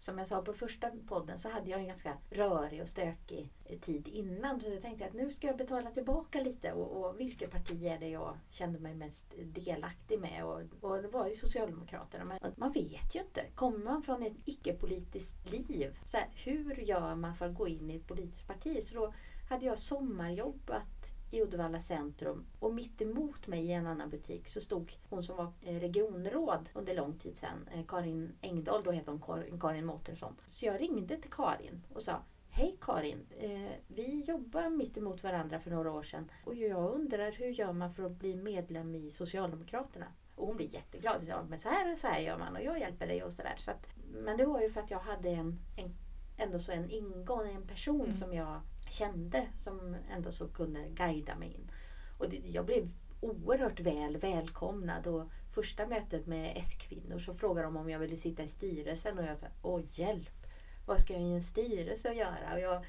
som 0.00 0.18
jag 0.18 0.26
sa 0.26 0.42
på 0.42 0.52
första 0.52 0.90
podden 1.08 1.38
så 1.38 1.48
hade 1.48 1.70
jag 1.70 1.80
en 1.80 1.86
ganska 1.86 2.16
rörig 2.30 2.82
och 2.82 2.88
stökig 2.88 3.52
tid 3.80 4.08
innan. 4.08 4.60
Så 4.60 4.68
jag 4.68 4.82
tänkte 4.82 5.06
att 5.06 5.12
nu 5.12 5.30
ska 5.30 5.46
jag 5.46 5.56
betala 5.56 5.90
tillbaka 5.90 6.40
lite 6.40 6.72
och, 6.72 7.04
och 7.04 7.20
vilket 7.20 7.50
parti 7.50 7.84
är 7.84 7.98
det 7.98 8.08
jag 8.08 8.38
kände 8.48 8.78
mig 8.78 8.94
mest 8.94 9.24
delaktig 9.42 10.20
med? 10.20 10.44
Och, 10.44 10.62
och 10.80 11.02
det 11.02 11.08
var 11.08 11.26
ju 11.26 11.34
Socialdemokraterna. 11.34 12.24
Men 12.24 12.52
man 12.56 12.72
vet 12.72 13.14
ju 13.14 13.20
inte. 13.20 13.44
Kommer 13.54 13.78
man 13.78 14.02
från 14.02 14.22
ett 14.22 14.36
icke-politiskt 14.44 15.50
liv, 15.50 15.98
så 16.04 16.16
här, 16.16 16.28
hur 16.34 16.74
gör 16.74 17.14
man 17.14 17.36
för 17.36 17.46
att 17.46 17.54
gå 17.54 17.68
in 17.68 17.90
i 17.90 17.96
ett 17.96 18.06
politiskt 18.06 18.46
parti? 18.46 18.82
Så 18.82 18.94
då 18.94 19.14
hade 19.48 19.66
jag 19.66 19.78
sommarjobbat 19.78 21.19
i 21.30 21.42
Uddevalla 21.42 21.80
centrum 21.80 22.46
och 22.58 22.74
mitt 22.74 23.00
emot 23.02 23.46
mig 23.46 23.64
i 23.64 23.72
en 23.72 23.86
annan 23.86 24.10
butik 24.10 24.48
så 24.48 24.60
stod 24.60 24.92
hon 25.08 25.22
som 25.22 25.36
var 25.36 25.52
eh, 25.62 25.80
regionråd 25.80 26.70
under 26.74 26.94
lång 26.94 27.18
tid 27.18 27.36
sedan, 27.38 27.68
eh, 27.74 27.84
Karin 27.88 28.32
Engdahl, 28.40 28.82
då 28.84 28.90
heter 28.92 29.12
hon 29.12 29.20
Karin, 29.20 29.60
Karin 29.60 29.86
Mårtensson. 29.86 30.36
Så 30.46 30.66
jag 30.66 30.80
ringde 30.80 31.16
till 31.16 31.30
Karin 31.30 31.82
och 31.94 32.02
sa 32.02 32.22
Hej 32.52 32.76
Karin, 32.80 33.26
eh, 33.38 33.72
vi 33.88 34.24
jobbar 34.28 34.70
mitt 34.70 34.96
emot 34.96 35.22
varandra 35.22 35.60
för 35.60 35.70
några 35.70 35.92
år 35.92 36.02
sedan 36.02 36.30
och 36.44 36.54
jag 36.54 36.94
undrar 36.94 37.32
hur 37.32 37.46
gör 37.46 37.72
man 37.72 37.92
för 37.92 38.02
att 38.02 38.12
bli 38.12 38.36
medlem 38.36 38.94
i 38.94 39.10
Socialdemokraterna? 39.10 40.06
Och 40.34 40.46
hon 40.46 40.56
blir 40.56 40.74
jätteglad. 40.74 41.24
Ja, 41.28 41.42
men 41.48 41.58
så 41.58 41.68
här 41.68 41.92
och 41.92 41.98
så 41.98 42.06
här 42.06 42.20
gör 42.20 42.38
man 42.38 42.56
och 42.56 42.62
jag 42.62 42.80
hjälper 42.80 43.06
dig 43.06 43.24
och 43.24 43.32
sådär. 43.32 43.54
Så 43.58 43.70
att, 43.70 43.86
men 44.12 44.36
det 44.36 44.46
var 44.46 44.60
ju 44.60 44.68
för 44.68 44.80
att 44.80 44.90
jag 44.90 44.98
hade 44.98 45.28
en, 45.28 45.58
en 45.76 45.94
ändå 46.36 46.58
så 46.58 46.72
en 46.72 46.90
ingång, 46.90 47.48
en 47.48 47.66
person 47.66 48.00
Mm. 48.00 48.14
som 48.14 48.34
jag 48.34 48.60
kände 48.90 49.46
som 49.58 49.96
ändå 50.10 50.32
så 50.32 50.48
kunde 50.48 50.88
guida 50.88 51.36
mig 51.36 51.48
in. 51.48 51.70
Och 52.18 52.28
det, 52.30 52.36
jag 52.36 52.66
blev 52.66 52.88
oerhört 53.20 53.80
väl 53.80 54.16
välkomnad. 54.16 55.06
Och 55.06 55.30
första 55.52 55.86
mötet 55.86 56.26
med 56.26 56.52
S-kvinnor 56.56 57.18
så 57.18 57.34
frågade 57.34 57.66
de 57.66 57.76
om 57.76 57.90
jag 57.90 57.98
ville 57.98 58.16
sitta 58.16 58.42
i 58.42 58.48
styrelsen 58.48 59.18
och 59.18 59.24
jag 59.24 59.38
sa 59.38 59.46
åh 59.62 59.80
hjälp, 59.90 60.46
vad 60.86 61.00
ska 61.00 61.12
jag 61.12 61.22
i 61.22 61.32
en 61.32 61.42
styrelse 61.42 62.10
att 62.10 62.16
göra? 62.16 62.54
Och 62.54 62.60
jag, 62.60 62.84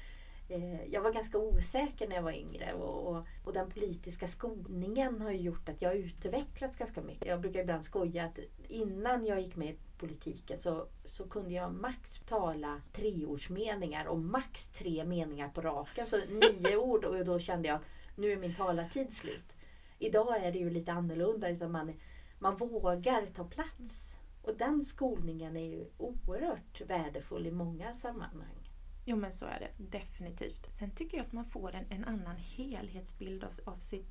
eh, 0.48 0.84
jag 0.84 1.00
var 1.00 1.12
ganska 1.12 1.38
osäker 1.38 2.08
när 2.08 2.16
jag 2.16 2.22
var 2.22 2.32
yngre 2.32 2.72
och, 2.72 3.06
och, 3.06 3.26
och, 3.44 3.52
den 3.52 3.70
politiska 3.70 4.26
skolningen 4.26 5.20
har 5.20 5.30
gjort 5.30 5.68
att 5.68 5.82
jag 5.82 5.88
har 5.88 5.96
utvecklats 5.96 6.76
ganska 6.76 7.02
mycket. 7.02 7.28
Jag 7.28 7.40
brukar 7.40 7.60
ibland 7.60 7.84
skoja 7.84 8.24
att 8.24 8.38
innan 8.68 9.26
jag 9.26 9.40
gick 9.40 9.56
med 9.56 9.76
politiken 10.02 10.58
så, 10.58 10.86
så 11.04 11.28
kunde 11.28 11.54
jag 11.54 11.74
max 11.74 12.20
tala 12.26 12.82
treordsmeningar 12.92 14.06
och 14.06 14.18
max 14.18 14.66
tre 14.66 15.04
meningar 15.04 15.48
på 15.48 15.60
raken. 15.60 16.06
Så 16.06 16.16
nio 16.28 16.76
ord 16.92 17.04
och 17.04 17.24
då 17.24 17.38
kände 17.38 17.68
jag 17.68 17.76
att 17.76 17.82
nu 18.16 18.32
är 18.32 18.36
min 18.36 18.54
talartid 18.54 19.12
slut. 19.12 19.56
Idag 19.98 20.44
är 20.44 20.52
det 20.52 20.58
ju 20.58 20.70
lite 20.70 20.92
annorlunda. 20.92 21.48
Utan 21.48 21.72
man, 21.72 21.92
man 22.38 22.56
vågar 22.56 23.26
ta 23.26 23.44
plats. 23.44 24.16
Och 24.42 24.56
den 24.56 24.84
skolningen 24.84 25.56
är 25.56 25.64
ju 25.64 25.86
oerhört 25.98 26.80
värdefull 26.80 27.46
i 27.46 27.50
många 27.50 27.94
sammanhang. 27.94 28.70
Jo 29.04 29.16
men 29.16 29.32
så 29.32 29.46
är 29.46 29.60
det 29.60 29.98
definitivt. 29.98 30.72
Sen 30.72 30.90
tycker 30.90 31.16
jag 31.16 31.26
att 31.26 31.32
man 31.32 31.44
får 31.44 31.74
en, 31.74 31.86
en 31.90 32.04
annan 32.04 32.36
helhetsbild 32.36 33.44
av, 33.44 33.50
av 33.64 33.76
sitt, 33.76 34.10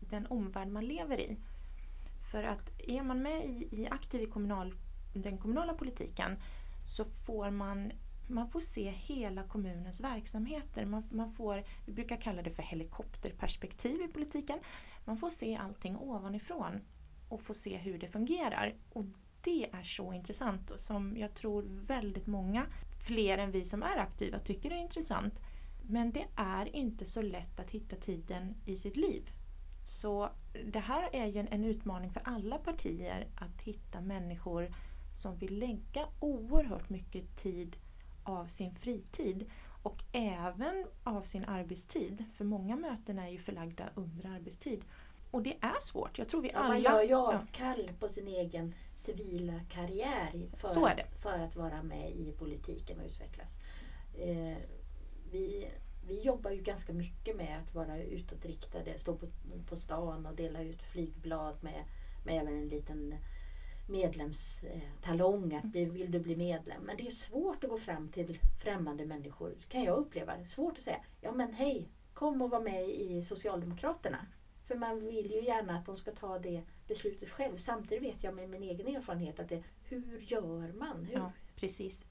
den 0.00 0.26
omvärld 0.26 0.68
man 0.68 0.84
lever 0.84 1.20
i. 1.20 1.38
För 2.32 2.44
att 2.44 2.70
är 2.78 3.02
man 3.02 3.22
med 3.22 3.44
i, 3.44 3.68
i 3.70 3.88
aktiv 3.90 4.22
i 4.22 4.26
kommunal, 4.26 4.74
den 5.22 5.38
kommunala 5.38 5.74
politiken 5.74 6.38
så 6.86 7.04
får 7.04 7.50
man 7.50 7.92
man 8.30 8.48
får 8.48 8.60
se 8.60 8.90
hela 8.90 9.42
kommunens 9.42 10.00
verksamheter. 10.00 10.84
Man, 10.84 11.08
man, 11.10 11.32
får, 11.32 11.64
vi 11.86 11.92
brukar 11.92 12.16
kalla 12.16 12.42
det 12.42 12.50
för 12.50 12.62
helikopterperspektiv 12.62 14.00
i 14.00 14.08
politiken. 14.08 14.58
Man 15.04 15.16
får 15.16 15.30
se 15.30 15.56
allting 15.56 15.96
ovanifrån 15.96 16.80
och 17.28 17.42
få 17.42 17.54
se 17.54 17.76
hur 17.76 17.98
det 17.98 18.08
fungerar. 18.08 18.74
Och 18.92 19.04
det 19.40 19.70
är 19.72 19.82
så 19.82 20.12
intressant 20.12 20.70
och 20.70 20.80
som 20.80 21.16
jag 21.16 21.34
tror 21.34 21.64
väldigt 21.68 22.26
många, 22.26 22.66
fler 23.06 23.38
än 23.38 23.50
vi 23.50 23.64
som 23.64 23.82
är 23.82 23.96
aktiva, 23.98 24.38
tycker 24.38 24.70
är 24.70 24.76
intressant. 24.76 25.34
Men 25.82 26.12
det 26.12 26.26
är 26.36 26.76
inte 26.76 27.04
så 27.04 27.22
lätt 27.22 27.60
att 27.60 27.70
hitta 27.70 27.96
tiden 27.96 28.54
i 28.66 28.76
sitt 28.76 28.96
liv. 28.96 29.30
Så 29.84 30.30
det 30.72 30.78
här 30.78 31.08
är 31.12 31.26
ju 31.26 31.40
en, 31.40 31.48
en 31.48 31.64
utmaning 31.64 32.10
för 32.10 32.22
alla 32.24 32.58
partier 32.58 33.28
att 33.36 33.60
hitta 33.60 34.00
människor 34.00 34.74
som 35.18 35.36
vill 35.36 35.58
lägga 35.58 36.08
oerhört 36.20 36.88
mycket 36.88 37.36
tid 37.36 37.76
av 38.22 38.46
sin 38.46 38.74
fritid 38.74 39.50
och 39.82 40.02
även 40.12 40.86
av 41.04 41.22
sin 41.22 41.44
arbetstid. 41.44 42.24
För 42.32 42.44
många 42.44 42.76
möten 42.76 43.18
är 43.18 43.28
ju 43.28 43.38
förlagda 43.38 43.84
under 43.94 44.30
arbetstid. 44.30 44.84
Och 45.30 45.42
det 45.42 45.56
är 45.60 45.80
svårt. 45.80 46.18
Jag 46.18 46.28
tror 46.28 46.42
vi 46.42 46.50
ja, 46.52 46.58
alla... 46.58 46.68
Man 46.68 46.82
gör 46.82 47.02
ju 47.02 47.14
avkall 47.14 47.84
ja. 47.86 47.92
på 48.00 48.08
sin 48.08 48.28
egen 48.28 48.74
civila 48.94 49.60
karriär 49.68 50.48
för, 50.56 51.20
för 51.20 51.38
att 51.38 51.56
vara 51.56 51.82
med 51.82 52.10
i 52.10 52.32
politiken 52.32 53.00
och 53.00 53.06
utvecklas. 53.06 53.58
Eh, 54.18 54.56
vi, 55.30 55.68
vi 56.06 56.20
jobbar 56.22 56.50
ju 56.50 56.62
ganska 56.62 56.92
mycket 56.92 57.36
med 57.36 57.58
att 57.62 57.74
vara 57.74 57.98
utåtriktade, 57.98 58.98
stå 58.98 59.16
på, 59.16 59.26
på 59.68 59.76
stan 59.76 60.26
och 60.26 60.34
dela 60.34 60.62
ut 60.62 60.82
flygblad 60.82 61.56
med, 61.60 61.84
med 62.24 62.42
även 62.42 62.56
en 62.56 62.68
liten 62.68 63.14
medlemstalong, 63.88 65.54
att 65.54 65.74
vill 65.74 66.10
du 66.10 66.18
bli 66.18 66.36
medlem? 66.36 66.82
Men 66.82 66.96
det 66.96 67.06
är 67.06 67.10
svårt 67.10 67.64
att 67.64 67.70
gå 67.70 67.78
fram 67.78 68.08
till 68.08 68.38
främmande 68.62 69.06
människor, 69.06 69.54
kan 69.68 69.84
jag 69.84 69.98
uppleva. 69.98 70.34
Det 70.34 70.40
är 70.40 70.44
svårt 70.44 70.76
att 70.76 70.82
säga, 70.82 71.00
ja 71.20 71.32
men 71.32 71.52
hej, 71.52 71.88
kom 72.14 72.42
och 72.42 72.50
var 72.50 72.60
med 72.60 72.88
i 72.88 73.22
Socialdemokraterna. 73.22 74.26
För 74.66 74.74
man 74.74 75.00
vill 75.00 75.30
ju 75.30 75.44
gärna 75.44 75.78
att 75.78 75.86
de 75.86 75.96
ska 75.96 76.10
ta 76.10 76.38
det 76.38 76.62
beslutet 76.86 77.30
själv. 77.30 77.56
Samtidigt 77.56 78.04
vet 78.04 78.24
jag 78.24 78.34
med 78.34 78.50
min 78.50 78.62
egen 78.62 78.96
erfarenhet 78.96 79.40
att 79.40 79.48
det, 79.48 79.62
hur 79.82 80.20
gör 80.20 80.72
man? 80.72 81.04
Hur? 81.04 81.14
Ja, 81.14 81.32
precis. 81.56 82.04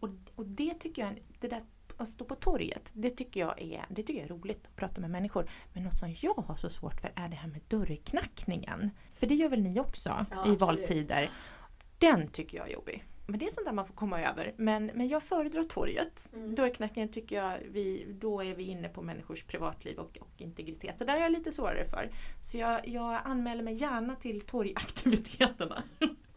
Och, 0.00 0.08
och 0.34 0.46
det 0.46 0.74
tycker 0.74 1.02
jag, 1.02 1.22
det 1.40 1.48
där 1.48 1.62
att 1.96 2.08
stå 2.08 2.24
på 2.24 2.34
torget, 2.34 2.92
det 2.94 3.10
tycker, 3.10 3.40
jag 3.40 3.62
är, 3.62 3.86
det 3.88 4.02
tycker 4.02 4.20
jag 4.20 4.24
är 4.24 4.34
roligt 4.34 4.66
att 4.66 4.76
prata 4.76 5.00
med 5.00 5.10
människor. 5.10 5.50
Men 5.72 5.82
något 5.82 5.98
som 5.98 6.14
jag 6.20 6.34
har 6.34 6.56
så 6.56 6.70
svårt 6.70 7.00
för 7.00 7.12
är 7.16 7.28
det 7.28 7.36
här 7.36 7.48
med 7.48 7.60
dörrknackningen. 7.68 8.90
För 9.14 9.26
det 9.26 9.34
gör 9.34 9.48
väl 9.48 9.62
ni 9.62 9.80
också 9.80 10.26
ja, 10.30 10.52
i 10.52 10.56
valtider. 10.56 11.30
Den 11.98 12.28
tycker 12.28 12.56
jag 12.58 12.68
är 12.68 12.72
jobbig. 12.72 13.04
Men 13.26 13.38
det 13.38 13.46
är 13.46 13.50
sånt 13.50 13.66
där 13.66 13.72
man 13.72 13.86
får 13.86 13.94
komma 13.94 14.22
över. 14.22 14.54
Men, 14.56 14.86
men 14.86 15.08
jag 15.08 15.22
föredrar 15.22 15.64
torget. 15.64 16.30
Mm. 16.32 16.54
Dörrknackningen 16.54 17.08
tycker 17.08 17.36
jag, 17.36 17.58
vi, 17.70 18.06
då 18.20 18.42
är 18.42 18.54
vi 18.54 18.64
inne 18.64 18.88
på 18.88 19.02
människors 19.02 19.42
privatliv 19.42 19.98
och, 19.98 20.18
och 20.20 20.30
integritet. 20.36 20.98
Så 20.98 21.04
där 21.04 21.16
är 21.16 21.20
jag 21.20 21.32
lite 21.32 21.52
svårare 21.52 21.84
för. 21.84 22.10
Så 22.42 22.58
jag, 22.58 22.88
jag 22.88 23.20
anmäler 23.24 23.62
mig 23.62 23.74
gärna 23.74 24.16
till 24.16 24.40
torgaktiviteterna. 24.40 25.82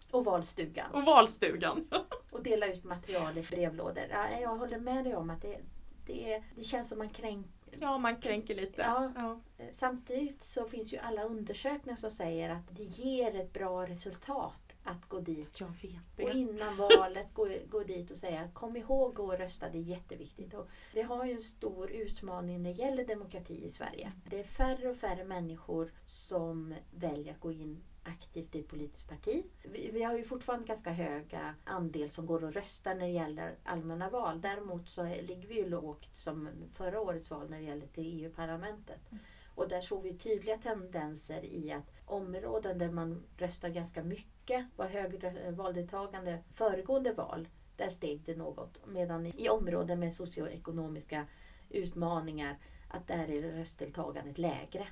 Och 0.93 1.05
valstugan. 1.05 1.87
Och 2.31 2.43
dela 2.43 2.67
ut 2.67 2.83
material 2.83 3.37
i 3.37 3.41
brevlådor. 3.41 4.07
Ja, 4.09 4.39
jag 4.39 4.57
håller 4.57 4.79
med 4.79 5.03
dig 5.03 5.15
om 5.15 5.29
att 5.29 5.41
det, 5.41 5.59
det, 6.05 6.43
det 6.55 6.63
känns 6.63 6.89
som 6.89 6.97
man 6.97 7.09
kränker 7.09 7.63
Ja, 7.79 7.97
man 7.97 8.15
kränker 8.17 8.55
lite. 8.55 8.81
Ja. 8.81 9.11
ja. 9.15 9.39
Samtidigt 9.71 10.43
så 10.43 10.65
finns 10.65 10.93
ju 10.93 10.97
alla 10.97 11.23
undersökningar 11.23 11.97
som 11.97 12.11
säger 12.11 12.49
att 12.49 12.67
det 12.69 12.83
ger 12.83 13.35
ett 13.35 13.53
bra 13.53 13.85
resultat 13.87 14.75
att 14.83 15.09
gå 15.09 15.19
dit. 15.19 15.59
Jag 15.59 15.67
vet 15.67 16.17
det. 16.17 16.23
Och 16.23 16.33
innan 16.33 16.77
valet 16.77 17.33
gå, 17.33 17.47
gå 17.69 17.83
dit 17.83 18.11
och 18.11 18.17
säga 18.17 18.49
kom 18.53 18.77
ihåg 18.77 19.19
att 19.19 19.39
rösta, 19.39 19.69
det 19.69 19.77
är 19.77 19.81
jätteviktigt. 19.81 20.53
Och 20.53 20.67
vi 20.93 21.01
har 21.01 21.25
ju 21.25 21.31
en 21.31 21.41
stor 21.41 21.91
utmaning 21.91 22.63
när 22.63 22.73
det 22.73 22.81
gäller 22.81 23.05
demokrati 23.05 23.63
i 23.63 23.69
Sverige. 23.69 24.11
Det 24.29 24.39
är 24.39 24.43
färre 24.43 24.89
och 24.89 24.97
färre 24.97 25.25
människor 25.25 25.91
som 26.05 26.75
väljer 26.91 27.33
att 27.33 27.39
gå 27.39 27.51
in 27.51 27.83
aktivt 28.03 28.55
i 28.55 28.59
ett 28.59 28.67
politiskt 28.67 29.09
parti. 29.09 29.43
Vi, 29.63 29.89
vi, 29.93 30.03
har 30.03 30.17
ju 30.17 30.23
fortfarande 30.23 30.67
ganska 30.67 30.91
höga 30.91 31.55
andel 31.63 32.09
som 32.09 32.25
går 32.25 32.43
och 32.43 32.53
röstar 32.53 32.95
när 32.95 33.05
det 33.05 33.11
gäller 33.11 33.55
allmänna 33.63 34.09
val. 34.09 34.41
Däremot 34.41 34.89
så 34.89 35.03
ligger 35.03 35.47
vi 35.47 35.55
ju 35.55 35.69
lågt 35.69 36.09
som 36.13 36.49
förra 36.73 37.01
årets 37.01 37.31
val 37.31 37.49
när 37.49 37.57
det 37.57 37.63
gäller 37.63 37.87
till 37.87 38.23
EU-parlamentet. 38.23 39.11
Mm. 39.11 39.23
Och 39.55 39.69
där 39.69 39.81
såg 39.81 40.03
vi 40.03 40.13
tydliga 40.13 40.57
tendenser 40.57 41.45
i 41.45 41.71
att 41.71 41.91
områden 42.05 42.77
där 42.77 42.91
man 42.91 43.23
röstar 43.37 43.69
ganska 43.69 44.03
mycket 44.03 44.65
var 44.75 44.87
högre 44.87 45.51
valdeltagande 45.51 46.43
föregående 46.53 47.13
val. 47.13 47.47
Där 47.75 47.89
steg 47.89 48.21
det 48.25 48.35
något. 48.35 48.79
Medan 48.87 49.25
i 49.25 49.49
områden 49.49 49.99
med 49.99 50.13
socioekonomiska 50.13 51.27
utmaningar 51.69 52.57
att 52.87 53.07
där 53.07 53.29
är 53.29 53.41
röstdeltagandet 53.41 54.37
lägre. 54.37 54.87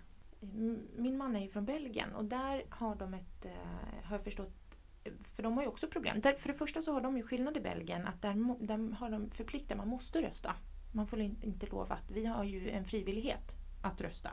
Min 0.95 1.17
man 1.17 1.35
är 1.35 1.39
ju 1.41 1.49
från 1.49 1.65
Belgien 1.65 2.13
och 2.13 2.25
där 2.25 2.63
har 2.69 2.95
de 2.95 3.13
ett, 3.13 3.45
eh, 3.45 4.03
har 4.03 4.15
jag 4.15 4.23
förstått, 4.23 4.77
för 5.23 5.43
de 5.43 5.53
har 5.53 5.63
ju 5.63 5.67
också 5.67 5.87
problem. 5.87 6.21
Där, 6.21 6.33
för 6.33 6.47
det 6.47 6.53
första 6.53 6.81
så 6.81 6.93
har 6.93 7.01
de 7.01 7.17
ju 7.17 7.23
skillnad 7.23 7.57
i 7.57 7.61
Belgien 7.61 8.07
att 8.07 8.21
där, 8.21 8.65
där 8.65 8.95
har 8.95 9.09
de 9.09 9.29
förpliktat, 9.29 9.77
man 9.77 9.87
måste 9.87 10.21
rösta. 10.21 10.55
Man 10.91 11.07
får 11.07 11.19
inte 11.21 11.65
lova 11.65 11.95
att, 11.95 12.11
vi 12.11 12.25
har 12.25 12.43
ju 12.43 12.69
en 12.69 12.85
frivillighet 12.85 13.57
att 13.81 14.01
rösta. 14.01 14.29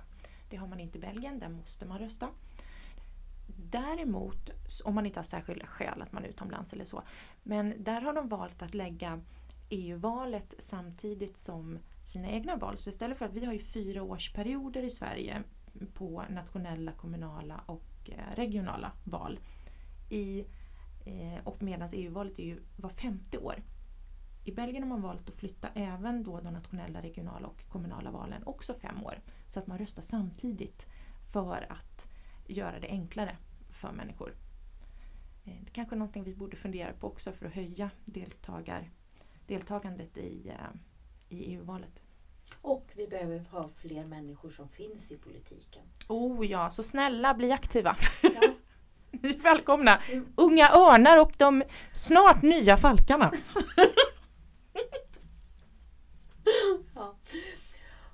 Det 0.51 0.57
har 0.57 0.67
man 0.67 0.81
inte 0.81 0.99
i 0.99 1.01
Belgien, 1.01 1.39
där 1.39 1.49
måste 1.49 1.87
man 1.87 1.99
rösta. 1.99 2.29
Däremot, 3.57 4.51
om 4.85 4.95
man 4.95 5.07
inte 5.07 5.19
har 5.19 5.25
särskilda 5.25 5.67
skäl 5.67 6.03
att 6.03 6.13
man 6.13 6.25
är 6.25 6.29
utomlands 6.29 6.73
eller 6.73 6.85
så, 6.85 7.03
men 7.43 7.85
där 7.85 8.01
har 8.01 8.13
de 8.13 8.29
valt 8.29 8.63
att 8.63 8.75
lägga 8.75 9.21
EU-valet 9.71 10.55
samtidigt 10.59 11.37
som 11.37 11.79
sina 12.03 12.29
egna 12.29 12.57
val. 12.57 12.77
Så 12.77 12.91
istället 12.91 13.19
för 13.19 13.25
att 13.25 13.35
vi 13.35 13.45
har 13.45 13.53
ju 13.53 13.59
fyra 13.59 14.03
årsperioder 14.03 14.83
i 14.83 14.91
Sverige 14.91 15.43
på 15.95 16.25
nationella, 16.31 16.93
kommunala 16.93 17.61
och 17.67 18.11
eh, 18.11 18.37
regionala 18.37 18.93
val. 19.05 19.39
I, 20.11 20.41
eh, 21.05 21.45
och 21.45 21.63
medan 21.63 21.89
EU-valet 21.93 22.39
är 22.39 22.45
ju 22.45 22.63
var 22.77 22.91
femte 22.91 23.39
år. 23.39 23.63
I 24.45 24.53
Belgien 24.53 24.83
har 24.83 24.89
man 24.89 25.01
valt 25.01 25.29
att 25.29 25.35
flytta 25.35 25.69
även 25.75 26.23
då 26.23 26.41
de 26.41 26.53
nationella, 26.53 27.03
regionala 27.03 27.49
och 27.49 27.69
kommunala 27.69 28.11
valen 28.11 28.43
också 28.47 28.75
fem 28.75 29.05
år. 29.05 29.21
Så 29.47 29.59
att 29.59 29.67
man 29.67 29.79
röstar 29.79 30.03
samtidigt 30.03 30.87
för 31.33 31.67
att 31.73 32.09
göra 32.47 32.81
det 32.81 32.89
enklare 32.89 33.37
för 33.73 33.93
människor. 33.93 34.35
Eh, 35.45 35.57
det 35.65 35.71
är 35.71 35.75
kanske 35.75 35.95
är 35.95 35.99
någonting 35.99 36.25
vi 36.25 36.35
borde 36.35 36.57
fundera 36.57 36.93
på 36.93 37.07
också 37.07 37.33
för 37.33 37.47
att 37.47 37.55
höja 37.55 37.91
deltagar, 38.05 38.91
deltagandet 39.47 40.17
i, 40.19 40.53
i 41.29 41.55
EU-valet. 41.55 42.03
Och 42.63 42.87
vi 42.95 43.07
behöver 43.07 43.39
ha 43.51 43.69
fler 43.77 44.05
människor 44.05 44.51
som 44.51 44.69
finns 44.69 45.11
i 45.11 45.17
politiken. 45.17 45.83
Oh 46.09 46.47
ja, 46.47 46.71
så 46.71 46.83
snälla 46.83 47.35
bli 47.35 47.53
aktiva! 47.53 47.97
Ja. 48.23 48.41
Ni 49.11 49.31
är 49.31 49.39
välkomna! 49.39 50.03
Unga 50.37 50.71
örnar 50.71 51.21
och 51.21 51.33
de 51.37 51.63
snart 51.95 52.43
nya 52.43 52.77
falkarna! 52.77 53.33
ja. 56.95 57.15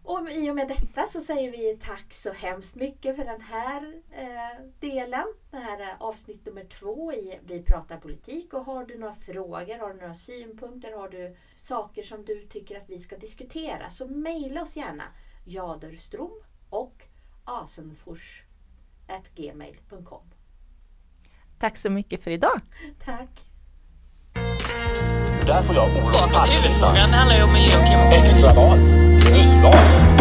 Och 0.05 0.31
i 0.31 0.51
och 0.51 0.55
med 0.55 0.69
detta 0.69 1.07
så 1.07 1.21
säger 1.21 1.51
vi 1.51 1.79
tack 1.83 2.13
så 2.13 2.33
hemskt 2.33 2.75
mycket 2.75 3.17
för 3.17 3.25
den 3.25 3.41
här 3.41 3.95
eh, 4.11 4.65
delen. 4.81 5.25
Det 5.51 5.57
här 5.57 5.79
är 5.81 5.97
avsnitt 6.01 6.47
nummer 6.47 6.65
två 6.65 7.13
i 7.13 7.41
Vi 7.43 7.63
pratar 7.63 7.97
politik. 7.97 8.55
Och 8.55 8.65
har 8.65 8.85
du 8.85 8.99
några 8.99 9.15
frågor, 9.15 9.79
har 9.79 9.95
du 9.95 10.01
några 10.01 10.15
synpunkter, 10.15 10.93
har 10.93 11.09
du 11.09 11.37
saker 11.65 12.03
som 12.03 12.25
du 12.25 12.47
tycker 12.51 12.77
att 12.77 12.91
vi 12.91 12.99
ska 12.99 13.17
diskutera 13.17 13.91
så 13.91 14.09
mejla 14.09 14.63
oss 14.63 14.77
gärna 14.77 15.05
Jaderstrom 15.45 16.41
och 16.71 17.03
Asenfors 17.45 18.43
gmail.com. 19.35 20.23
Tack 21.59 21.77
så 21.77 21.91
mycket 21.91 22.25
för 22.25 22.31
idag. 22.31 22.61
Tack! 23.05 23.31
Där 25.47 25.63
får 25.63 25.77
jag 25.77 25.89
Olof 25.89 26.35
Palme 26.35 26.55
huvudfrågan, 26.55 27.11
handlar 27.11 27.37
ju 27.37 27.43
om 27.43 27.53
miljö 27.53 27.81
och 27.81 27.87
klimat. 27.87 28.15
extraval, 28.15 28.79
nyval. 28.79 30.14